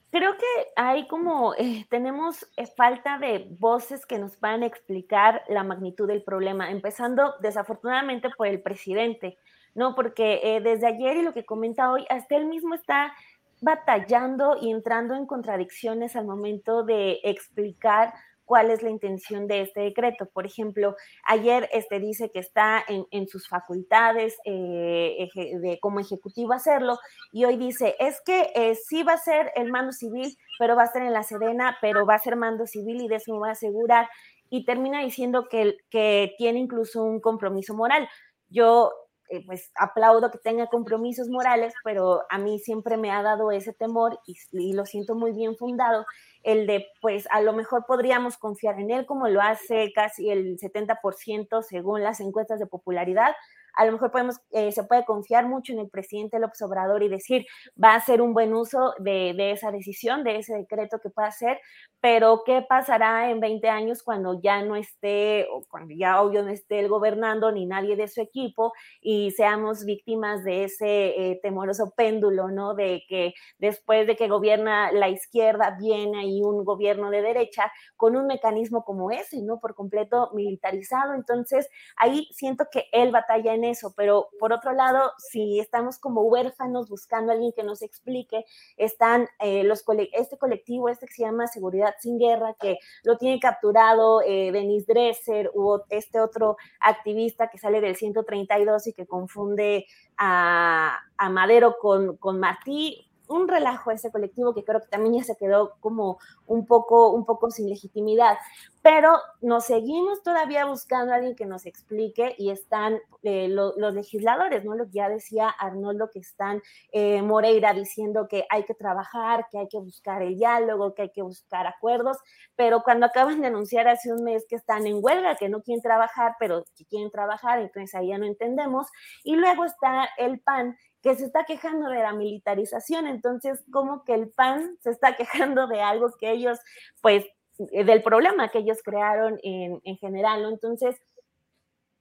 [0.10, 5.42] Creo que hay como, eh, tenemos eh, falta de voces que nos van a explicar
[5.50, 9.38] la magnitud del problema, empezando desafortunadamente por el presidente,
[9.74, 9.94] ¿no?
[9.94, 13.14] Porque desde ayer y lo que comenta hoy, hasta él mismo está
[13.62, 18.14] batallando y entrando en contradicciones al momento de explicar
[18.46, 20.28] cuál es la intención de este decreto.
[20.28, 20.96] Por ejemplo,
[21.26, 27.00] ayer este dice que está en, sus facultades eh, de, como ejecutivo hacerlo
[27.32, 30.84] y hoy dice, es que eh, sí va a ser el mando civil, pero va
[30.84, 33.40] a ser en la Sedena, pero va a ser mando civil y de eso me
[33.40, 34.08] va a asegurar.
[34.50, 38.08] Y termina diciendo que, que tiene incluso un compromiso moral.
[38.48, 38.92] Yo
[39.30, 43.74] eh, pues aplaudo que tenga compromisos morales, pero a mí siempre me ha dado ese
[43.74, 46.06] temor y, lo siento muy bien fundado,
[46.44, 50.58] el de pues a lo mejor podríamos confiar en él como lo hace casi el
[50.60, 53.34] 70% según las encuestas de popularidad,
[53.76, 57.10] a lo mejor podemos, eh, se puede confiar mucho en el presidente López Obrador y
[57.10, 57.46] decir,
[57.82, 61.28] va a hacer un buen uso de, de, esa decisión, de ese decreto que pueda
[61.28, 61.60] hacer,
[62.00, 66.50] pero ¿qué pasará en 20 años cuando ya no esté, o cuando ya obvio no
[66.50, 71.94] esté él gobernando ni nadie de su equipo y seamos víctimas de ese eh, temoroso
[71.96, 72.76] péndulo, ¿no?
[72.76, 78.16] De que después de que gobierna la izquierda viene ahí un gobierno de derecha con
[78.16, 79.60] un mecanismo como ese, ¿no?
[79.60, 81.14] Por completo militarizado.
[81.14, 86.22] Entonces, ahí siento que él batalla en eso, pero por otro lado, si estamos como
[86.24, 88.46] huérfanos buscando a alguien que nos explique,
[88.78, 89.84] están eh, los
[90.14, 94.88] este colectivo, este que se llama Seguridad sin Guerra, que lo tiene capturado eh, Denis
[94.88, 99.86] Dresser u este otro activista que sale del 132 y que confunde
[100.18, 105.24] a, a Madero con, con Martí, un relajo ese colectivo que creo que también ya
[105.24, 108.38] se quedó como un poco, un poco sin legitimidad.
[108.86, 114.64] Pero nos seguimos todavía buscando a alguien que nos explique y están eh, los legisladores,
[114.64, 114.76] ¿no?
[114.76, 119.58] Lo que ya decía Arnoldo, que están eh, Moreira diciendo que hay que trabajar, que
[119.58, 122.18] hay que buscar el diálogo, que hay que buscar acuerdos,
[122.56, 125.82] pero cuando acaban de anunciar hace un mes que están en huelga, que no quieren
[125.82, 128.86] trabajar, pero que quieren trabajar, entonces ahí ya no entendemos.
[129.24, 134.14] Y luego está el PAN que se está quejando de la militarización, entonces como que
[134.14, 136.60] el PAN se está quejando de algo que ellos
[137.02, 137.26] pues
[137.58, 140.50] del problema que ellos crearon en, en general, ¿no?
[140.50, 140.96] Entonces,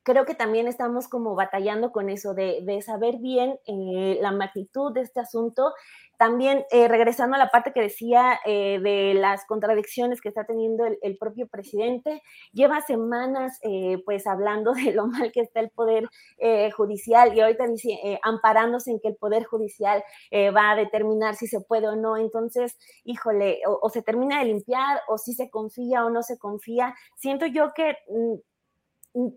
[0.05, 4.93] creo que también estamos como batallando con eso de, de saber bien eh, la magnitud
[4.93, 5.73] de este asunto.
[6.19, 10.85] También eh, regresando a la parte que decía eh, de las contradicciones que está teniendo
[10.85, 12.23] el, el propio presidente,
[12.53, 13.59] lleva semanas
[14.05, 16.09] pues hablando de lo mal que está el poder
[16.77, 21.61] judicial y ahorita dice amparándose en que el poder judicial va a determinar si se
[21.61, 22.17] puede o no.
[22.17, 26.39] Entonces, híjole, o, o, se termina de limpiar o si se confía o no se
[26.39, 26.95] confía.
[27.17, 28.35] Siento yo que mm,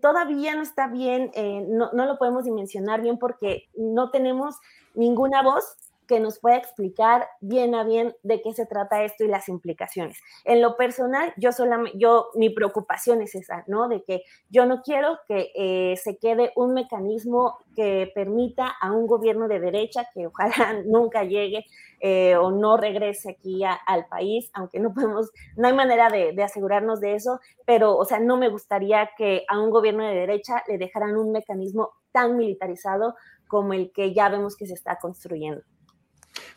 [0.00, 4.56] todavía no está bien, eh, no, no, lo podemos dimensionar bien porque no tenemos
[4.94, 5.76] ninguna voz
[6.08, 10.18] que nos pueda explicar bien a bien de qué se trata esto y las implicaciones.
[10.44, 13.88] En lo personal, yo solamente, yo, mi preocupación es esa, ¿no?
[13.88, 19.06] De que yo no quiero que eh, se quede un mecanismo que permita a un
[19.06, 21.66] gobierno de derecha, que ojalá nunca llegue
[22.00, 26.42] eh, o no regrese aquí al país, aunque no podemos, no hay manera de, de
[26.42, 30.62] asegurarnos de eso, pero, o sea, no me gustaría que a un gobierno de derecha
[30.68, 33.14] le dejaran un mecanismo tan militarizado
[33.46, 35.62] como el que ya vemos que se está construyendo.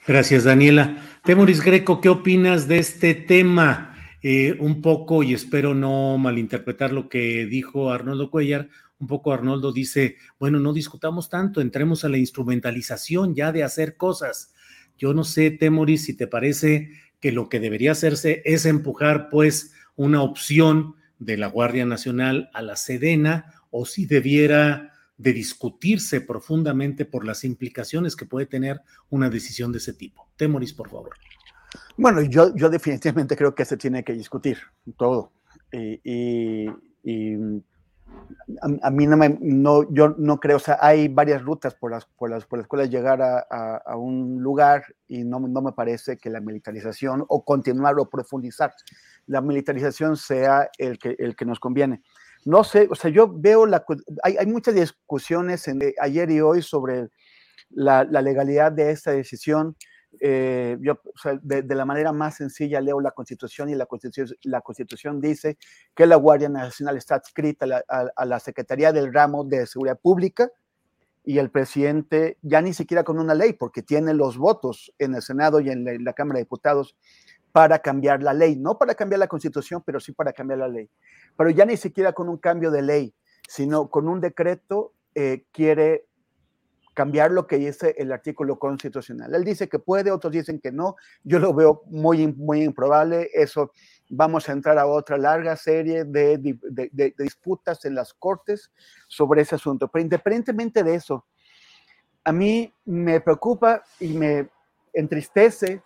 [0.08, 0.98] Gracias, Daniela.
[1.24, 3.96] Temoris Greco, ¿qué opinas de este tema?
[4.24, 9.72] Eh, un poco, y espero no malinterpretar lo que dijo Arnoldo Cuellar, un poco Arnoldo
[9.74, 14.54] dice, bueno, no discutamos tanto, entremos a la instrumentalización ya de hacer cosas.
[14.96, 19.74] Yo no sé, Temoris, si te parece que lo que debería hacerse es empujar pues
[19.96, 24.91] una opción de la Guardia Nacional a la Sedena o si debiera
[25.22, 30.28] de discutirse profundamente por las implicaciones que puede tener una decisión de ese tipo.
[30.36, 31.12] Temoris, por favor.
[31.96, 34.58] Bueno, yo, yo definitivamente creo que se tiene que discutir
[34.98, 35.32] todo.
[35.72, 36.68] Y, y,
[38.82, 42.06] a, mí no me, no, yo no creo, o sea, hay varias rutas por las,
[42.06, 45.72] por las, por las cuales llegar a, a, a un lugar y no, no me
[45.72, 48.74] parece que la militarización o continuar o profundizar
[49.28, 52.02] la militarización sea el que, el que nos conviene.
[52.46, 53.86] No sé, o sea, yo veo la.
[54.24, 57.10] Hay, muchas discusiones eh, ayer y hoy sobre
[57.70, 59.76] la, legalidad de esta decisión.
[60.20, 63.86] Eh, yo, o sea, de, la manera más sencilla, leo la Constitución y la
[64.62, 65.58] Constitución, dice
[65.96, 70.50] que la Guardia Nacional está adscrita a la, Secretaría del Ramo de Seguridad Pública
[71.24, 75.22] y el presidente, ya ni siquiera con una ley, porque tiene los votos en el
[75.22, 76.96] Senado y en la Cámara de Diputados
[77.52, 80.90] para cambiar la ley, no para cambiar la constitución, pero sí para cambiar la ley.
[81.38, 83.14] Pero ya ni siquiera con un cambio de ley,
[83.48, 86.06] sino con un decreto eh, quiere
[86.94, 89.34] cambiar lo que dice el artículo constitucional.
[89.34, 90.96] Él dice que puede, otros dicen que no.
[91.24, 93.30] Yo lo veo muy, muy improbable.
[93.34, 93.72] Eso
[94.10, 96.38] vamos a entrar a otra larga serie de,
[97.18, 98.72] disputas en las cortes
[99.08, 99.88] sobre ese asunto.
[99.88, 101.26] Pero independientemente de eso,
[102.24, 104.50] a mí me preocupa y me
[104.94, 105.82] entristece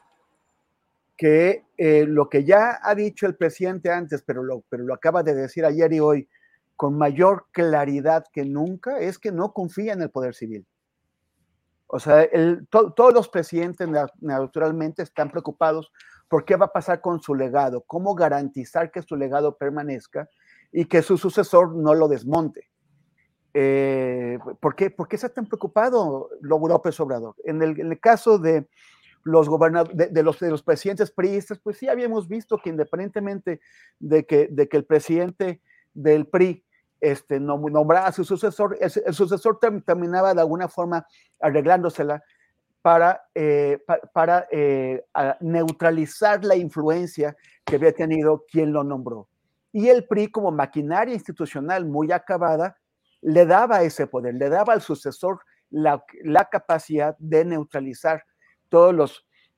[1.18, 5.24] que eh, lo que ya ha dicho el presidente antes, pero lo, pero lo acaba
[5.24, 6.30] de decir ayer y hoy
[6.76, 10.66] con mayor claridad que nunca, es que no confía en el poder civil.
[11.88, 13.88] O sea, el, to, todos los presidentes
[14.20, 15.92] naturalmente están preocupados
[16.28, 20.28] por qué va a pasar con su legado, cómo garantizar que su legado permanezca
[20.72, 22.70] y que su sucesor no lo desmonte.
[23.54, 27.36] Eh, ¿por, qué, ¿Por qué está tan preocupado López Obrador?
[27.46, 28.68] En el, en el caso de,
[29.26, 29.50] los
[29.94, 33.60] de, de, los, de los presidentes priistas, pues sí habíamos visto que independientemente
[34.00, 35.62] de que, de que el presidente
[35.94, 36.64] del PRI
[37.02, 41.06] este, a su sucesor, el, sucesor term, terminaba de alguna forma
[41.40, 42.24] arreglándosela
[42.84, 43.80] para, eh,
[44.14, 45.04] para eh,
[45.40, 47.36] neutralizar la influencia
[47.66, 49.28] que había tenido quien lo nombró.
[49.72, 52.78] Y el PRI, como maquinaria institucional muy acabada,
[53.22, 55.40] le daba ese poder, le daba al sucesor
[55.72, 58.24] la, la capacidad de neutralizar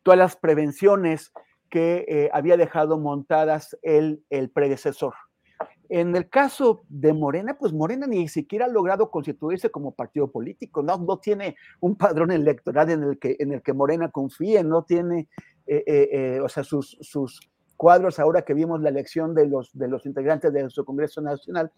[0.03, 1.31] todas las prevenciones
[1.69, 5.13] que eh, había dejado montadas el, el predecesor.
[5.89, 10.83] En el caso de Morena, pues Morena ni siquiera ha logrado constituirse como partido político,
[10.83, 14.83] no, no tiene un padrón electoral en el que, en el que Morena confíe, no
[14.83, 15.29] tiene,
[15.65, 17.39] eh, eh, o sea, sus, sus
[17.77, 21.71] cuadros ahora que vimos la elección de los, de los integrantes de su Congreso Nacional,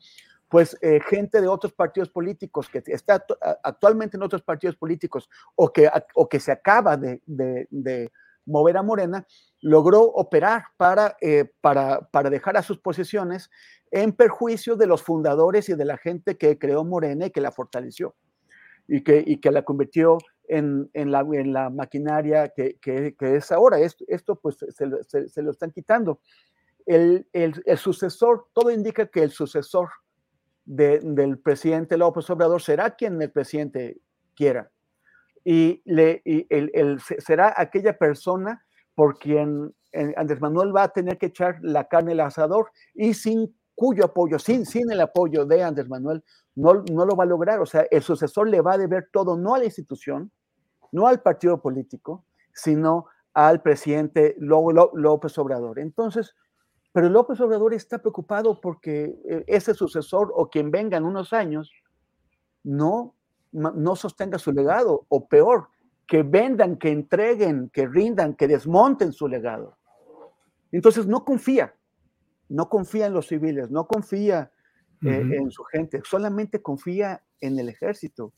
[0.49, 3.23] pues eh, gente de otros partidos políticos que está
[3.63, 8.11] actualmente en otros partidos políticos o que, o que se acaba de, de,
[8.45, 9.27] mover a Morena,
[9.61, 13.51] logró operar para, eh, para, para dejar a sus posiciones
[13.91, 17.51] en perjuicio de los fundadores y de la gente que creó Morena y que la
[17.51, 18.15] fortaleció
[18.87, 20.17] y que, y que la convirtió
[20.47, 23.79] en, en, la, en la maquinaria que, que, es ahora.
[23.79, 24.71] Esto, esto pues se,
[25.07, 26.21] se, se, lo están quitando.
[26.87, 29.89] El, el, sucesor, todo indica que el sucesor
[30.69, 33.99] de, del presidente López Obrador será quien el presidente
[34.35, 34.69] quiera.
[35.43, 38.63] Y, le, y el, el, será aquella persona
[38.93, 43.15] por quien eh, Andrés Manuel va a tener que echar la carne al asador y
[43.15, 46.23] sin cuyo apoyo, sin, sin el apoyo de Andrés Manuel,
[46.53, 47.59] no, no lo va a lograr.
[47.61, 50.31] O sea, el sucesor le va a deber todo, no a la institución,
[50.91, 55.79] no al partido político, sino al presidente López Obrador.
[55.79, 56.35] Entonces,
[56.91, 61.71] pero López Obrador está preocupado porque eh, ese sucesor o quien venga en unos años
[62.63, 63.15] no,
[63.51, 65.69] no sostenga su legado, o peor,
[66.07, 69.77] que vendan, que entreguen, que rindan, que desmonten su legado.
[70.71, 71.75] Entonces no confía,
[72.47, 74.51] no confía en los civiles, no confía
[75.03, 75.35] eh, uh -huh.
[75.35, 78.33] en su gente, solamente confía en el ejército.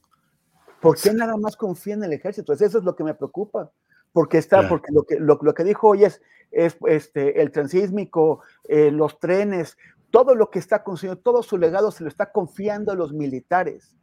[0.81, 2.53] ¿Por qué nada más confía en el ejército?
[2.53, 3.71] Eso es lo que me preocupa,
[4.13, 4.69] porque está, claro.
[4.69, 6.21] porque lo que, lo, lo, que dijo hoy es,
[6.51, 9.77] es este, el transísmico, eh, los trenes,
[10.09, 13.95] todo lo que está consiguiendo, todo su legado se lo está confiando a los militares.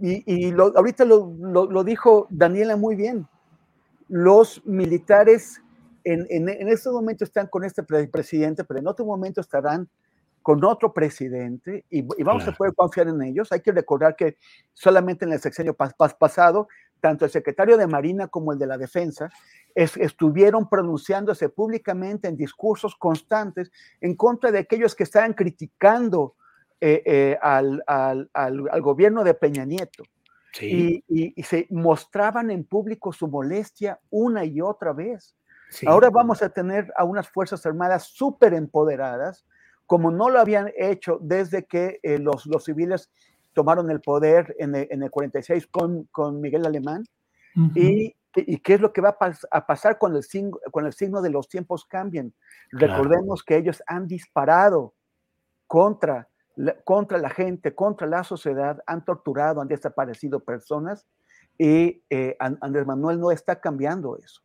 [0.00, 3.26] Y, y lo, ahorita lo, lo, dijo Daniela muy bien.
[4.08, 5.60] Los militares
[6.04, 9.88] en, en, en este momento están con este presidente, pero en otro momento estarán
[10.42, 12.52] con otro presidente y, y vamos claro.
[12.52, 13.52] a poder confiar en ellos.
[13.52, 14.36] Hay que recordar que
[14.72, 16.68] solamente en el sexenio pas, pas, pasado,
[17.00, 19.30] tanto el secretario de Marina como el de la Defensa
[19.74, 23.70] es, estuvieron pronunciándose públicamente en discursos constantes
[24.00, 26.34] en contra de aquellos que estaban criticando
[26.80, 30.04] eh, eh, al, al, al, al, gobierno de Peña Nieto.
[30.52, 31.02] Sí.
[31.08, 35.36] Y, y, y, se mostraban en público su molestia una y otra vez.
[35.70, 35.86] Sí.
[35.86, 39.44] Ahora vamos a tener a unas Fuerzas Armadas súper empoderadas,
[39.86, 43.10] como no lo habían hecho desde que eh, los, los, civiles
[43.58, 47.02] tomaron el poder en el, en el 46 con, con, Miguel Alemán.
[47.56, 47.72] Uh -huh.
[47.74, 50.86] y, y, qué es lo que va a, pas a pasar cuando el, signo, cuando
[50.86, 52.32] el signo de los tiempos cambien?
[52.70, 52.86] Claro.
[52.86, 54.94] Recordemos que ellos han disparado
[55.66, 61.04] contra la, contra la gente, contra la sociedad, han torturado, han desaparecido personas
[61.58, 64.40] y eh, Andrés Manuel no está cambiando eso.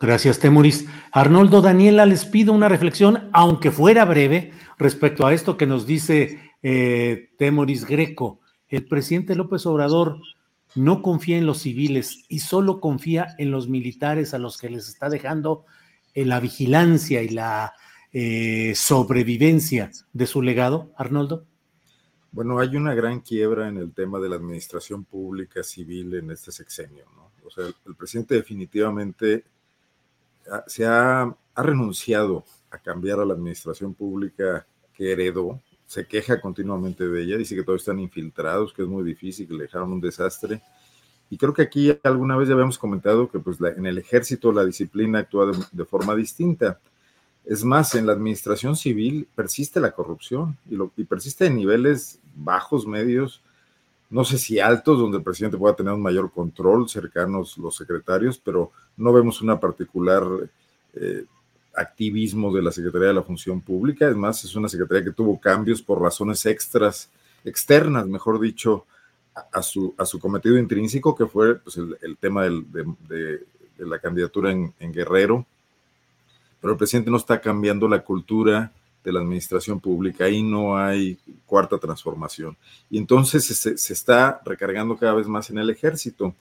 [0.00, 0.88] Gracias, Temuris.
[1.12, 6.49] Arnoldo, Daniela, les pido una reflexión, aunque fuera breve, respecto a esto que nos dice
[6.62, 8.40] eh, Temuris Greco.
[8.68, 10.20] El presidente López Obrador
[10.74, 14.88] no confía en los civiles y solo confía en los militares a los que les
[14.88, 15.64] está dejando
[16.14, 17.72] eh, la vigilancia y la
[18.12, 21.44] eh, sobrevivencia de su legado, Arnoldo?
[22.32, 26.52] Bueno, hay una gran quiebra en el tema de la administración pública civil en este
[26.52, 27.30] sexenio, ¿no?
[27.44, 29.44] O sea, el, presidente definitivamente
[30.50, 34.64] ha, se ha, ha, renunciado a cambiar a la administración pública
[34.94, 35.60] que heredó,
[35.90, 39.54] se queja continuamente de ella, dice que todos están infiltrados, que es muy difícil, que
[39.54, 40.62] le dejaron un desastre.
[41.28, 44.64] Y creo que aquí alguna vez ya habíamos comentado que pues, en el ejército la
[44.64, 46.78] disciplina actúa de, forma distinta
[47.44, 50.56] es más, en la administración civil persiste la corrupción
[50.96, 53.42] y persiste en niveles bajos, medios,
[54.10, 58.38] no sé si altos, donde el presidente pueda tener un mayor control, cercanos los secretarios,
[58.38, 60.22] pero no vemos una particular
[60.94, 61.24] eh,
[61.80, 64.08] activismo de la Secretaría de la Función Pública.
[64.08, 67.10] Es más, es una secretaría que tuvo cambios por razones extras,
[67.44, 68.84] externas, mejor dicho,
[69.52, 73.46] a, su, a su cometido intrínseco, que fue pues, el, tema de,
[73.78, 75.46] la candidatura en, Guerrero
[76.60, 78.70] pero el presidente no está cambiando la cultura
[79.02, 81.16] de la administración pública, ahí no hay
[81.46, 82.54] cuarta transformación.
[82.90, 86.34] Y entonces se, está recargando cada vez más en el ejército.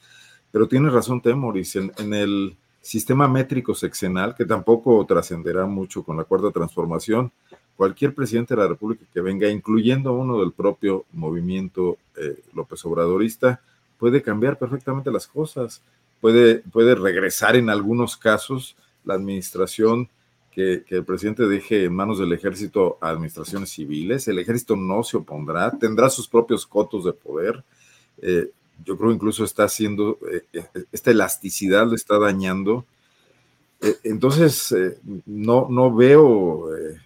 [0.51, 6.23] Pero tiene razón Temoris, en el sistema métrico sexenal, que tampoco trascenderá mucho con la
[6.23, 7.31] cuarta transformación,
[7.75, 13.61] cualquier presidente de la República que venga, incluyendo uno del propio movimiento eh, López Obradorista,
[13.97, 15.81] puede cambiar perfectamente las cosas,
[16.19, 20.09] puede, puede regresar en algunos casos la administración
[20.51, 24.27] que, el presidente deje en manos del ejército a administraciones civiles.
[24.27, 27.63] El ejército no se opondrá, tendrá sus propios cotos de poder.
[28.21, 28.51] Eh,
[28.85, 32.85] yo creo incluso está haciendo, eh, esta elasticidad lo está dañando.
[33.81, 34.75] Eh, entonces,
[35.25, 36.97] no, no veo eh,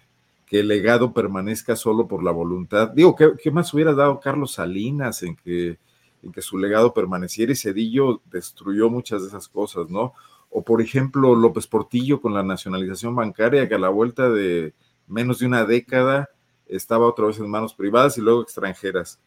[0.46, 2.90] que el legado permanezca solo por la voluntad.
[2.90, 5.78] Digo, ¿qué, qué más hubiera dado Carlos Salinas en que,
[6.22, 10.14] en que su legado permaneciera y Cedillo destruyó muchas de esas cosas, ¿no?
[10.56, 14.72] o por ejemplo López Portillo con la nacionalización bancaria que a la vuelta de
[15.08, 16.30] menos de una década
[16.68, 19.18] estaba otra vez en manos privadas y luego extranjeras.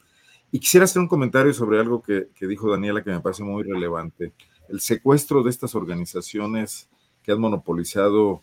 [0.51, 3.63] Y quisiera hacer un comentario sobre algo que, que dijo Daniela que me parece muy
[3.63, 4.33] relevante.
[4.69, 6.89] el secuestro de estas organizaciones
[7.23, 8.41] que han monopolizado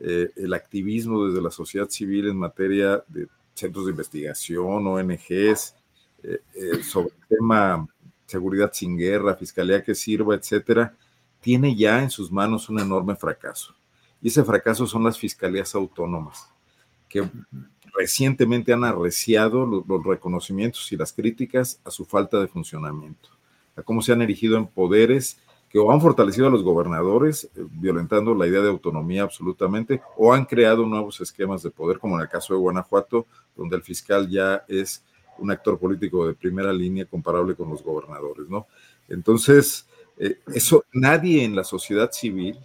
[0.00, 5.74] eh, el activismo desde la sociedad civil en materia de centros de investigación, ONGs,
[6.22, 7.86] eh, eh, sobre el tema
[8.26, 10.96] seguridad sin guerra, fiscalía que sirva, etcétera,
[11.40, 13.74] tiene ya en sus manos un enorme fracaso.
[14.22, 16.48] Y ese fracaso son las fiscalías autónomas,
[17.08, 17.28] que
[17.94, 23.28] recientemente han arreciado los, reconocimientos y las críticas a su falta de funcionamiento,
[23.76, 25.38] a cómo se han erigido en poderes
[25.68, 30.32] que o han fortalecido a los gobernadores, eh, violentando la idea de autonomía absolutamente, o
[30.32, 34.28] han creado nuevos esquemas de poder, como en el caso de Guanajuato, donde el fiscal
[34.28, 35.02] ya es
[35.38, 38.66] un actor político de primera línea comparable con los gobernadores, ¿no?
[39.08, 39.86] Entonces,
[40.18, 42.58] eh, eso nadie en la sociedad civil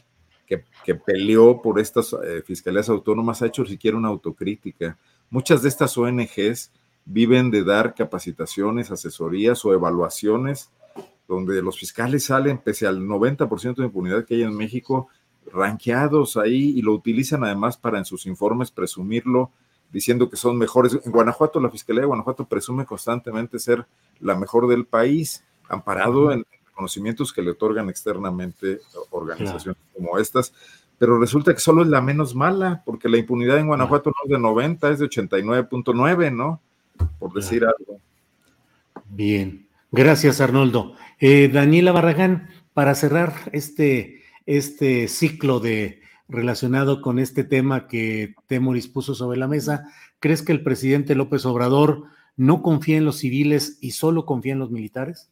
[0.45, 4.97] que, que peleó por estas eh, fiscalías autónomas ha hecho siquiera una autocrítica.
[5.29, 6.71] Muchas de estas ONGs
[7.05, 10.69] viven de dar capacitaciones, asesorías o evaluaciones
[11.27, 15.09] donde los fiscales salen, pese al 90% de impunidad que hay en México,
[15.51, 19.51] ranqueados ahí y lo utilizan además para en sus informes presumirlo,
[19.91, 20.97] diciendo que son mejores.
[21.05, 23.85] En Guanajuato, la Fiscalía de Guanajuato presume constantemente ser
[24.19, 28.79] la mejor del país, amparado en conocimientos que le otorgan externamente
[29.11, 30.53] organizaciones como estas,
[30.97, 34.29] pero resulta que solo es la menos mala, porque la impunidad en Guanajuato no es
[34.29, 36.61] de 90, es de 89.9, ¿no?
[37.19, 37.99] Por decir algo.
[39.09, 40.95] Bien, gracias Arnoldo.
[41.19, 48.87] Eh, Daniela Barragán, para cerrar este, este ciclo de relacionado con este tema que Temoris
[48.87, 52.03] puso sobre la mesa, ¿crees que el presidente López Obrador
[52.35, 55.31] no confía en los civiles y solo confía en los militares?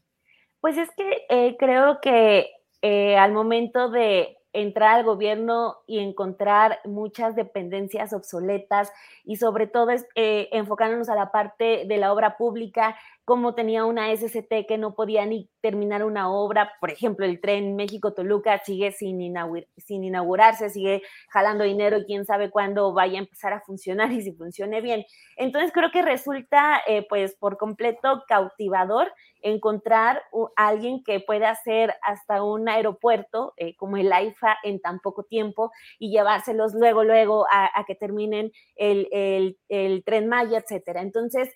[0.61, 2.47] Pues es que eh, creo que
[2.81, 8.91] eh, al momento de entrar al gobierno y encontrar muchas dependencias obsoletas
[9.23, 12.95] y sobre todo eh, enfocándonos a la parte de la obra pública,
[13.26, 17.76] como tenía una SCT que no podía ni terminar una obra, por ejemplo, el tren
[17.76, 19.34] México-Toluca sigue sin,
[19.77, 24.22] sin inaugurarse, sigue jalando dinero y quién sabe cuándo vaya a empezar a funcionar y
[24.22, 25.06] si funcione bien.
[25.38, 29.11] Entonces creo que resulta eh, pues por completo cautivador
[29.41, 30.22] encontrar
[30.56, 35.23] a alguien que pueda hacer hasta un aeropuerto eh, como el AIFA en tan poco
[35.23, 41.02] tiempo y llevárselos luego, luego a, a que terminen el, el, el tren Maya, etcétera.
[41.02, 41.49] Entonces,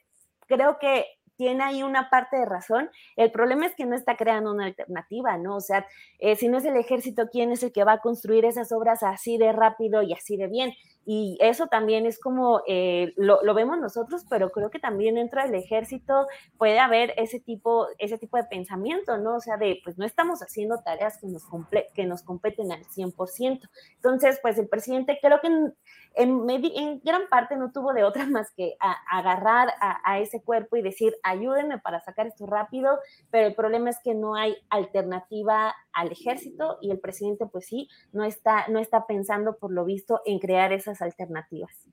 [0.50, 1.06] creo que
[1.40, 2.90] tiene ahí una parte de razón.
[3.16, 5.56] El problema es que no está creando una alternativa, ¿no?
[5.56, 5.88] O sea,
[6.20, 9.04] eh, si no es el ejército, ¿quién es el que va a construir esas obras
[9.04, 10.74] así de rápido y así de bien?
[11.06, 15.56] Y eso también es como, eh, lo, vemos nosotros, pero creo que también dentro del
[15.56, 19.38] ejército puede haber ese tipo, ese tipo de pensamiento, ¿no?
[19.38, 21.44] O sea, de, pues no estamos haciendo tareas que nos,
[21.96, 23.70] que nos competen al 100%.
[23.96, 25.74] Entonces, pues el presidente creo que en,
[26.16, 28.76] en, gran parte no tuvo de otra más que
[29.10, 33.00] agarrar a, a, ese cuerpo y decir, ayúdenme para sacar esto rápido,
[33.32, 37.88] pero el problema es que no hay alternativa al ejército y el presidente, pues sí,
[38.12, 41.88] no está, no está pensando, por lo visto, en crear esas alternativas.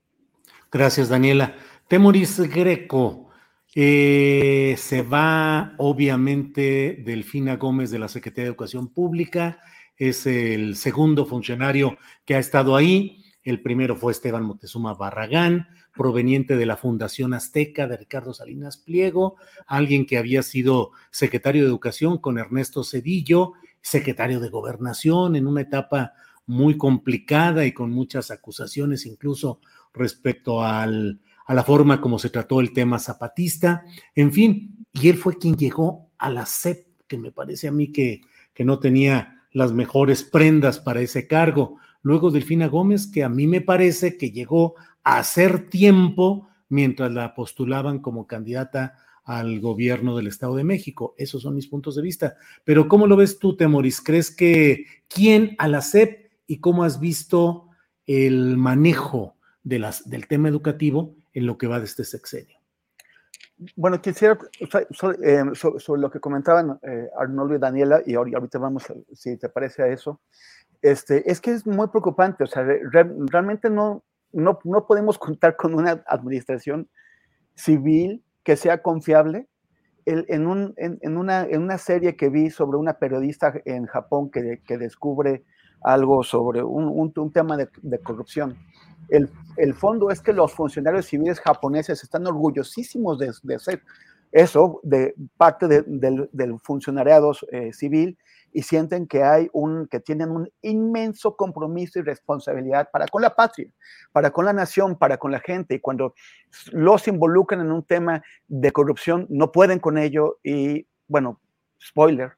[0.71, 1.55] Gracias, Daniela.
[1.87, 3.29] Temoris Greco,
[3.75, 9.59] eh, se va obviamente Delfina Gómez de la Secretaría de Educación Pública,
[9.97, 13.23] es el segundo funcionario que ha estado ahí.
[13.47, 19.37] El primero fue Esteban Moctezuma Barragán, proveniente de la Fundación Azteca de Ricardo Salinas Pliego,
[19.67, 25.61] alguien que había sido secretario de Educación con Ernesto Cedillo, secretario de Gobernación en una
[25.61, 26.11] etapa
[26.45, 29.61] muy complicada y con muchas acusaciones incluso
[29.93, 35.37] respecto a la forma como se trató el tema zapatista, en fin, y él fue
[35.37, 38.19] quien llegó a la CEP, que me parece a mí que
[38.59, 41.77] no tenía las mejores prendas para ese cargo
[42.07, 47.35] luego Delfina Gómez, que a mí me parece que llegó a hacer tiempo mientras la
[47.35, 51.13] postulaban como candidata al gobierno del Estado de México.
[51.17, 52.37] Esos son mis puntos de vista.
[52.63, 54.01] Pero ¿cómo lo ves tú, Temoris?
[54.01, 57.67] ¿Crees que quién a la SEP y cómo has visto
[58.05, 62.57] el manejo del tema educativo en lo que va de este sexenio?
[63.75, 64.37] Bueno, quisiera,
[65.23, 69.83] eh, sobre, lo que comentaban eh, Arnoldo y Daniela, y ahorita vamos, si te parece
[69.83, 70.21] a eso,
[70.81, 75.73] este, es que es muy preocupante, o sea, realmente no, no, no, podemos contar con
[75.73, 76.89] una administración
[77.55, 79.47] civil que sea confiable.
[80.05, 84.61] En, un, en, una, en, una, serie que vi sobre una periodista en Japón que,
[84.65, 85.43] que descubre
[85.81, 88.55] algo sobre un, un, tema de, corrupción,
[89.09, 93.81] el, el, fondo es que los funcionarios civiles japoneses están orgullosísimos de, de ser
[94.31, 98.17] eso, de parte de, del, del funcionariado eh, civil,
[98.53, 103.35] y sienten que hay un, que tienen un inmenso compromiso y responsabilidad para con la
[103.35, 103.69] patria,
[104.11, 105.75] para con la nación, para con la gente.
[105.75, 106.13] Y cuando
[106.71, 111.39] los involucran en un tema de corrupción, no pueden con ello y, bueno,
[111.81, 112.33] spoiler,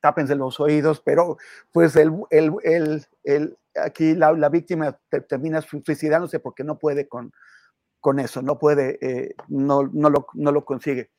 [0.00, 1.36] tápense los oídos, pero
[1.72, 4.98] pues el, el, el, el aquí la, la, víctima
[5.28, 7.32] termina suicidándose porque no puede con,
[8.00, 11.10] con eso, no puede, eh, no, no, lo, no, lo, consigue.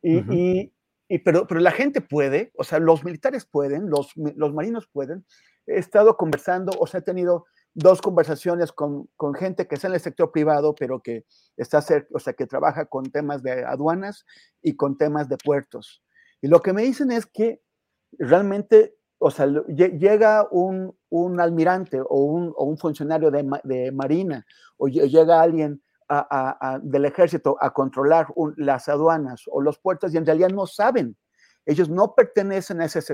[0.00, 0.34] Y, uh -huh.
[0.34, 0.72] y,
[1.08, 5.26] y, pero, pero la gente puede, o sea, los militares pueden, los, los marinos pueden.
[5.66, 9.94] He estado conversando, o sea, he tenido dos conversaciones con, con, gente que está en
[9.94, 11.24] el sector privado, pero que
[11.56, 14.24] está cerca, o sea, que trabaja con temas de aduanas
[14.60, 16.02] y con temas de puertos.
[16.40, 17.62] Y lo que me dicen es que
[18.18, 24.44] realmente, o sea, llega un, un almirante o un, o un funcionario de, de, marina
[24.76, 25.82] o llega alguien
[26.82, 28.26] del ejército a controlar
[28.56, 31.16] las aduanas o los puertos y en realidad no saben.
[31.64, 33.08] Ellos no pertenecen a esas,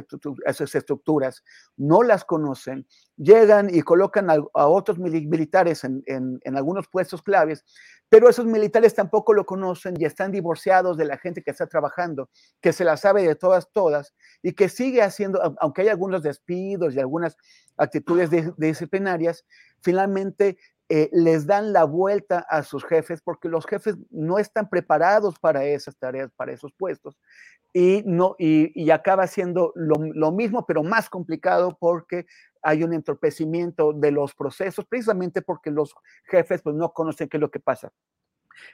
[0.74, 1.44] estructuras,
[1.76, 2.86] no las conocen,
[3.16, 7.64] llegan y colocan a, otros militares en, algunos puestos claves,
[8.08, 12.30] pero esos militares tampoco lo conocen y están divorciados de la gente que está trabajando,
[12.62, 16.94] que se la sabe de todas, todas, y que sigue haciendo, aunque hay algunos despidos
[16.94, 17.36] y algunas
[17.76, 19.44] actitudes disciplinarias,
[19.82, 20.56] finalmente
[20.90, 25.64] eh, les dan la vuelta a sus jefes porque los jefes no están preparados para
[25.64, 27.18] esas tareas, para esos puestos,
[27.74, 32.24] y, no, y, y acaba siendo lo, lo, mismo, pero más complicado porque
[32.62, 35.94] hay un entorpecimiento de los procesos, precisamente porque los
[36.24, 37.92] jefes pues, no conocen qué es lo que pasa.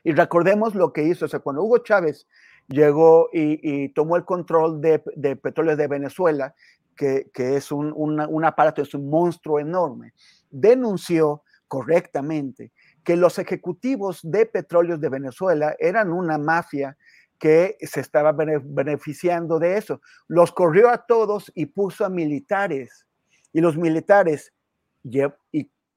[0.04, 2.28] Y recordemos lo que hizo, o sea, cuando Hugo Chávez
[2.68, 6.54] llegó y, tomó el control de, de, petróleo de Venezuela,
[6.96, 10.14] que, que es un, un aparato, es un monstruo enorme,
[10.48, 12.72] denunció correctamente
[13.04, 16.96] que los ejecutivos de petróleos de Venezuela eran una mafia
[17.38, 20.00] que se estaba beneficiando de eso.
[20.28, 23.06] Los corrió a todos y puso a militares.
[23.52, 24.52] Y los militares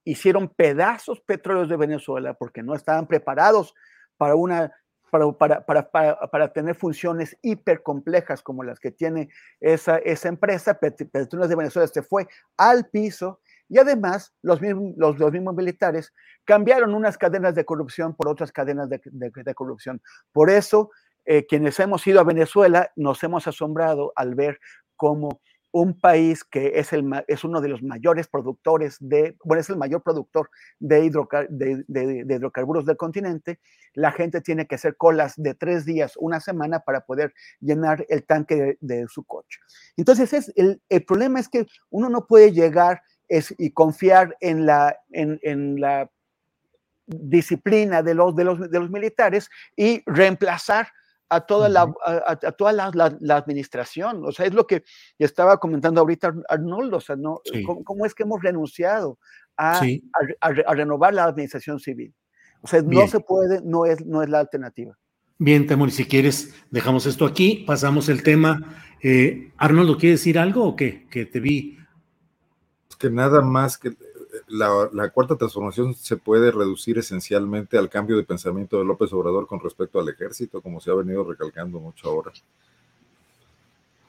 [0.04, 3.74] hicieron pedazos petróleos de Venezuela porque no estaban preparados
[4.18, 4.74] para una
[5.10, 9.30] para, para, para, para, tener funciones hipercomplejas como las que tiene
[9.62, 12.28] esa, esa empresa, Petróleos de Venezuela se fue
[12.58, 13.40] al piso
[13.70, 16.14] y además, los mismos, los, mismos militares
[16.46, 20.02] cambiaron unas cadenas de corrupción por otras cadenas de, corrupción.
[20.32, 20.92] Por eso,
[21.26, 24.60] eh, quienes hemos ido a Venezuela nos hemos asombrado al ver
[24.96, 25.42] cómo
[25.72, 29.78] un país que es, el, es uno de los mayores productores de, bueno, es el
[29.78, 30.50] mayor productor
[30.80, 31.12] de,
[31.88, 33.60] de, hidrocarburos del continente,
[33.94, 38.26] la gente tiene que hacer colas de tres días, una semana para poder llenar el
[38.26, 39.60] tanque de, su coche.
[39.98, 44.66] Entonces, es, el, el problema es que uno no puede llegar es, y confiar en
[44.66, 46.10] la, en, en la
[47.06, 50.90] disciplina de los, de, los, de los militares y reemplazar
[51.30, 54.24] a toda, la, a, a toda la, la, la, administración.
[54.26, 54.84] O sea, es lo que
[55.20, 57.42] estaba comentando ahorita Arnoldo, o sea, ¿no?
[57.44, 57.64] Sí.
[57.64, 59.20] ¿Cómo, ¿Cómo, es que hemos renunciado
[59.58, 60.04] a, sí.
[60.42, 62.14] a, a, renovar la administración civil?
[62.62, 63.02] O sea, Bien.
[63.02, 64.98] no se puede, no es, no es la alternativa.
[65.40, 68.82] Bien, Temor, si quieres, dejamos esto aquí, pasamos el tema.
[69.04, 71.08] Eh, Arnoldo, ¿quieres decir algo o qué?
[71.10, 71.78] Que te vi.
[72.98, 73.96] Que nada más que
[74.48, 79.48] la, la, cuarta transformación se puede reducir esencialmente al cambio de pensamiento de López Obrador
[79.48, 82.32] con respecto al ejército, como se ha venido recalcando mucho ahora.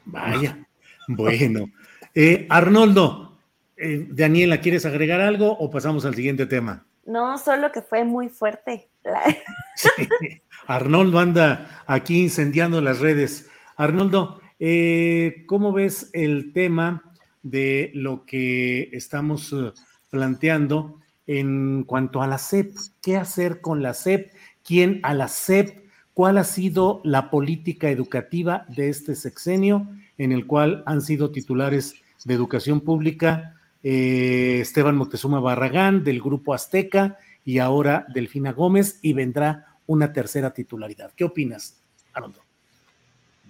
[0.04, 0.66] Vaya,
[1.08, 1.66] bueno.
[2.14, 3.38] Eh, Arnoldo,
[3.76, 6.86] eh, Daniela, ¿quieres agregar algo o pasamos al siguiente tema?
[7.06, 8.88] No, solo que fue muy fuerte.
[9.76, 10.42] Sí.
[10.66, 13.48] Arnoldo anda aquí incendiando las redes.
[13.76, 17.07] Arnoldo, eh, ¿cómo ves el tema
[17.50, 19.72] de lo que estamos uh,
[20.10, 22.74] planteando en cuanto a la SEP.
[23.02, 24.32] ¿Qué hacer con la SEP?
[24.64, 25.86] ¿Quién a la SEP?
[26.14, 31.94] ¿Cuál ha sido la política educativa de este sexenio en el cual han sido titulares
[32.24, 33.54] de educación pública
[33.84, 40.52] eh, Esteban Moctezuma Barragán del Grupo Azteca y ahora Delfina Gómez y vendrá una tercera
[40.52, 41.12] titularidad?
[41.14, 41.80] ¿Qué opinas,
[42.12, 42.47] Arnoldo?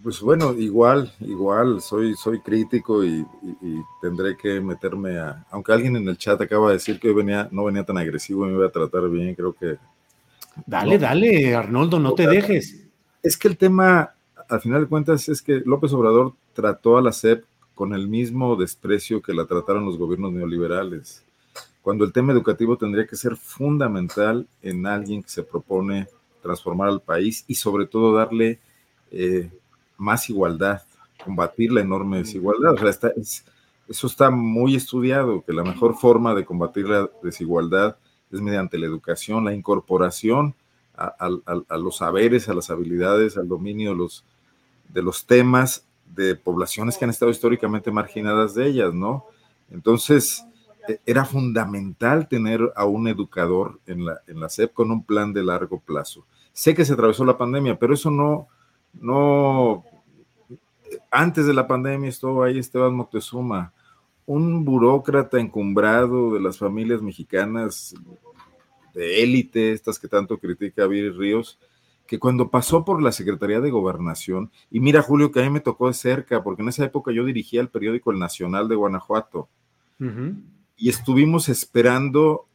[0.02, 5.72] Pues bueno, igual, igual, soy, soy crítico y, y, y, tendré que meterme a, aunque
[5.72, 8.50] alguien en el chat acaba de decir que hoy venía, no venía tan agresivo y
[8.50, 9.76] me iba a tratar bien, creo que...
[10.66, 12.86] Dale, no, dale, Arnoldo, no, no te dejes.
[13.22, 14.14] Es que el tema,
[14.48, 17.44] al final de cuentas, es que López Obrador trató a la SEP
[17.74, 21.24] con el mismo desprecio que la trataron los gobiernos neoliberales,
[21.82, 26.06] cuando el tema educativo tendría que ser fundamental en alguien que se propone
[26.40, 28.60] transformar al país y sobre todo darle...
[29.10, 29.50] Eh,
[29.98, 30.82] más igualdad,
[31.22, 32.72] combatir la enorme desigualdad.
[32.72, 33.44] O sea, está, es,
[33.88, 37.96] eso está muy estudiado, que la mejor forma de combatir la desigualdad
[38.30, 40.54] es mediante la educación, la incorporación
[40.96, 44.24] a, a, a los saberes, a las habilidades, al dominio de los,
[44.88, 45.84] de los temas
[46.14, 49.26] de poblaciones que han estado históricamente marginadas de ellas, ¿no?
[49.70, 50.44] Entonces,
[50.88, 55.32] e, era fundamental tener a un educador en la, en la SEP con un plan
[55.32, 56.24] de largo plazo.
[56.52, 58.48] Sé que se atravesó la pandemia, pero eso no,
[58.92, 59.84] no,
[61.10, 63.72] antes de la pandemia estuvo ahí Esteban Moctezuma,
[64.26, 67.94] un burócrata encumbrado de las familias mexicanas
[68.94, 71.58] de élite, estas que tanto critica Viri Ríos,
[72.06, 75.60] que cuando pasó por la Secretaría de Gobernación, y mira Julio que a mí me
[75.60, 79.48] tocó de cerca, porque en esa época yo dirigía el periódico El Nacional de Guanajuato,
[80.76, 82.46] y estuvimos esperando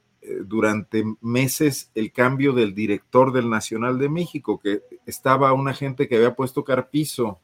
[0.46, 6.16] durante meses el cambio del director del Nacional de México, que estaba una gente que
[6.16, 7.40] había puesto carpizo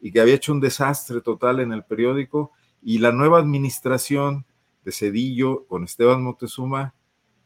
[0.00, 2.52] y que había hecho un desastre total en el periódico,
[2.82, 4.44] y la nueva administración
[4.84, 6.94] de Cedillo con Esteban Moctezuma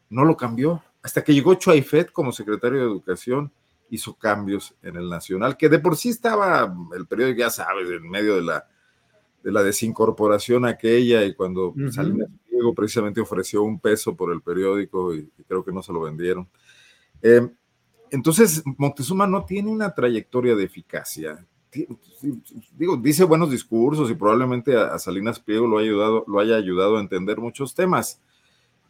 [0.09, 3.51] no lo cambió, hasta que llegó Chuaifet como secretario de Educación,
[3.91, 8.09] hizo cambios en el Nacional, que de por sí estaba el periódico, ya sabes, en
[8.09, 8.67] medio de la,
[9.43, 12.29] de la desincorporación aquella, y cuando Salinas
[12.75, 16.47] Precisamente ofreció un peso por el periódico y, creo que no se lo vendieron.
[17.21, 17.47] Eh,
[18.11, 21.45] entonces, Moctezuma no tiene una trayectoria de eficacia.
[22.77, 26.97] Digo, dice buenos discursos y probablemente a, Salinas Pliego lo, ha ayudado, lo haya ayudado
[26.97, 28.19] a entender muchos temas,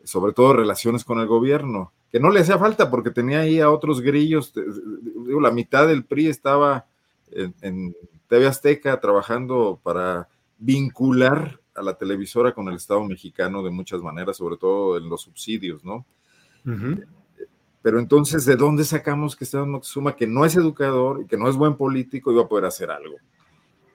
[0.04, 3.70] sobre todo relaciones con el gobierno que no le hacía falta porque tenía ahí a
[3.70, 4.54] otros grillos.
[4.54, 6.86] Digo, la mitad del PRI estaba
[7.32, 7.96] en,
[8.28, 10.28] TV Azteca trabajando para
[10.60, 15.22] vincular a la televisora con el Estado mexicano de muchas maneras, sobre todo en los
[15.22, 16.06] subsidios, ¿no?
[17.82, 21.48] Pero entonces, ¿de dónde sacamos que Esteban Moctezuma, que no es educador y que no
[21.48, 23.16] es buen político, iba a poder hacer algo?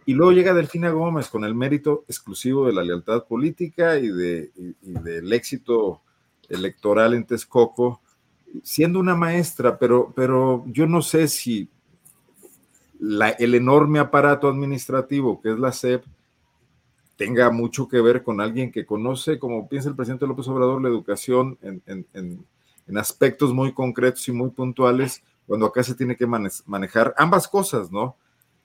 [0.07, 4.51] Y luego llega Delfina Gómez con el mérito exclusivo de la lealtad política y, de,
[4.57, 6.01] y del éxito
[6.49, 8.01] electoral en Texcoco,
[8.63, 11.69] siendo una maestra, pero, pero yo no sé si
[13.39, 16.05] el enorme aparato administrativo que es la SEP
[17.17, 20.89] tenga mucho que ver con alguien que conoce, como piensa el presidente López Obrador, la
[20.89, 22.45] educación en,
[22.97, 28.17] aspectos muy concretos y muy puntuales, cuando acá se tiene que manejar ambas cosas, ¿no?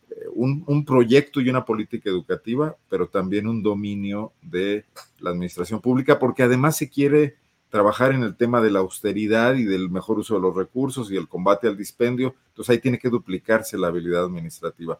[0.09, 4.85] Eh, un, un, proyecto y una política educativa, pero también un dominio de
[5.19, 7.35] la administración pública, porque además se quiere
[7.69, 11.17] trabajar en el tema de la austeridad y del mejor uso de los recursos y
[11.17, 12.35] el combate al dispendio.
[12.49, 14.99] Entonces ahí tiene que duplicarse la habilidad administrativa.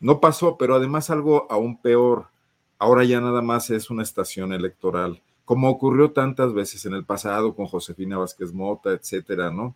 [0.00, 2.26] No pasó, pero además algo aún peor.
[2.78, 7.54] Ahora ya nada más es una estación electoral, como ocurrió tantas veces en el pasado
[7.54, 9.74] con Josefina Vázquez Mota, etcétera, ¿no?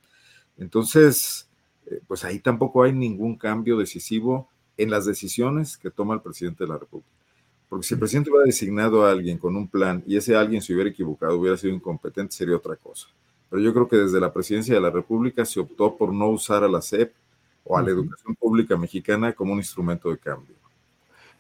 [0.58, 1.48] Entonces,
[1.86, 6.64] eh, pues ahí tampoco hay ningún cambio decisivo en las decisiones que toma el presidente
[6.64, 7.10] de la República.
[7.68, 10.74] Porque si el presidente hubiera designado a alguien con un plan y ese alguien se
[10.74, 13.08] hubiera equivocado, hubiera sido incompetente, sería otra cosa.
[13.48, 16.64] Pero yo creo que desde la presidencia de la República se optó por no usar
[16.64, 17.12] a la SEP
[17.64, 20.54] o a la educación pública mexicana como un instrumento de cambio.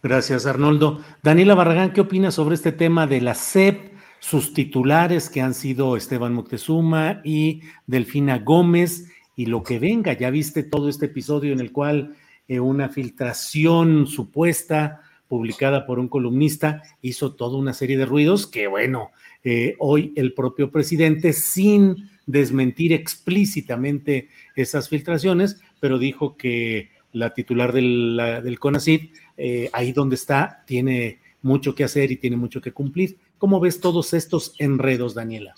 [0.02, 1.00] Gracias, Arnoldo.
[1.22, 5.96] Daniela Barragán, ¿qué opinas sobre este tema de la SEP, sus titulares que han sido
[5.96, 10.12] Esteban Moctezuma y Delfina Gómez y lo que venga?
[10.14, 12.16] Ya viste todo este episodio en el cual
[12.48, 18.66] eh, una filtración supuesta publicada por un columnista, hizo toda una serie de ruidos que,
[18.66, 19.12] bueno,
[19.44, 27.72] eh, hoy el propio presidente, sin desmentir explícitamente esas filtraciones, pero dijo que la titular
[27.72, 32.72] del, del CONACID, eh, ahí donde está, tiene mucho que hacer y tiene mucho que
[32.72, 33.18] cumplir.
[33.38, 35.54] ¿Cómo ves todos estos enredos, Daniela?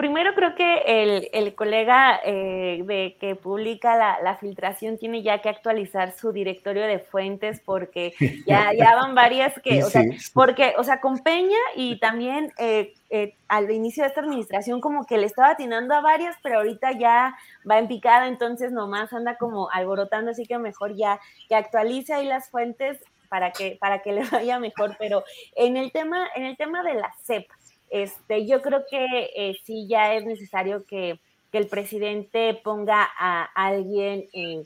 [0.00, 6.16] Primero creo que el, colega eh, de que publica la, filtración tiene ya que actualizar
[6.16, 8.14] su directorio de fuentes porque
[8.46, 10.02] ya, ya van varias que, o sea,
[10.32, 15.04] porque, o sea, con Peña y también eh, eh, al inicio de esta administración como
[15.04, 17.36] que le estaba atinando a varias, pero ahorita ya
[17.70, 22.24] va en picada, entonces nomás anda como alborotando, así que mejor ya que actualice ahí
[22.24, 25.24] las fuentes para que, para que le vaya mejor, pero
[25.56, 27.46] en el tema, en el tema de la CEP,
[27.90, 31.18] este, yo creo que eh, sí ya es necesario que,
[31.52, 34.62] el presidente ponga a alguien eh,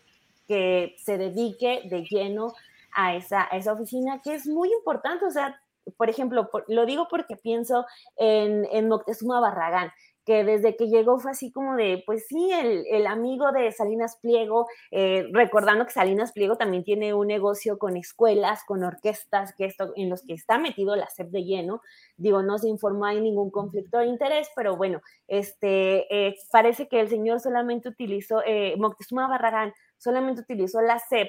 [0.47, 2.53] que se dedique de lleno
[2.93, 5.25] a esa, esa oficina, que es muy importante.
[5.25, 5.59] O sea,
[5.97, 7.87] por ejemplo, lo digo porque pienso
[8.19, 9.93] en, en Moctezuma Barragán
[10.25, 14.67] que desde que llegó fue así como de, pues sí, el, amigo de Salinas Pliego,
[14.91, 19.93] eh, recordando que Salinas Pliego también tiene un negocio con escuelas, con orquestas, que esto,
[19.97, 21.83] en los que está metido la SEP de lleno.
[22.17, 27.01] Digo, no se informó, hay ningún conflicto de interés, pero bueno, este, eh, parece que
[27.01, 31.29] el señor solamente utilizó, eh, Moctezuma Barragán solamente utilizó la SEP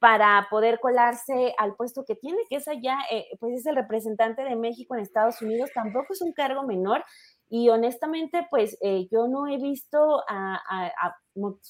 [0.00, 2.98] para poder colarse al puesto que tiene, que es allá,
[3.38, 7.04] pues es el representante de México en Estados Unidos, tampoco es un cargo menor,
[7.54, 11.16] y honestamente, pues eh, yo no he visto a, a,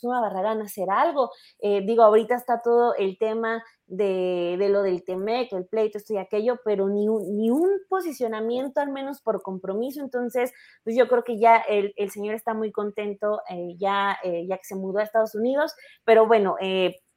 [0.05, 1.33] Barragán hacer algo.
[1.59, 6.19] Eh, digo, ahorita está todo el tema de, lo del TEMEC, el pleito, esto y
[6.19, 10.01] aquello, pero ni un, ni un posicionamiento, al menos por compromiso.
[10.01, 10.53] Entonces,
[10.85, 14.77] pues yo creo que ya el, señor está muy contento, eh, ya, ya que se
[14.77, 16.55] mudó a Estados Unidos, pero bueno,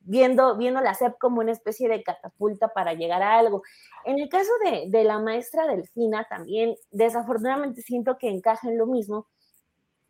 [0.06, 3.64] viendo, viendo la SEP como una especie de catapulta para llegar a algo.
[4.06, 8.86] En el caso de, de la maestra Delfina, también desafortunadamente siento que encaja en lo
[8.86, 9.28] mismo,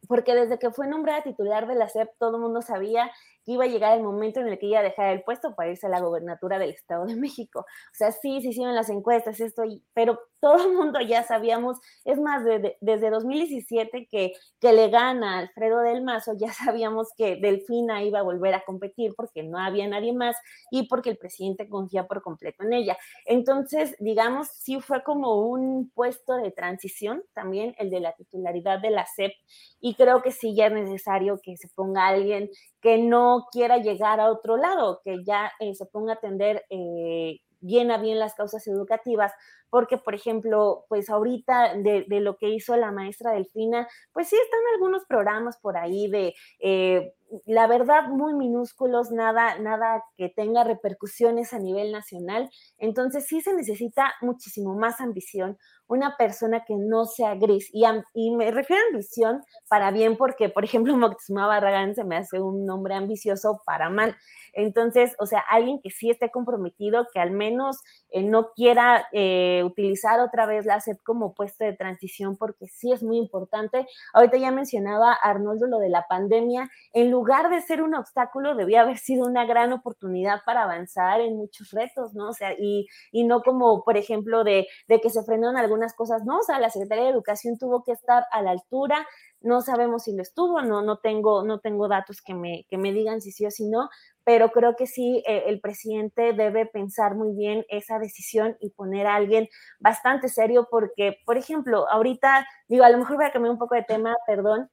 [0.07, 3.11] porque desde que fue nombrada titular de la SEP, todo el mundo sabía
[3.45, 5.85] que iba a llegar el momento en el que ella dejara el puesto para irse
[5.87, 7.59] a la gobernatura del Estado de México.
[7.61, 9.63] O sea, sí, se hicieron las encuestas, esto,
[9.93, 12.43] pero todo el mundo ya sabíamos, es más,
[12.81, 18.19] desde 2017 que, que le gana a Alfredo del Mazo, ya sabíamos que Delfina iba
[18.19, 20.35] a volver a competir porque no había nadie más
[20.71, 22.97] y porque el presidente confía por completo en ella.
[23.25, 28.89] Entonces, digamos, sí fue como un puesto de transición también el de la titularidad de
[28.89, 29.33] la SEP
[29.79, 32.49] y creo que sí ya es necesario que se ponga alguien
[32.85, 37.39] que no quiera llegar a otro lado, que ya eh, se ponga a atender eh,
[37.61, 39.31] bien a bien las causas educativas,
[39.69, 44.61] porque, por ejemplo, pues ahorita de, lo que hizo la maestra Delfina, pues sí están
[44.73, 47.13] algunos programas por ahí de, eh,
[47.45, 52.49] la verdad, muy minúsculos, nada, nada que tenga repercusiones a nivel nacional.
[52.77, 55.57] Entonces sí se necesita muchísimo más ambición,
[55.87, 57.69] una persona que no sea gris.
[57.73, 57.83] Y,
[58.13, 62.39] y me refiero a ambición para bien porque, por ejemplo, Moctezuma Barragán se me hace
[62.39, 64.15] un nombre ambicioso para mal.
[64.55, 67.77] Entonces, o sea, alguien que sí esté comprometido, que al menos
[68.09, 72.91] eh, no quiera eh, utilizar otra vez la SEP como puesto de transición, porque sí
[72.91, 73.85] es muy importante.
[74.13, 76.69] Ahorita ya mencionaba Arnoldo lo de la pandemia.
[76.93, 81.35] En lugar de ser un obstáculo, debía haber sido una gran oportunidad para avanzar en
[81.35, 82.29] muchos retos, ¿no?
[82.29, 86.23] O sea, y, y no como, por ejemplo, de, de que se frenaron algunas cosas,
[86.25, 86.37] ¿no?
[86.39, 89.05] O sea, la Secretaría de Educación tuvo que estar a la altura
[89.45, 92.91] no sabemos si lo estuvo, no, no, tengo, no tengo datos que me, que me
[92.91, 93.89] digan si sí o si no,
[94.23, 99.05] pero creo que sí, eh, el presidente debe pensar muy bien esa decisión y poner
[99.07, 99.47] a alguien
[99.79, 103.75] bastante serio, porque, por ejemplo, ahorita, digo, a lo mejor voy a cambiar un poco
[103.75, 104.69] de tema, perdón,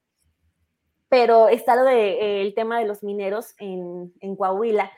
[1.07, 4.91] pero está lo del de, eh, tema de los mineros en, en Coahuila.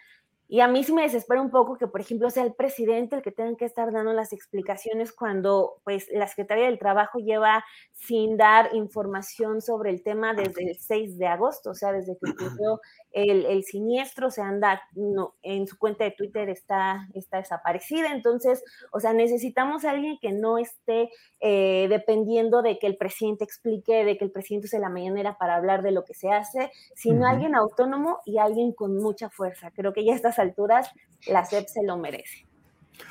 [0.48, 3.22] Y a mí sí me desespera un poco que, por ejemplo, sea el presidente el
[3.22, 8.38] que tenga que estar dando las explicaciones cuando, pues, la Secretaría del Trabajo lleva sin
[8.38, 12.80] dar información sobre el tema desde el 6 de agosto, o sea, desde que ocurrió
[13.12, 18.12] el, siniestro, se anda, no, en su cuenta de Twitter está, está desaparecida.
[18.12, 18.62] Entonces,
[18.92, 21.10] o sea, necesitamos a alguien que no esté
[21.40, 25.56] eh, dependiendo de que el presidente explique, de que el presidente use la mañanera para
[25.56, 29.72] hablar de lo que se hace, sino alguien autónomo y alguien con mucha fuerza.
[29.72, 30.90] Creo que ya a alturas
[31.28, 32.46] la SEP se lo merece.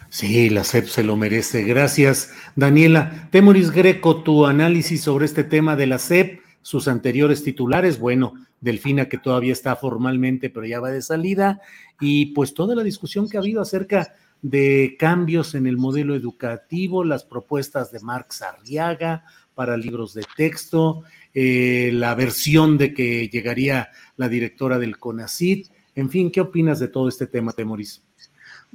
[0.08, 1.64] Sí, la SEP se lo merece.
[1.64, 3.28] Gracias, Daniela.
[3.30, 9.08] Temoris Greco, tu análisis sobre este tema de la SEP, sus anteriores titulares, bueno, Delfina
[9.08, 11.60] que todavía está formalmente, pero ya va de salida,
[12.00, 17.04] y pues toda la discusión que ha habido acerca de cambios en el modelo educativo,
[17.04, 19.24] las propuestas de Marx Arriaga
[19.54, 21.02] para libros de texto,
[21.34, 26.88] eh, la versión de que llegaría la directora del CONACID, en fin, ¿qué opinas de
[26.88, 28.02] todo este tema, Temoris?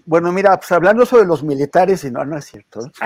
[0.05, 2.79] Bueno, mira, pues hablando sobre los militares, y no, no es cierto.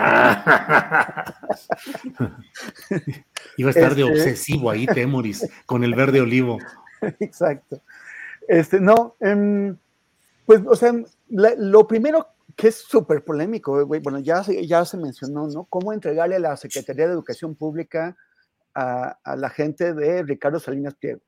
[3.57, 6.59] Iba a estar de este obsesivo ahí, Temoris, con el verde olivo.
[7.19, 7.81] Exacto.
[8.47, 9.75] Este, no, em,
[10.45, 10.93] pues, o sea,
[11.29, 15.65] lo primero que es súper polémico, bueno, ya, ya se mencionó, ¿no?
[15.65, 18.15] Cómo entregarle a la Secretaría de Educación Pública
[18.75, 21.21] a, la gente de Ricardo Salinas Pliego.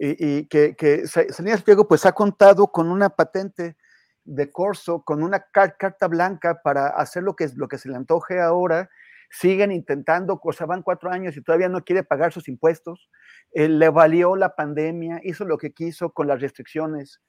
[0.00, 3.76] Y, que, que, Salinas Pliego, pues, ha contado con una patente
[4.24, 8.40] de corso, con una carta blanca para hacer lo que, lo que se le antoje
[8.40, 8.88] ahora
[9.30, 13.10] siguen intentando, o sea, van cuatro años y todavía no quiere pagar sus impuestos.
[13.52, 17.20] Eh, le valió la pandemia, hizo lo que quiso con las restricciones.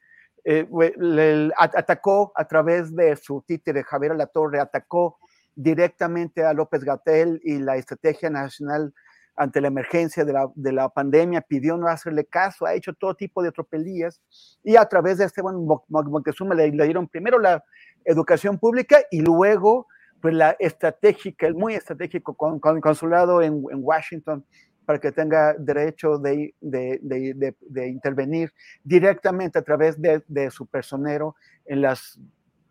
[0.45, 0.67] Eh,
[0.97, 5.19] le, atacó a través de su títere Javier Alatorre, atacó
[5.55, 8.93] directamente a López Gatel y la estrategia nacional
[9.39, 13.15] ante la emergencia de la, de la, pandemia, pidió no hacerle caso, ha hecho todo
[13.15, 14.21] tipo de tropelías
[14.65, 15.55] y a través de Esteban
[15.87, 17.63] Moctezuma le, le dieron primero la
[18.03, 19.87] educación pública y luego
[20.19, 24.43] pues la estratégica, el muy estratégico con, con consulado en, en, Washington
[24.85, 28.51] para que tenga derecho de, de, de, de intervenir
[28.83, 32.19] directamente a través de, su personero en las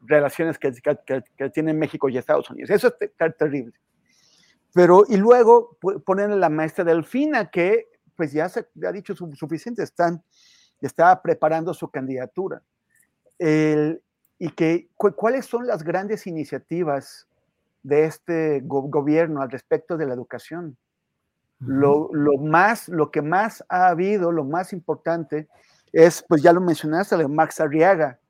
[0.03, 2.69] relaciones que, que, que, tienen México y Estados Unidos.
[2.69, 3.73] Eso es terrible.
[4.79, 5.77] Pero, y luego
[6.07, 10.23] ponen a la maestra Delfina, que pues ya se ha dicho suficiente, están,
[10.81, 12.63] está preparando su candidatura.
[13.41, 14.01] El,
[14.39, 17.27] y que, ¿cuáles son las grandes iniciativas
[17.83, 20.77] de este gobierno al respecto de la educación.
[21.59, 25.49] lo, más, lo que más ha habido, lo más importante,
[25.93, 28.21] es, pues ya lo mencionaste, de Max Arriaga,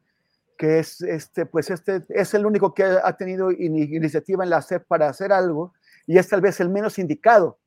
[0.56, 4.86] que es, este, pues este, es el único que ha tenido iniciativa en la SEP
[4.86, 5.74] para hacer algo
[6.09, 7.60] y es tal vez el menos indicado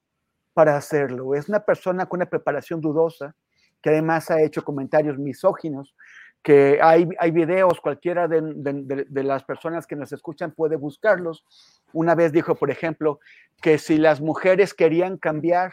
[0.53, 1.35] para hacerlo.
[1.35, 3.35] Es una persona con una preparación dudosa,
[3.81, 5.95] que además ha hecho comentarios misóginos
[6.43, 11.45] que hay, hay videos, cualquiera de, las personas que nos escuchan puede buscarlos.
[11.93, 13.19] Una vez dijo, por ejemplo,
[13.61, 15.71] que si las mujeres querían cambiar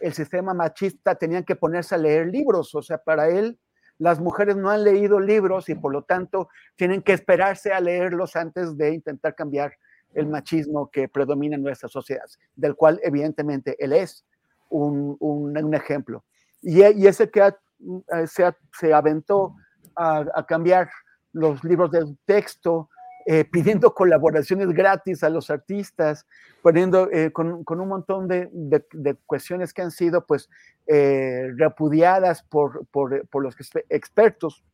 [0.00, 2.72] el sistema machista, tenían que ponerse a leer libros.
[2.76, 3.58] O sea, para él,
[3.98, 8.36] las mujeres no han leído libros y por lo tanto tienen que esperarse a leerlos
[8.36, 9.72] antes de intentar cambiar
[10.16, 14.24] el machismo que predomina en nuestras sociedades, del cual evidentemente él es
[14.68, 16.24] un, ejemplo.
[16.62, 19.54] Y, y, ese que eh, se, se aventó
[19.96, 20.88] a, cambiar
[21.32, 22.88] los libros de texto,
[23.26, 26.26] eh, pidiendo colaboraciones gratis a los artistas,
[26.62, 30.48] poniendo eh, con, un montón de, cuestiones que han sido pues
[30.86, 33.56] eh, repudiadas por, por, los
[33.88, 34.64] expertos.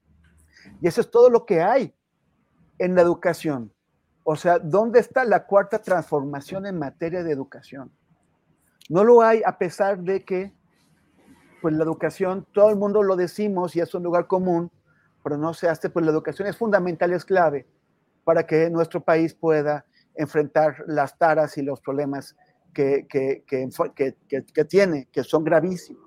[0.81, 1.94] Y eso es todo lo que hay
[2.78, 3.73] en la educación.
[4.24, 7.90] O sea, ¿dónde está la cuarta transformación en materia de educación?
[8.88, 10.52] No lo hay a pesar de que
[11.60, 14.70] pues la educación, todo el mundo lo decimos y es un lugar común,
[15.22, 17.66] pero no se hace, pues la educación es fundamental, es clave
[18.24, 19.84] para que nuestro país pueda
[20.14, 22.36] enfrentar las taras y los problemas
[22.74, 26.02] que, que, que, tiene, que son gravísimos.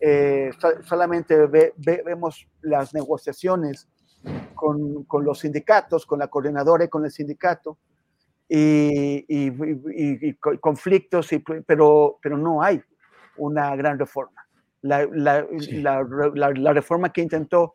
[0.00, 0.50] Eh,
[0.82, 1.36] solamente
[1.76, 3.88] vemos las negociaciones
[4.54, 7.78] con, con, los sindicatos, con la coordinadora y con el sindicato,
[8.48, 12.82] y, y, conflictos, y, pero, pero no hay
[13.38, 14.46] una gran reforma.
[14.82, 17.74] La, la, la, la reforma que intentó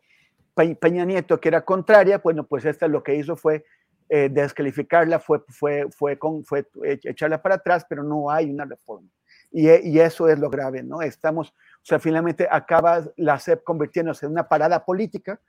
[0.80, 3.64] Peña Nieto, que era contraria, bueno, pues esta lo que hizo fue
[4.08, 9.08] eh, descalificarla, fue, fue, fue, con, fue echarla para atrás, pero no hay una reforma.
[9.50, 11.00] Y, y, eso es lo grave, ¿no?
[11.02, 15.40] Estamos, o sea, finalmente acaba la CEP convirtiéndose en una parada política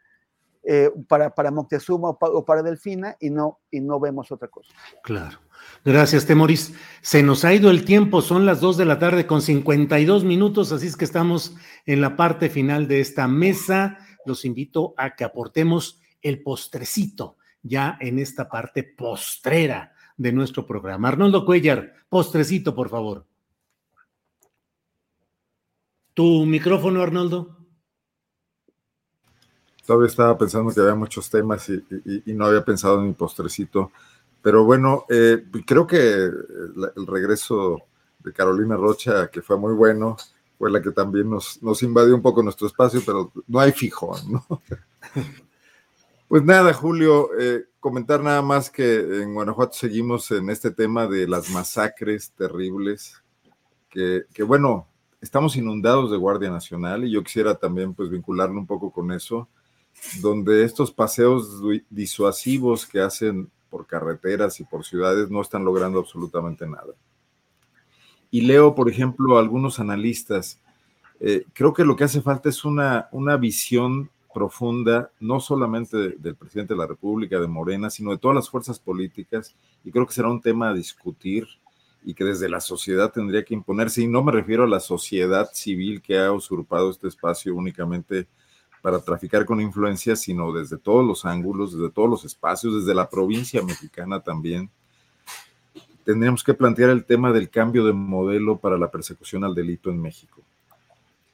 [0.71, 4.71] eh, para, para Moctezuma o para Delfina y no, y no vemos otra cosa.
[5.01, 5.39] Claro.
[5.83, 6.75] Gracias, Temoris.
[7.01, 10.71] Se nos ha ido el tiempo, son las 2 de la tarde con 52 minutos,
[10.71, 11.55] así es que estamos
[11.87, 17.97] en la parte final de esta mesa los invito a que aportemos el postrecito ya
[17.99, 21.07] en esta parte postrera de nuestro programa.
[21.07, 23.25] Arnoldo Cuellar, postrecito, por favor.
[26.13, 27.58] Tu micrófono, Arnoldo.
[29.89, 31.83] Todavía estaba pensando que había muchos temas y,
[32.35, 33.91] no había pensado en mi postrecito.
[34.39, 37.81] Pero bueno, eh, creo que el regreso
[38.19, 40.15] de Carolina Rocha, que fue muy bueno,
[40.59, 44.45] fue la que también nos, invadió un poco nuestro espacio, pero no hay fijo, ¿no?
[46.27, 51.27] Pues nada, Julio, eh, comentar nada más que en Guanajuato seguimos en este tema de
[51.27, 53.15] las masacres terribles,
[53.89, 54.85] que, que, bueno,
[55.19, 59.49] estamos inundados de Guardia Nacional y yo quisiera también pues vincularlo un poco con eso,
[60.21, 66.67] donde estos paseos disuasivos que hacen por carreteras y por ciudades no están logrando absolutamente
[66.67, 66.93] nada.
[68.31, 70.59] Y leo, por ejemplo, algunos analistas.
[71.19, 76.35] Eh, creo que lo que hace falta es una, una visión profunda, no solamente del
[76.35, 80.13] presidente de la República, de Morena, sino de todas las fuerzas políticas, y creo que
[80.13, 81.47] será un tema a discutir
[82.03, 85.49] y que desde la sociedad tendría que imponerse, y no me refiero a la sociedad
[85.53, 88.27] civil que ha usurpado este espacio únicamente
[88.81, 93.09] para traficar con influencia, sino desde todos los ángulos, desde todos los espacios, desde la
[93.09, 94.69] provincia mexicana también,
[96.05, 100.01] tendríamos que plantear el tema del cambio de modelo para la persecución al delito en
[100.01, 100.41] México.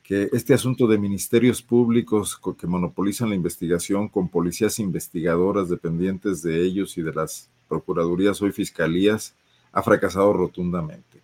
[0.04, 6.62] Que este asunto de ministerios públicos que monopolizan la investigación con policías investigadoras dependientes de
[6.62, 9.34] ellos y de las procuradurías o fiscalías
[9.72, 11.22] ha fracasado rotundamente.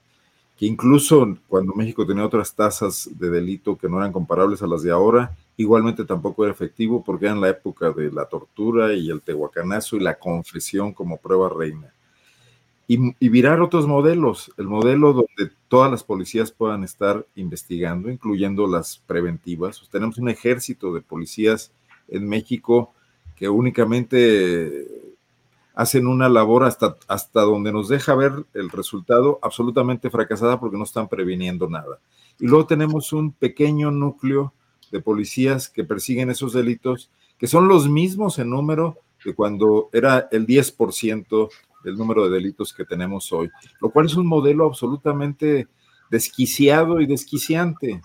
[0.58, 4.82] Que incluso cuando México tenía otras tasas de delito que no eran comparables a las
[4.84, 9.10] de ahora, igualmente tampoco era efectivo porque era en la época de la tortura y
[9.10, 11.94] el tehuacanazo y la confesión como prueba reina
[13.20, 18.98] y, virar otros modelos, el modelo donde todas las policías puedan estar investigando, incluyendo las
[19.08, 19.82] preventivas.
[19.90, 21.72] tenemos un ejército de policías
[22.10, 22.94] en México
[23.38, 24.88] que únicamente
[25.74, 30.84] hacen una labor hasta, hasta donde nos deja ver el resultado absolutamente fracasada porque no
[30.84, 32.00] están previniendo nada.
[32.40, 34.52] Y luego tenemos un pequeño núcleo
[34.92, 40.28] de policías que persiguen esos delitos, que son los mismos en número de cuando era
[40.32, 41.50] el 10%
[41.84, 43.50] del número de delitos que tenemos hoy,
[43.80, 45.68] lo cual es un modelo absolutamente
[46.10, 48.02] desquiciado y desquiciante.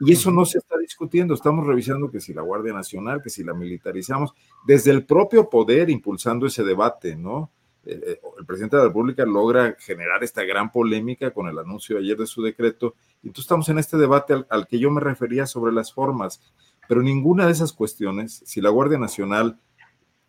[0.00, 3.44] Y eso no se está discutiendo, estamos revisando que si la Guardia Nacional, que si
[3.44, 4.32] la militarizamos,
[4.66, 7.50] desde el propio poder impulsando ese debate, ¿no?
[7.84, 11.98] Eh, eh, el presidente de la República logra generar esta gran polémica con el anuncio
[11.98, 15.46] ayer de su decreto, y entonces estamos en este debate al, que yo me refería
[15.46, 16.40] sobre las formas,
[16.88, 19.58] pero ninguna de esas cuestiones, si la Guardia Nacional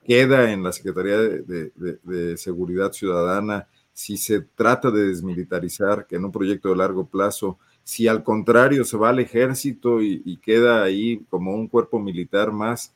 [0.04, 6.32] queda en la Secretaría de, Seguridad Ciudadana, si se trata de desmilitarizar, que en un
[6.32, 11.54] proyecto de largo plazo, si al contrario se va al ejército y, queda ahí como
[11.54, 12.94] un cuerpo militar más,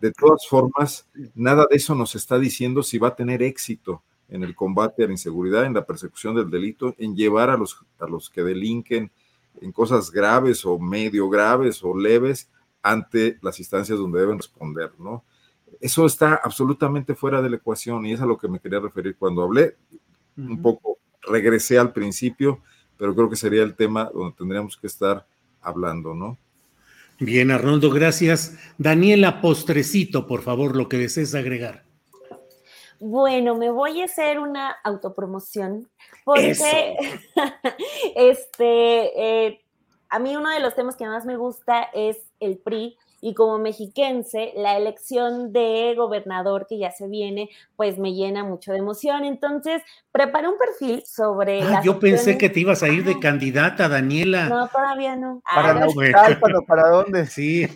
[0.00, 4.42] De todas formas, nada de eso nos está diciendo si va a tener éxito en
[4.42, 8.06] el combate a la inseguridad, en la persecución del delito, en llevar a los, a
[8.06, 9.10] los que delinquen
[9.60, 12.50] en cosas graves o medio graves o leves
[12.82, 15.24] ante las instancias donde deben responder, ¿no?
[15.80, 19.16] Eso está absolutamente fuera de la ecuación y es a lo que me quería referir
[19.16, 19.76] cuando hablé.
[20.36, 22.60] Un poco regresé al principio,
[22.96, 25.26] pero creo que sería el tema donde tendríamos que estar
[25.62, 26.36] hablando, ¿no?
[27.20, 28.58] Bien, Arnoldo, gracias.
[28.76, 31.84] Daniela, postrecito, por favor, lo que desees agregar.
[32.98, 35.88] Bueno, me voy a hacer una autopromoción
[36.24, 36.52] porque
[38.16, 39.60] este, eh,
[40.08, 43.58] a mí uno de los temas que más me gusta es el PRI y como
[43.58, 49.24] mexiquense, la elección de gobernador que ya se viene, pues me llena mucho de emoción.
[49.24, 49.80] Entonces,
[50.12, 51.62] preparé un perfil sobre...
[51.62, 54.50] Ah, yo pensé que te ibas a ir de candidata, Daniela.
[54.50, 55.40] No, todavía no.
[55.54, 56.38] Para ah,
[56.68, 57.24] ¿para dónde?
[57.24, 57.66] Sí.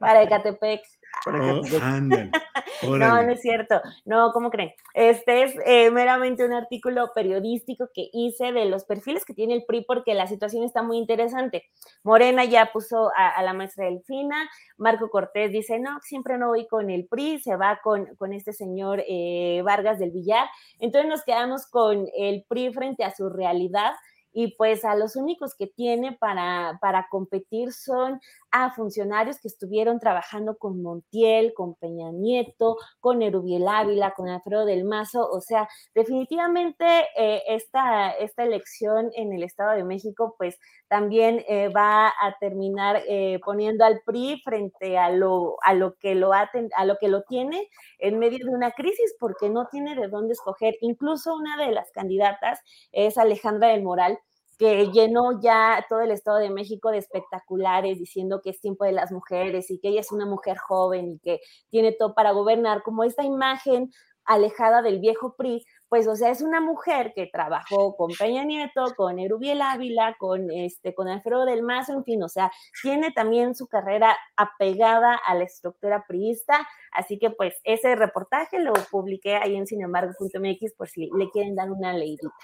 [0.00, 0.80] Para Ecatepec.
[1.26, 1.62] Oh,
[2.98, 3.80] no, no es cierto.
[4.04, 4.72] No, ¿cómo creen?
[4.94, 9.64] Este es eh, meramente un artículo periodístico que hice de los perfiles que tiene el
[9.64, 11.64] PRI porque la situación está muy interesante.
[12.04, 16.90] Morena ya puso a, la maestra Delfina, Marco Cortés dice, no, siempre no voy con
[16.90, 20.48] el PRI, se va con, con este señor eh, Vargas del Villar.
[20.78, 23.92] Entonces nos quedamos con el PRI frente a su realidad
[24.38, 29.98] y pues a los únicos que tiene para, para competir son a funcionarios que estuvieron
[29.98, 35.66] trabajando con Montiel, con Peña Nieto, con Erubiel Ávila, con Alfredo del Mazo, o sea,
[35.94, 36.84] definitivamente
[37.16, 40.58] eh, esta, esta elección en el Estado de México pues
[40.88, 46.14] también eh, va a terminar eh, poniendo al PRI frente a lo, a lo que
[46.14, 47.68] lo a lo que lo tiene
[47.98, 50.76] en medio de una crisis porque no tiene de dónde escoger.
[50.82, 52.60] Incluso una de las candidatas
[52.92, 54.18] es Alejandra del Moral,
[54.58, 58.92] que llenó ya todo el Estado de México de espectaculares diciendo que es tiempo de
[58.92, 62.82] las mujeres y que ella es una mujer joven y que tiene todo para gobernar,
[62.82, 63.90] como esta imagen
[64.26, 68.94] alejada del viejo PRI, pues o sea, es una mujer que trabajó con Peña Nieto,
[68.96, 72.50] con Erubiel Ávila, con este con Alfredo del Mazo, en fin, o sea,
[72.82, 78.72] tiene también su carrera apegada a la estructura priista, así que pues ese reportaje lo
[78.90, 82.34] publiqué ahí en cinemargo.mx por si le quieren dar una leidita.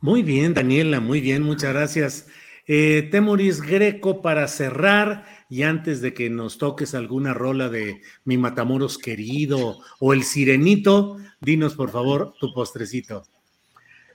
[0.00, 2.26] Muy bien, Daniela, muy bien, muchas gracias.
[2.66, 8.38] Eh, Temoris Greco para cerrar y antes de que nos toques alguna rola de Mi
[8.38, 13.22] Matamoros querido o El Sirenito, dinos por favor tu postrecito.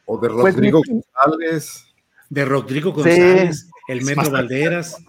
[0.05, 1.85] O de pues Rodrigo González.
[2.29, 5.03] De Rodrigo González, el Metro Valderas.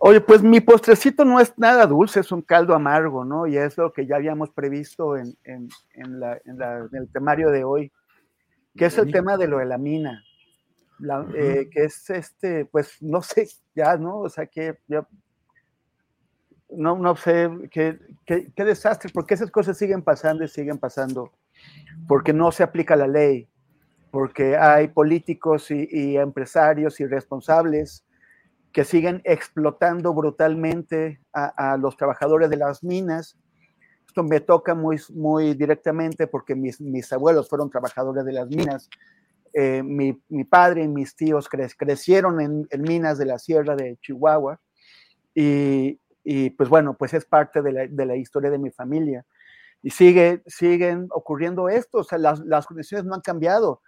[0.00, 3.46] Oye, pues mi postrecito no es nada dulce, es un caldo amargo, ¿no?
[3.46, 6.22] Y es lo que ya habíamos previsto en, en, en
[6.92, 7.92] el temario de hoy
[8.80, 10.24] que es el tema de lo de la mina,
[11.34, 14.20] eh, que es este, pues no sé, ya, ¿no?
[14.20, 15.06] O sea, que ya,
[16.70, 21.30] no, no sé, qué, qué, desastre, porque esas cosas siguen pasando y siguen pasando,
[22.08, 23.50] porque no se aplica la ley,
[24.10, 28.06] porque hay políticos y, empresarios y responsables
[28.72, 33.36] que siguen explotando brutalmente a, a, los trabajadores de las minas
[34.10, 38.90] esto me toca muy, muy directamente porque mis, mis abuelos fueron trabajadores de las minas.
[39.52, 44.60] Eh, mi, mi, padre y mis tíos crecieron en, minas de la sierra de Chihuahua
[45.34, 49.24] y, y pues bueno, pues es parte de la, de la, historia de mi familia.
[49.80, 53.80] Y sigue, siguen ocurriendo esto, o sea, las, las condiciones no han cambiado.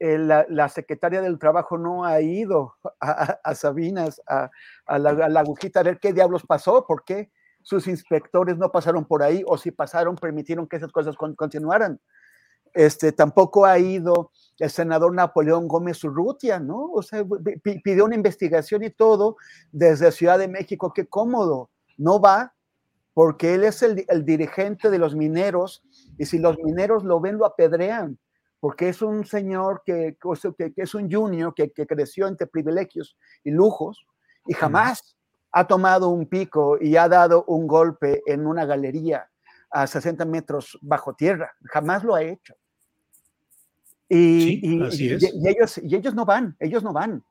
[0.00, 4.50] Eh, la, la, secretaria del trabajo no ha ido a, a Sabinas, a,
[4.86, 7.30] a, la, la agujita, a ver qué diablos pasó, por qué
[7.62, 12.00] sus inspectores no pasaron por ahí o si pasaron permitieron que esas cosas continuaran.
[12.72, 16.90] Este, tampoco ha ido el senador Napoleón Gómez Urrutia, ¿no?
[16.92, 17.24] O sea,
[17.82, 19.36] pidió una investigación y todo
[19.72, 22.54] desde Ciudad de México, qué cómodo, no va
[23.12, 25.82] porque él es el, dirigente de los mineros
[26.16, 28.18] y si los mineros lo ven, lo apedrean,
[28.60, 30.16] porque es un señor que,
[30.56, 34.06] que, que es un junior que, que, creció entre privilegios y lujos
[34.46, 35.16] y jamás
[35.52, 39.28] ha tomado un pico y ha dado un golpe en una galería
[39.70, 41.52] a 60 metros bajo tierra.
[41.64, 42.54] Jamás lo ha hecho.
[44.08, 44.60] Y,
[45.48, 47.22] ellos, y ellos no van, ellos no van.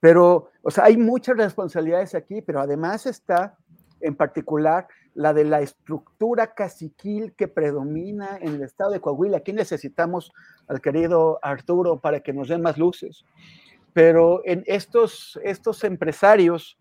[0.00, 3.56] Pero, o sea, hay muchas responsabilidades aquí, pero además está
[4.00, 9.38] en particular la de la estructura caciquil que predomina en el estado de Coahuila.
[9.38, 10.32] Aquí necesitamos
[10.66, 13.24] al querido Arturo para que nos dé más luces.
[13.92, 16.78] Pero en estos, estos empresarios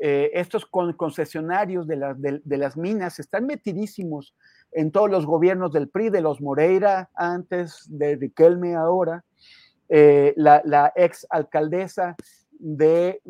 [0.00, 1.96] eh, estos concesionarios de,
[2.58, 4.34] las minas están metidísimos
[4.72, 9.24] en todos los gobiernos del PRI, de los Moreira antes, de Riquelme ahora.
[9.88, 12.16] Eh, la, ex alcaldesa
[12.58, 13.20] de,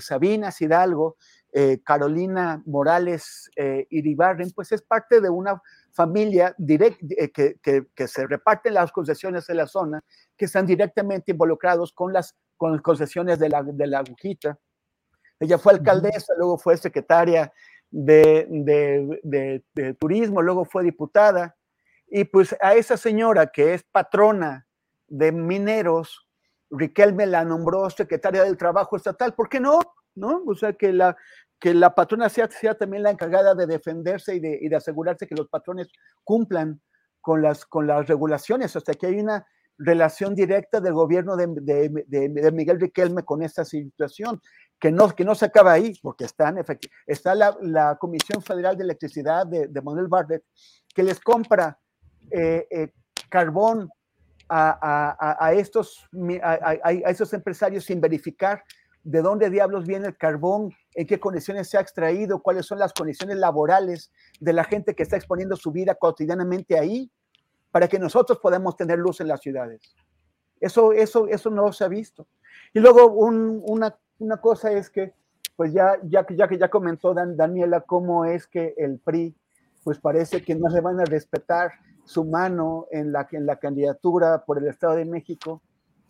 [0.00, 1.16] Sabinas Hidalgo,
[1.52, 3.50] eh, Carolina Morales
[3.90, 7.00] Iribarren, pues es parte de una familia direct,
[7.32, 10.02] que, se reparten las concesiones de la zona,
[10.36, 14.58] que están directamente involucrados con las, con las concesiones de la, de la agujita.
[15.40, 17.52] Ella fue alcaldesa, luego fue secretaria
[17.90, 21.56] de, de, de, de, turismo, luego fue diputada.
[22.08, 24.66] Y pues a esa señora que es patrona
[25.06, 26.28] de mineros,
[26.70, 29.34] Riquelme la nombró secretaria del Trabajo Estatal.
[29.34, 29.78] ¿Por qué no?
[30.14, 30.42] ¿No?
[30.46, 31.16] O sea, que la,
[31.58, 35.26] que la patrona sea, sea también la encargada de defenderse y de, y de, asegurarse
[35.26, 35.88] que los patrones
[36.24, 36.80] cumplan
[37.20, 38.76] con las, con las regulaciones.
[38.76, 39.46] Hasta que hay una
[39.78, 44.40] relación directa del gobierno de, de, de, Miguel Riquelme con esta situación,
[44.78, 46.62] que no, que no se acaba ahí, porque están,
[47.06, 50.44] está la, la Comisión Federal de Electricidad de, Manuel Bartlett,
[50.94, 51.78] que les compra
[52.30, 52.92] eh, eh,
[53.28, 53.88] carbón
[54.48, 56.06] a, a, a estos,
[56.42, 58.62] a, a, estos empresarios sin verificar
[59.04, 62.92] de dónde diablos viene el carbón, en qué condiciones se ha extraído, cuáles son las
[62.92, 67.10] condiciones laborales de la gente que está exponiendo su vida cotidianamente ahí,
[67.70, 69.80] para que nosotros podamos tener luz en las ciudades.
[70.60, 72.26] Eso, eso, eso no se ha visto.
[72.74, 75.12] Y luego un, una, una, cosa es que,
[75.56, 79.34] pues ya, ya, ya que ya comentó Dan, Daniela cómo es que el PRI,
[79.84, 81.72] pues parece que no se van a respetar
[82.04, 85.62] su mano en la, en la candidatura por el Estado de México.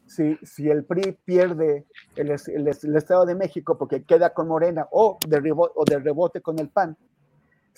[0.07, 1.87] Si, si el PRI pierde
[2.17, 5.99] el, el, el, Estado de México porque queda con Morena o de, rebote, o de
[5.99, 6.97] rebote con el PAN,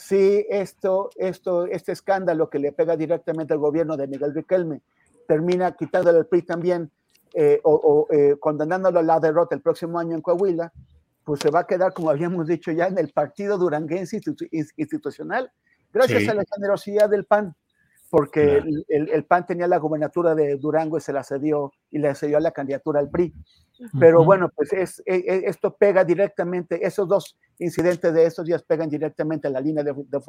[0.01, 4.81] si esto, esto, este escándalo que le pega directamente al gobierno de Miguel Riquelme
[5.28, 6.90] termina quitándole el PRI también
[7.35, 10.72] eh, o, o eh, condenándolo a la derrota el próximo año en Coahuila,
[11.22, 15.52] pues se va a quedar, como habíamos dicho ya, en el partido duranguense institu institucional,
[15.93, 16.28] gracias sí.
[16.28, 17.55] a la generosidad del PAN
[18.10, 22.40] porque el, PAN tenía la gobernatura de Durango y se la cedió y le cedió
[22.40, 23.32] la candidatura al PRI.
[23.98, 28.90] Pero bueno, pues es, es, esto pega directamente, esos dos incidentes de estos días pegan
[28.90, 30.20] directamente a la línea de, de,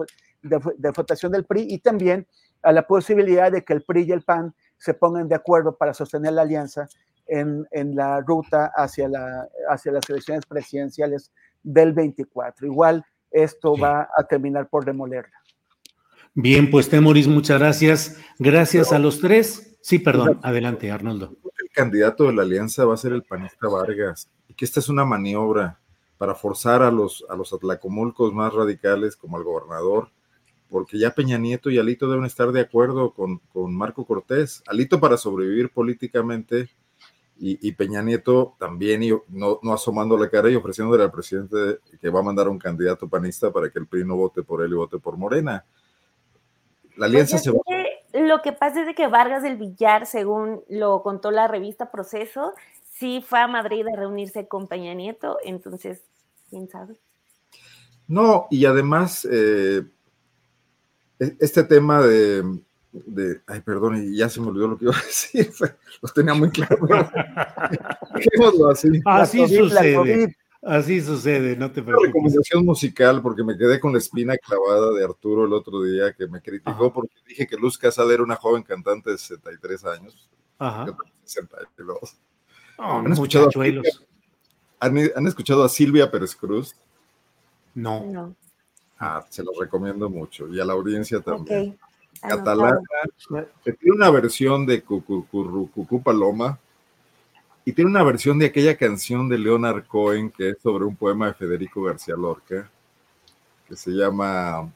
[0.44, 2.26] de, de, votación del PRI y también
[2.64, 5.94] a la posibilidad de que el PRI y el PAN se pongan de acuerdo para
[5.94, 6.88] sostener la alianza
[7.28, 11.32] en, en la ruta hacia, la, hacia las elecciones presidenciales
[11.64, 12.68] del 24.
[12.68, 13.82] Igual esto sí.
[13.82, 15.36] va a terminar por demolerla.
[16.34, 18.18] Bien, pues Temoris, muchas gracias.
[18.40, 19.71] Gracias a los tres.
[19.82, 21.36] Sí, perdón, adelante, Arnoldo.
[21.60, 24.90] El candidato de la alianza va a ser el panista Vargas, y que esta es
[24.90, 25.80] una maniobra
[26.18, 30.10] para forzar a los, a los atlacomulcos más radicales, como al gobernador,
[30.70, 34.64] porque ya Peña Nieto y Alito deben estar de acuerdo con, con Marco Cortés.
[34.68, 36.70] Alito para sobrevivir políticamente
[37.40, 41.80] y, y, Peña Nieto también, y no, no asomando la cara y ofreciéndole al presidente
[42.00, 44.72] que va a mandar un candidato panista para que el PRI no vote por él
[44.72, 45.66] y vote por Morena.
[46.98, 47.81] La alianza pues se va.
[48.14, 52.54] Lo que pasa es que Vargas del Villar, según lo contó la revista Proceso,
[52.92, 56.02] sí fue a Madrid a reunirse con Peña Nieto, entonces,
[56.50, 56.96] quién sabe.
[58.08, 59.84] No, y además, eh,
[61.40, 62.44] este tema de,
[62.92, 65.50] de, ay, perdón, y ya se me olvidó lo que iba a decir,
[66.02, 66.78] los tenía muy claro.
[68.72, 69.02] así.
[69.06, 70.36] Así sucede.
[70.64, 71.98] Así sucede, no te preocupes.
[71.98, 76.14] Una recomendación musical, porque me quedé con la espina clavada de Arturo el otro día,
[76.14, 76.94] que me criticó Ajá.
[76.94, 80.30] porque dije que Luz Casal era una joven cantante de 63 años.
[80.60, 80.86] Ajá.
[81.24, 82.18] 62.
[82.78, 86.76] Oh, ¿Han, escuchado a, ¿han, ¿Han, escuchado a Silvia Pérez Cruz?
[87.74, 88.06] No.
[88.06, 88.36] no.
[89.00, 90.48] Ah, se lo recomiendo mucho.
[90.48, 91.60] Y a la audiencia también.
[91.60, 91.78] Okay.
[92.22, 92.80] Catalana,
[93.64, 96.60] que tiene una versión de Cucú Paloma,
[97.64, 101.28] y tiene una versión de aquella canción de Leonard Cohen que es sobre un poema
[101.28, 102.70] de Federico García Lorca,
[103.68, 104.72] que se llama,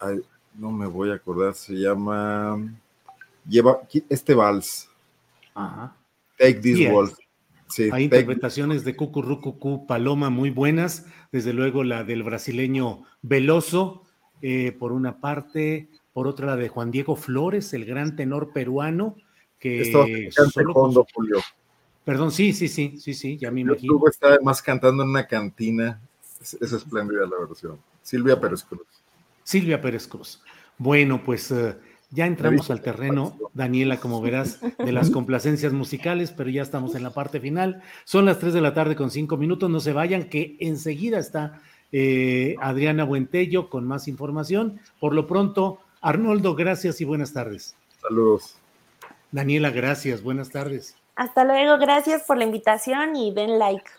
[0.00, 0.20] ay,
[0.54, 2.58] no me voy a acordar, se llama,
[3.46, 4.88] lleva este vals.
[5.54, 5.94] Ajá.
[6.38, 6.92] Take this yes.
[6.92, 7.18] waltz.
[7.68, 14.04] Sí, Hay interpretaciones de Cucurrucucú Paloma muy buenas, desde luego la del brasileño Veloso,
[14.40, 19.16] eh, por una parte, por otra la de Juan Diego Flores, el gran tenor peruano,
[19.58, 20.06] que Esto
[20.50, 21.38] solo fondo, Julio.
[22.04, 23.92] Perdón, sí, sí, sí, sí, sí, ya me imagino.
[23.92, 26.00] Luego está además cantando en una cantina,
[26.40, 27.78] es, es espléndida la versión.
[28.02, 28.86] Silvia Pérez Cruz.
[29.42, 30.42] Silvia Pérez Cruz.
[30.78, 31.74] Bueno, pues uh,
[32.10, 37.02] ya entramos al terreno, Daniela, como verás, de las complacencias musicales, pero ya estamos en
[37.02, 37.82] la parte final.
[38.04, 41.60] Son las 3 de la tarde con 5 minutos, no se vayan, que enseguida está
[41.92, 44.80] eh, Adriana Buentello con más información.
[45.00, 47.76] Por lo pronto, Arnoldo, gracias y buenas tardes.
[48.00, 48.56] Saludos.
[49.30, 50.22] Daniela, gracias.
[50.22, 50.96] Buenas tardes.
[51.16, 51.78] Hasta luego.
[51.78, 53.90] Gracias por la invitación y den like.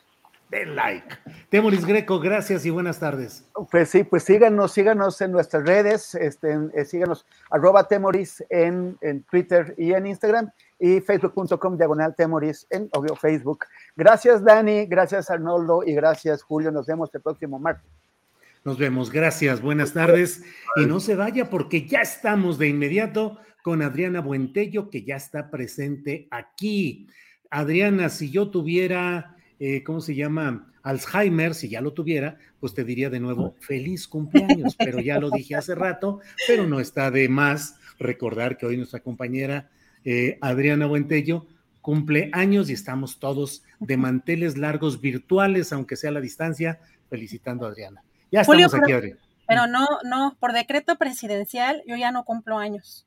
[0.49, 1.06] Den like.
[1.49, 3.45] Temoris Greco, gracias y buenas tardes.
[3.69, 9.22] Pues sí, pues síganos, síganos en nuestras redes, este, eh, síganos arroba Temoris en, en
[9.23, 10.49] Twitter y en Instagram
[10.80, 13.65] y facebook.com diagonal Temoris en obvio Facebook.
[13.95, 16.72] Gracias, Dani, gracias, Arnoldo, y gracias, Julio.
[16.72, 17.91] Nos vemos el próximo martes.
[18.65, 20.43] Nos vemos, gracias, buenas tardes.
[20.77, 23.38] Y no se vaya porque ya estamos de inmediato
[23.70, 27.06] con Adriana Buentello, que ya está presente aquí.
[27.52, 30.74] Adriana, si yo tuviera, eh, ¿cómo se llama?
[30.82, 35.30] Alzheimer, si ya lo tuviera, pues te diría de nuevo feliz cumpleaños, pero ya lo
[35.30, 39.70] dije hace rato, pero no está de más recordar que hoy nuestra compañera
[40.04, 41.46] eh, Adriana Buentello
[41.82, 47.68] cumple años y estamos todos de manteles largos virtuales, aunque sea a la distancia, felicitando
[47.68, 48.02] a Adriana.
[48.32, 49.22] Ya estamos aquí, Adriana.
[49.48, 53.06] Pero no, no, por decreto presidencial yo ya no cumplo años.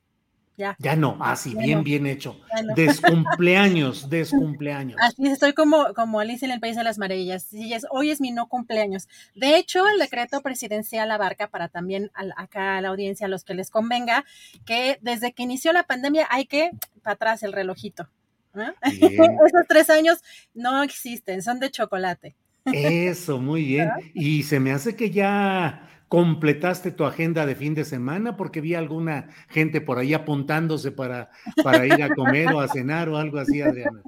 [0.56, 0.76] Ya.
[0.78, 2.38] Ya no, así, bien, bien hecho.
[2.76, 4.98] Descumpleaños, descumpleaños.
[5.00, 7.48] Así estoy como, como Alicia en el País de las Maravillas.
[7.90, 9.08] hoy es mi no cumpleaños.
[9.34, 13.54] De hecho, el decreto presidencial abarca para también acá a la audiencia, a los que
[13.54, 14.24] les convenga,
[14.66, 16.70] que desde que inició la pandemia hay que
[17.02, 18.08] para atrás el relojito.
[18.82, 20.22] Esos tres años
[20.54, 22.34] no existen, son de chocolate.
[22.66, 23.90] Eso, muy bien.
[24.14, 28.74] Y se me hace que ya completaste tu agenda de fin de semana porque vi
[28.74, 31.30] alguna gente por ahí apuntándose para,
[31.64, 34.02] para ir a comer o a cenar o algo así, Adriana.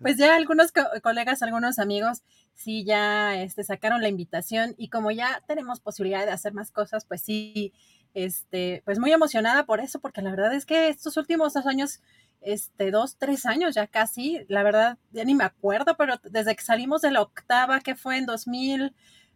[0.00, 2.24] Pues ya algunos colegas, algunos amigos,
[2.54, 7.04] sí ya este, sacaron la invitación y como ya tenemos posibilidad de hacer más cosas,
[7.04, 7.72] pues sí,
[8.14, 12.00] este, pues muy emocionada por eso, porque la verdad es que estos últimos dos años,
[12.40, 16.64] este, dos, tres años ya casi, la verdad, ya ni me acuerdo, pero desde que
[16.64, 18.92] salimos de la octava, que fue en 2000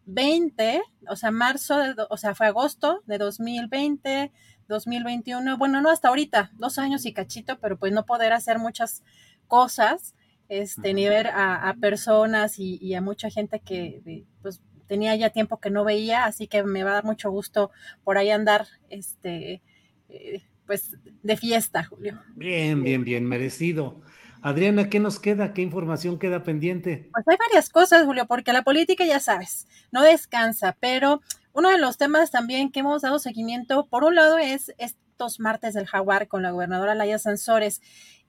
[0.06, 4.32] 20, o sea, marzo, de, o sea, fue agosto de 2020,
[4.68, 9.02] 2021, bueno, no hasta ahorita, dos años y cachito, pero pues no poder hacer muchas
[9.46, 10.14] cosas,
[10.48, 15.70] este, ni ver a, personas y, a mucha gente que pues tenía ya tiempo que
[15.70, 17.70] no veía, así que me va a dar mucho gusto
[18.04, 19.62] por ahí andar, este,
[20.08, 22.20] eh, pues de fiesta, Julio.
[22.34, 24.00] Bien, bien, bien, merecido.
[24.42, 25.52] Adriana, ¿qué nos queda?
[25.52, 27.08] ¿Qué información queda pendiente?
[27.12, 31.20] Pues hay varias cosas, Julio, porque la política, ya sabes, no descansa, pero
[31.52, 35.74] uno de los temas también que hemos dado seguimiento, por un lado, es estos martes
[35.74, 37.80] del jaguar con la gobernadora Laia Sansores.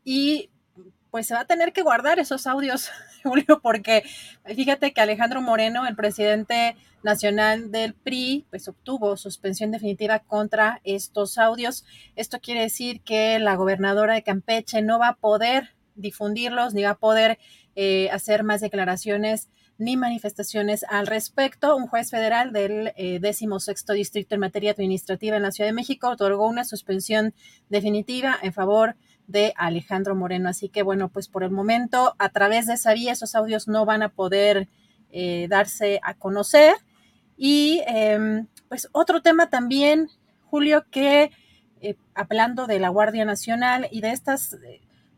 [0.03, 0.49] Y
[1.11, 2.89] pues se va a tener que guardar esos audios,
[3.23, 4.03] Julio, porque
[4.45, 11.37] fíjate que Alejandro Moreno, el presidente nacional del PRI, pues obtuvo suspensión definitiva contra estos
[11.37, 11.85] audios.
[12.15, 16.91] Esto quiere decir que la gobernadora de Campeche no va a poder difundirlos, ni va
[16.91, 17.37] a poder
[17.75, 21.75] eh, hacer más declaraciones ni manifestaciones al respecto.
[21.75, 23.19] Un juez federal del eh,
[23.59, 27.33] sexto distrito en materia administrativa en la Ciudad de México otorgó una suspensión
[27.69, 28.95] definitiva en favor
[29.27, 30.49] de Alejandro Moreno.
[30.49, 33.85] Así que bueno, pues por el momento, a través de esa vía, esos audios no
[33.85, 34.67] van a poder
[35.11, 36.73] eh, darse a conocer.
[37.35, 40.09] Y em, pues otro tema también,
[40.45, 41.31] Julio, que
[41.81, 44.57] eh, hablando de la Guardia Nacional y de estas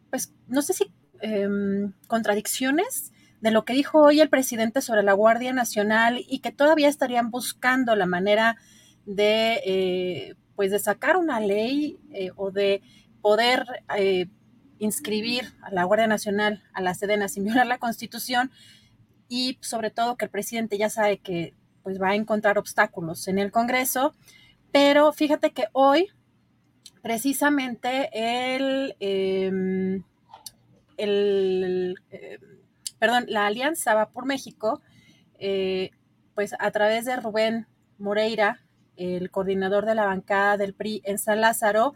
[0.09, 0.91] pues no sé si
[1.21, 3.11] em, contradicciones
[3.41, 7.31] de lo que dijo hoy el presidente sobre la Guardia Nacional y que todavía estarían
[7.31, 8.57] buscando la manera
[9.05, 12.81] de, eh, pues de sacar una ley eh, o de
[13.21, 13.65] poder
[13.97, 14.27] eh,
[14.77, 18.51] inscribir a la Guardia Nacional a la Sedena sin violar la Constitución
[19.27, 21.53] y sobre todo que el presidente ya sabe que
[21.83, 24.13] pues va a encontrar obstáculos en el Congreso,
[24.71, 26.09] pero fíjate que hoy
[27.01, 30.03] precisamente el, em,
[30.97, 32.59] el em,
[32.99, 34.81] perdón, la Alianza Va por México,
[35.39, 35.91] eh,
[36.35, 37.67] pues a través de Rubén
[37.97, 38.61] Moreira,
[38.97, 41.93] el coordinador de la bancada del PRI en San Lázaro,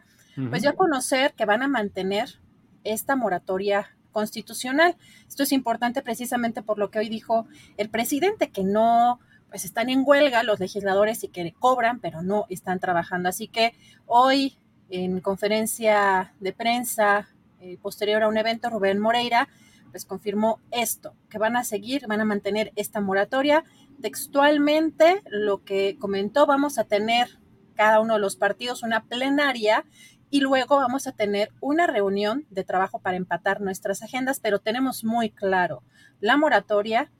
[0.49, 2.39] pues dio a conocer que van a mantener
[2.83, 4.95] esta moratoria constitucional.
[5.27, 7.45] Esto es importante precisamente por lo que hoy dijo
[7.77, 9.19] el presidente, que no,
[9.49, 13.29] pues están en huelga los legisladores y que cobran, pero no están trabajando.
[13.29, 13.75] Así que
[14.07, 14.57] hoy
[14.93, 17.27] en conferencia de prensa
[17.59, 19.49] eh, posterior a un evento, Rubén Moreira
[19.93, 23.63] pues confirmó esto, que van a seguir, van a mantener esta moratoria.
[24.01, 27.37] Textualmente, lo que comentó, vamos a tener
[27.75, 29.85] cada uno de los partidos una plenaria
[30.31, 35.03] y luego vamos a tener una reunión de trabajo para empatar nuestras agendas, pero tenemos
[35.03, 35.83] muy claro
[36.19, 37.11] la moratoria,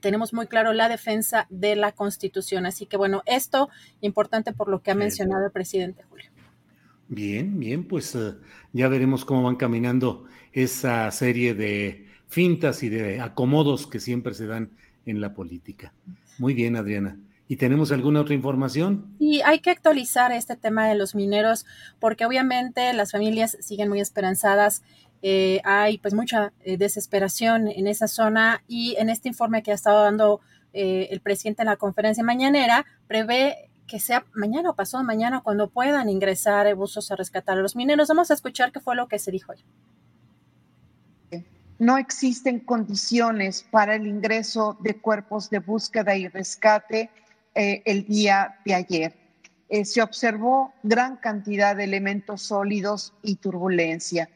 [0.00, 2.66] tenemos muy claro la defensa de la Constitución.
[2.66, 3.68] Así que bueno, esto
[4.00, 6.31] importante por lo que ha mencionado el presidente Julio.
[7.14, 8.32] Bien, bien, pues eh,
[8.72, 10.24] ya veremos cómo van caminando
[10.54, 14.70] esa serie de fintas y de acomodos que siempre se dan
[15.04, 15.92] en la política.
[16.38, 17.18] Muy bien, Adriana.
[17.48, 19.14] ¿Y tenemos alguna otra información?
[19.18, 21.66] Y hay que actualizar este tema de los mineros
[22.00, 24.82] porque obviamente las familias siguen muy esperanzadas.
[25.20, 29.74] Eh, hay pues mucha eh, desesperación en esa zona y en este informe que ha
[29.74, 30.40] estado dando
[30.74, 36.08] el presidente en la conferencia mañanera prevé que sea mañana o pasado mañana cuando puedan
[36.08, 38.08] ingresar buzos a rescatar a los mineros.
[38.08, 39.62] Vamos a escuchar qué fue lo que se dijo hoy.
[41.78, 47.10] no existen condiciones para el ingreso de cuerpos de búsqueda y rescate
[47.54, 49.14] eh, el día de ayer.
[49.68, 54.30] Eh, se observó gran cantidad de elementos sólidos y turbulencia.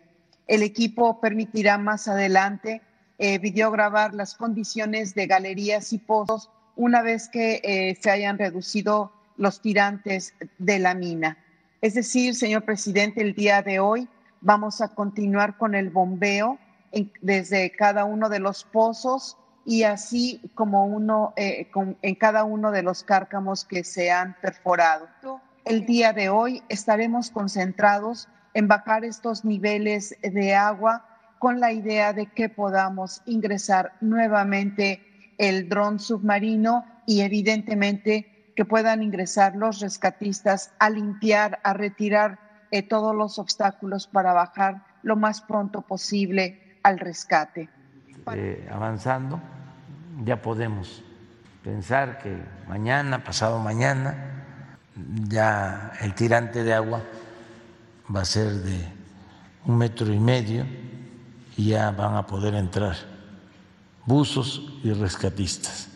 [0.47, 2.83] El equipo permitirá más adelante
[3.17, 9.16] eh, videograbar las condiciones de galerías y pozos una vez que eh, se hayan reducido
[9.37, 11.39] los tirantes de la mina.
[11.81, 14.09] Es decir, señor presidente, el día de hoy
[14.41, 16.59] vamos a continuar con el bombeo
[17.21, 21.69] desde cada uno de los pozos y así como uno eh,
[22.03, 25.09] en cada uno de los cárcamos que se han perforado.
[25.65, 31.05] El día de hoy estaremos concentrados en bajar estos niveles de agua
[31.39, 35.03] con la idea de que podamos ingresar nuevamente
[35.39, 42.39] el dron submarino y evidentemente que puedan ingresar los rescatistas a limpiar, a retirar
[42.71, 47.69] eh, todos los obstáculos para bajar lo más pronto posible al rescate.
[48.33, 49.41] Eh, avanzando,
[50.25, 51.05] ya podemos
[51.63, 54.15] pensar que mañana, pasado mañana,
[55.29, 57.03] ya el tirante de agua
[58.15, 58.81] va a ser de
[59.67, 60.65] un metro y medio
[61.57, 62.97] y ya van a poder entrar
[64.07, 65.91] buzos y rescatistas.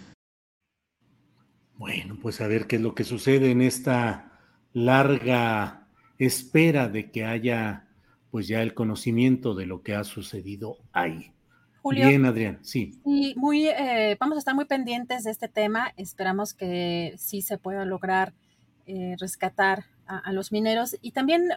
[1.80, 4.38] Bueno, pues a ver qué es lo que sucede en esta
[4.74, 5.86] larga
[6.18, 7.88] espera de que haya
[8.30, 11.32] pues ya el conocimiento de lo que ha sucedido ahí.
[11.82, 13.00] Bien, Adrián, sí.
[13.06, 15.94] Y muy, eh, vamos a estar muy pendientes de este tema.
[15.96, 18.34] Esperamos que sí se pueda lograr
[18.84, 20.98] eh, rescatar a, los mineros.
[21.00, 21.48] Y también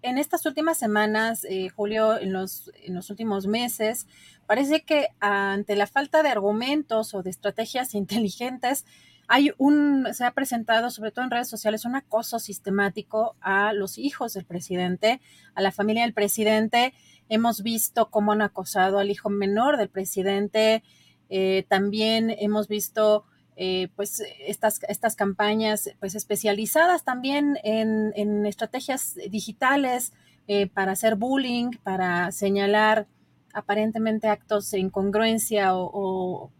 [0.00, 4.06] en estas últimas semanas, eh, Julio, en los, en los últimos meses,
[4.46, 8.86] parece que ante la falta de argumentos o de estrategias inteligentes,
[9.28, 13.98] hay un, se ha presentado, sobre todo en redes sociales, un acoso sistemático a los
[13.98, 15.20] hijos del presidente,
[15.54, 16.94] a la familia del presidente.
[17.28, 20.82] Hemos visto cómo han acosado al hijo menor del presidente.
[21.28, 23.26] Eh, también hemos visto
[23.56, 30.14] eh, pues estas, estas campañas pues especializadas también en, estrategias digitales
[30.46, 33.06] eh, para hacer bullying, para señalar
[33.52, 36.50] aparentemente actos de incongruencia o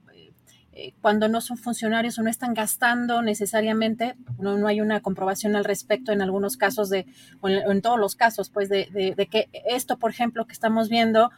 [1.00, 5.64] cuando no son funcionarios o no están gastando necesariamente, no, no hay una comprobación al
[5.64, 7.06] respecto en algunos casos de,
[7.40, 11.30] o en, todos los casos, pues de, de, que esto, por ejemplo, que estamos viendo,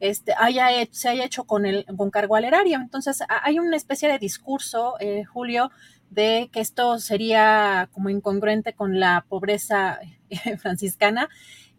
[0.00, 2.76] este, haya, se haya hecho con, el, con cargo al erario.
[2.76, 5.70] Entonces, hay una especie de discurso, eh, Julio,
[6.10, 9.98] de que esto sería como incongruente con la pobreza
[10.30, 11.28] eh, franciscana.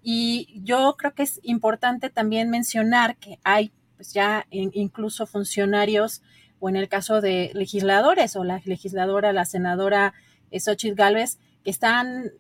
[0.03, 6.21] Y yo creo que es importante también mencionar que hay pues ya incluso funcionarios
[6.59, 10.13] o en el caso de legisladores o la legisladora, la senadora
[10.51, 12.31] Xochitl Galvez, que están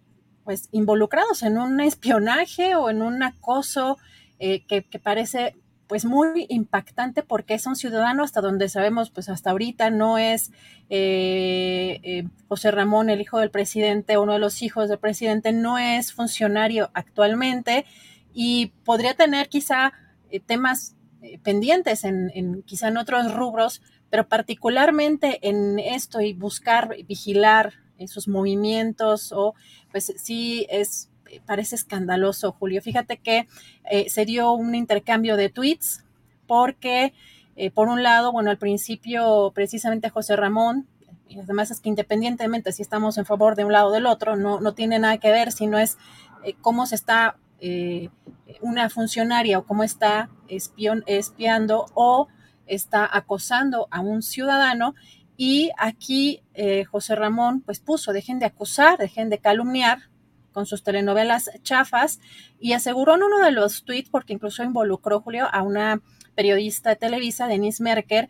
[0.45, 3.97] pues involucrados en un espionaje o en un acoso
[4.39, 5.55] eh, que, parece
[5.87, 10.51] pues muy impactante porque es un ciudadano hasta donde sabemos pues hasta ahorita no es
[10.89, 15.77] eh, eh, José Ramón el hijo del presidente uno de los hijos del presidente no
[15.77, 17.85] es funcionario actualmente
[18.33, 19.93] y podría tener quizá
[20.47, 20.95] temas
[21.43, 23.81] pendientes en, en, quizá en otros rubros
[24.15, 29.55] pero particularmente en esto y buscar vigilar esos movimientos o
[29.91, 31.09] pues sí es
[31.45, 32.81] parece escandaloso, Julio.
[32.81, 33.45] Fíjate que
[33.91, 36.05] eh, se dio un intercambio de tweets
[36.47, 37.13] porque,
[37.57, 40.87] eh, por un lado, bueno, al principio precisamente José Ramón,
[41.27, 44.37] y además es que independientemente si estamos en favor de un lado o del otro,
[44.37, 45.97] no, no tiene nada que ver, sino es
[46.45, 47.35] eh, cómo se está
[48.61, 52.27] una funcionaria o cómo está espion, espiando o
[52.67, 54.95] está acosando a un ciudadano
[55.37, 59.99] y aquí eh, José Ramón pues puso, dejen de acusar, dejen de calumniar
[60.51, 62.21] con sus telenovelas chafas
[62.59, 66.01] y aseguró en uno de los tweets, porque incluso involucró Julio a una
[66.33, 68.29] periodista de Televisa, Denise Merker,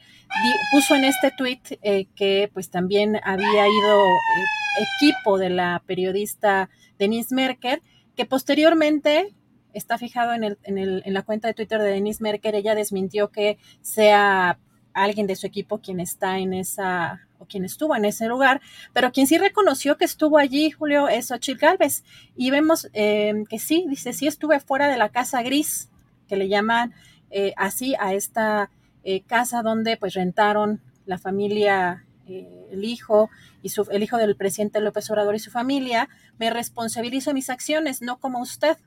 [0.71, 6.69] puso en este tweet eh, que pues también había ido eh, equipo de la periodista
[6.97, 7.83] Denise Merker,
[8.15, 9.35] que posteriormente
[9.75, 12.75] está fijado en, el, en, el, en la cuenta de Twitter de Denise Merker, ella
[12.75, 14.57] desmintió que sea
[14.93, 18.61] alguien de su equipo quien está en esa o quien estuvo en ese lugar,
[18.93, 22.05] pero quien sí reconoció que estuvo allí, Julio, es Ochil Galvez.
[22.35, 25.89] Y vemos eh, que sí, dice, sí estuve fuera de la casa gris,
[26.29, 26.93] que le llaman
[27.29, 28.71] eh, así a esta
[29.03, 33.29] eh, casa donde pues rentaron la familia, el hijo
[33.61, 36.07] y su, el hijo del presidente López Obrador y su familia.
[36.39, 38.77] Me responsabilizo mis acciones, no como usted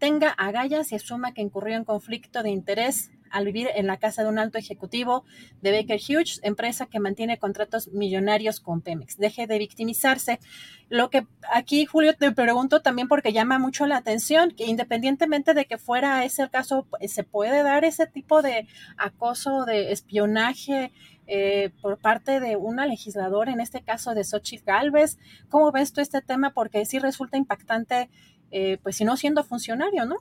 [0.00, 4.22] tenga agallas y asuma que incurrió en conflicto de interés al vivir en la casa
[4.22, 5.24] de un alto ejecutivo
[5.62, 9.18] de Baker Hughes, empresa que mantiene contratos millonarios con Pemex.
[9.18, 10.40] Deje de victimizarse.
[10.88, 15.66] Lo que aquí, Julio, te pregunto también porque llama mucho la atención, que independientemente de
[15.66, 20.92] que fuera ese el caso, pues, se puede dar ese tipo de acoso, de espionaje.
[21.32, 25.16] Eh, por parte de una legisladora, en este caso de Xochitl Galvez.
[25.48, 26.50] ¿Cómo ves tú este tema?
[26.50, 28.10] Porque sí resulta impactante,
[28.50, 30.16] eh, pues si no siendo funcionario, ¿no?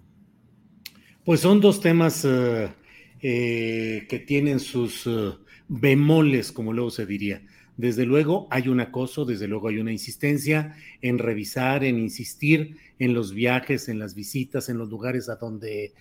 [1.23, 2.69] Pues son dos temas eh,
[3.21, 5.07] eh, que tienen sus
[5.67, 7.41] bemoles, como luego se diría.
[7.77, 13.13] Desde luego hay un acoso, desde luego hay una insistencia en revisar, en insistir en
[13.13, 15.93] los viajes, en las visitas, en los lugares a donde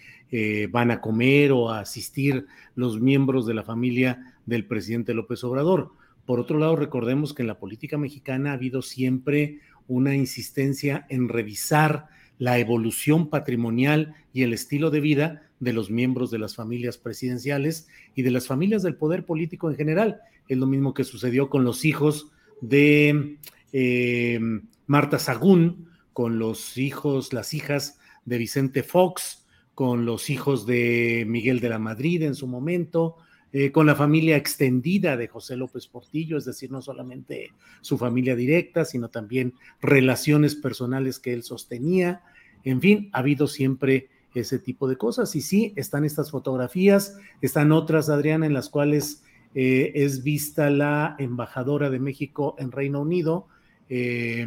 [0.71, 5.93] van a comer o a asistir los miembros de la familia del presidente López Obrador.
[6.27, 11.29] Por otro lado, recordemos que en la política mexicana ha habido siempre una insistencia en
[11.29, 12.09] revisar
[12.39, 17.89] la evolución patrimonial y el estilo de vida de los miembros de las familias presidenciales
[18.15, 20.21] y de las familias del poder político en general.
[20.47, 23.39] Es lo mismo que sucedió con los hijos de
[23.73, 24.41] eh,
[24.87, 31.61] Marta Sagún, con los hijos, las hijas de Vicente Fox, con los hijos de Miguel
[31.61, 33.17] de la Madrid en su momento,
[33.51, 38.37] eh, con la familia extendida de José López Portillo, es decir, no solamente su familia
[38.37, 42.21] directa, sino también relaciones personales que él sostenía.
[42.65, 45.35] En fin, ha habido siempre ese tipo de cosas.
[45.35, 51.17] Y sí, están estas fotografías, están otras, Adriana, en las cuales eh, es vista la
[51.19, 53.47] embajadora de México en Reino Unido,
[53.89, 54.47] eh,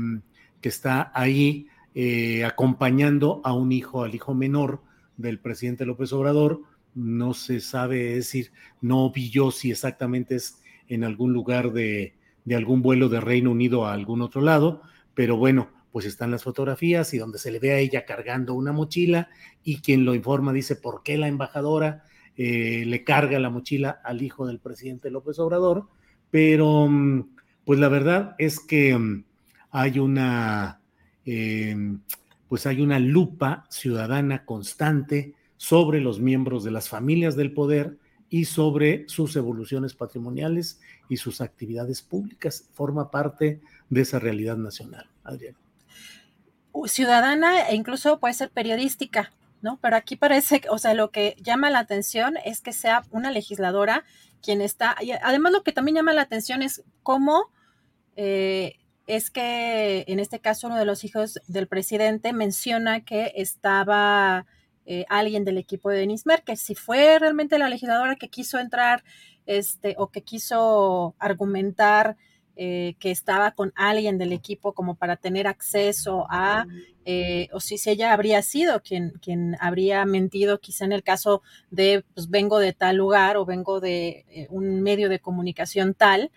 [0.61, 1.67] que está ahí
[2.45, 4.79] acompañando a un hijo, al hijo menor
[5.17, 6.61] del presidente López Obrador,
[6.95, 12.55] no se sabe decir, no vi yo si exactamente es en algún lugar de, de,
[12.55, 14.81] algún vuelo de Reino Unido a algún otro lado,
[15.13, 18.71] pero bueno, pues están las fotografías y donde se le ve a ella cargando una
[18.71, 19.29] mochila
[19.63, 22.05] y quien lo informa dice por qué la embajadora
[22.37, 25.87] eh, le carga la mochila al hijo del presidente López Obrador,
[26.29, 29.23] pero mm, pues la verdad es que mm,
[29.71, 30.81] hay una,
[31.25, 31.75] eh,
[32.47, 37.99] pues hay una lupa ciudadana constante sobre los miembros de las familias del poder
[38.31, 42.67] y sobre sus evoluciones patrimoniales y sus actividades públicas.
[42.73, 45.55] Forma parte de esa realidad nacional, Adrián.
[46.87, 49.77] Ciudadana e incluso puede ser periodística, ¿no?
[49.83, 54.03] Pero aquí parece, o sea, lo que llama la atención es que sea una legisladora
[54.41, 57.51] quien está, además lo que también llama la atención es cómo
[58.15, 64.47] eh, es que en este caso uno de los hijos del presidente menciona que estaba
[64.85, 66.57] eh, alguien del equipo de Denis Merkel.
[66.57, 69.03] Si fue realmente la legisladora que quiso entrar
[69.45, 72.17] este, o que quiso argumentar
[72.55, 76.65] eh, que estaba con alguien del equipo como para tener acceso a,
[77.05, 82.03] eh, o si, ella habría sido quien, quien habría mentido quizá en el caso de,
[82.13, 86.31] pues vengo de tal lugar o vengo de un medio de comunicación tal,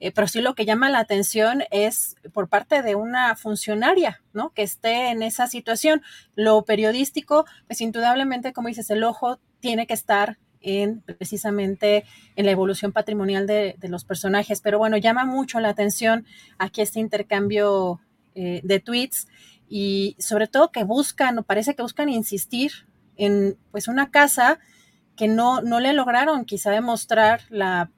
[0.00, 4.50] eh, pero sí lo que llama la atención es por parte de una funcionaria, ¿no?
[4.50, 6.02] Que esté en esa situación.
[6.34, 12.04] Lo periodístico, pues indudablemente, como dices, el ojo tiene que estar en precisamente
[12.36, 14.60] en la evolución patrimonial de, los personajes.
[14.60, 16.26] Pero bueno, llama mucho la atención
[16.58, 18.00] aquí este intercambio
[18.34, 19.28] eh, de tweets
[19.68, 22.72] y sobre todo que buscan, o parece que buscan insistir
[23.16, 24.58] en pues una casa
[25.16, 27.90] que no, no le lograron quizá demostrar la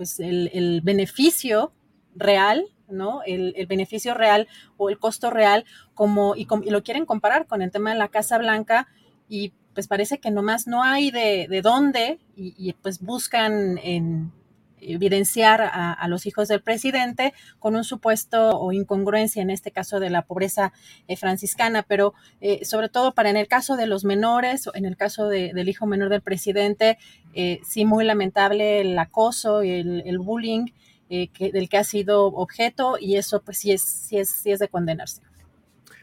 [0.00, 1.74] pues el, beneficio
[2.14, 3.20] real, ¿no?
[3.26, 4.48] El, beneficio real
[4.78, 8.38] o el costo real, como, y, lo quieren comparar con el tema de la Casa
[8.38, 8.88] Blanca,
[9.28, 14.32] y pues parece que nomás no hay de, de dónde, y, pues buscan en,
[14.80, 20.10] evidenciar a, los hijos del presidente con un supuesto o incongruencia en este caso de
[20.10, 20.72] la pobreza
[21.08, 24.96] eh, franciscana, pero eh, sobre todo para en el caso de los menores, en el
[24.96, 26.98] caso del hijo menor del presidente,
[27.34, 30.66] eh, sí muy lamentable el acoso y el, bullying
[31.08, 34.68] del que ha sido objeto y eso pues sí es, sí es, sí es de
[34.68, 35.22] condenarse.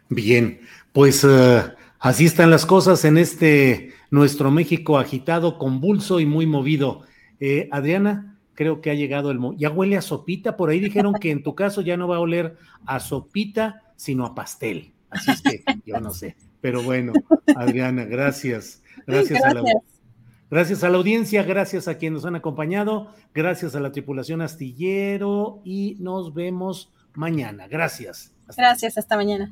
[0.10, 1.26] Bien, pues
[2.00, 7.04] así están las cosas en este nuestro México agitado, convulso y muy movido.
[7.72, 9.40] Adriana, creo que ha llegado el...
[9.56, 12.20] Ya huele a sopita, por ahí dijeron que en tu caso ya no va a
[12.20, 14.94] oler a sopita, sino a pastel.
[15.12, 16.36] Así es que yo no sé.
[16.60, 17.14] Pero bueno,
[17.56, 18.82] Adriana, gracias.
[19.06, 19.64] Gracias, A, la,
[20.50, 25.62] gracias a la audiencia, gracias a quienes nos han acompañado, gracias a la tripulación astillero
[25.64, 27.68] y nos vemos mañana.
[27.68, 28.34] Gracias.
[28.58, 29.52] gracias, hasta mañana.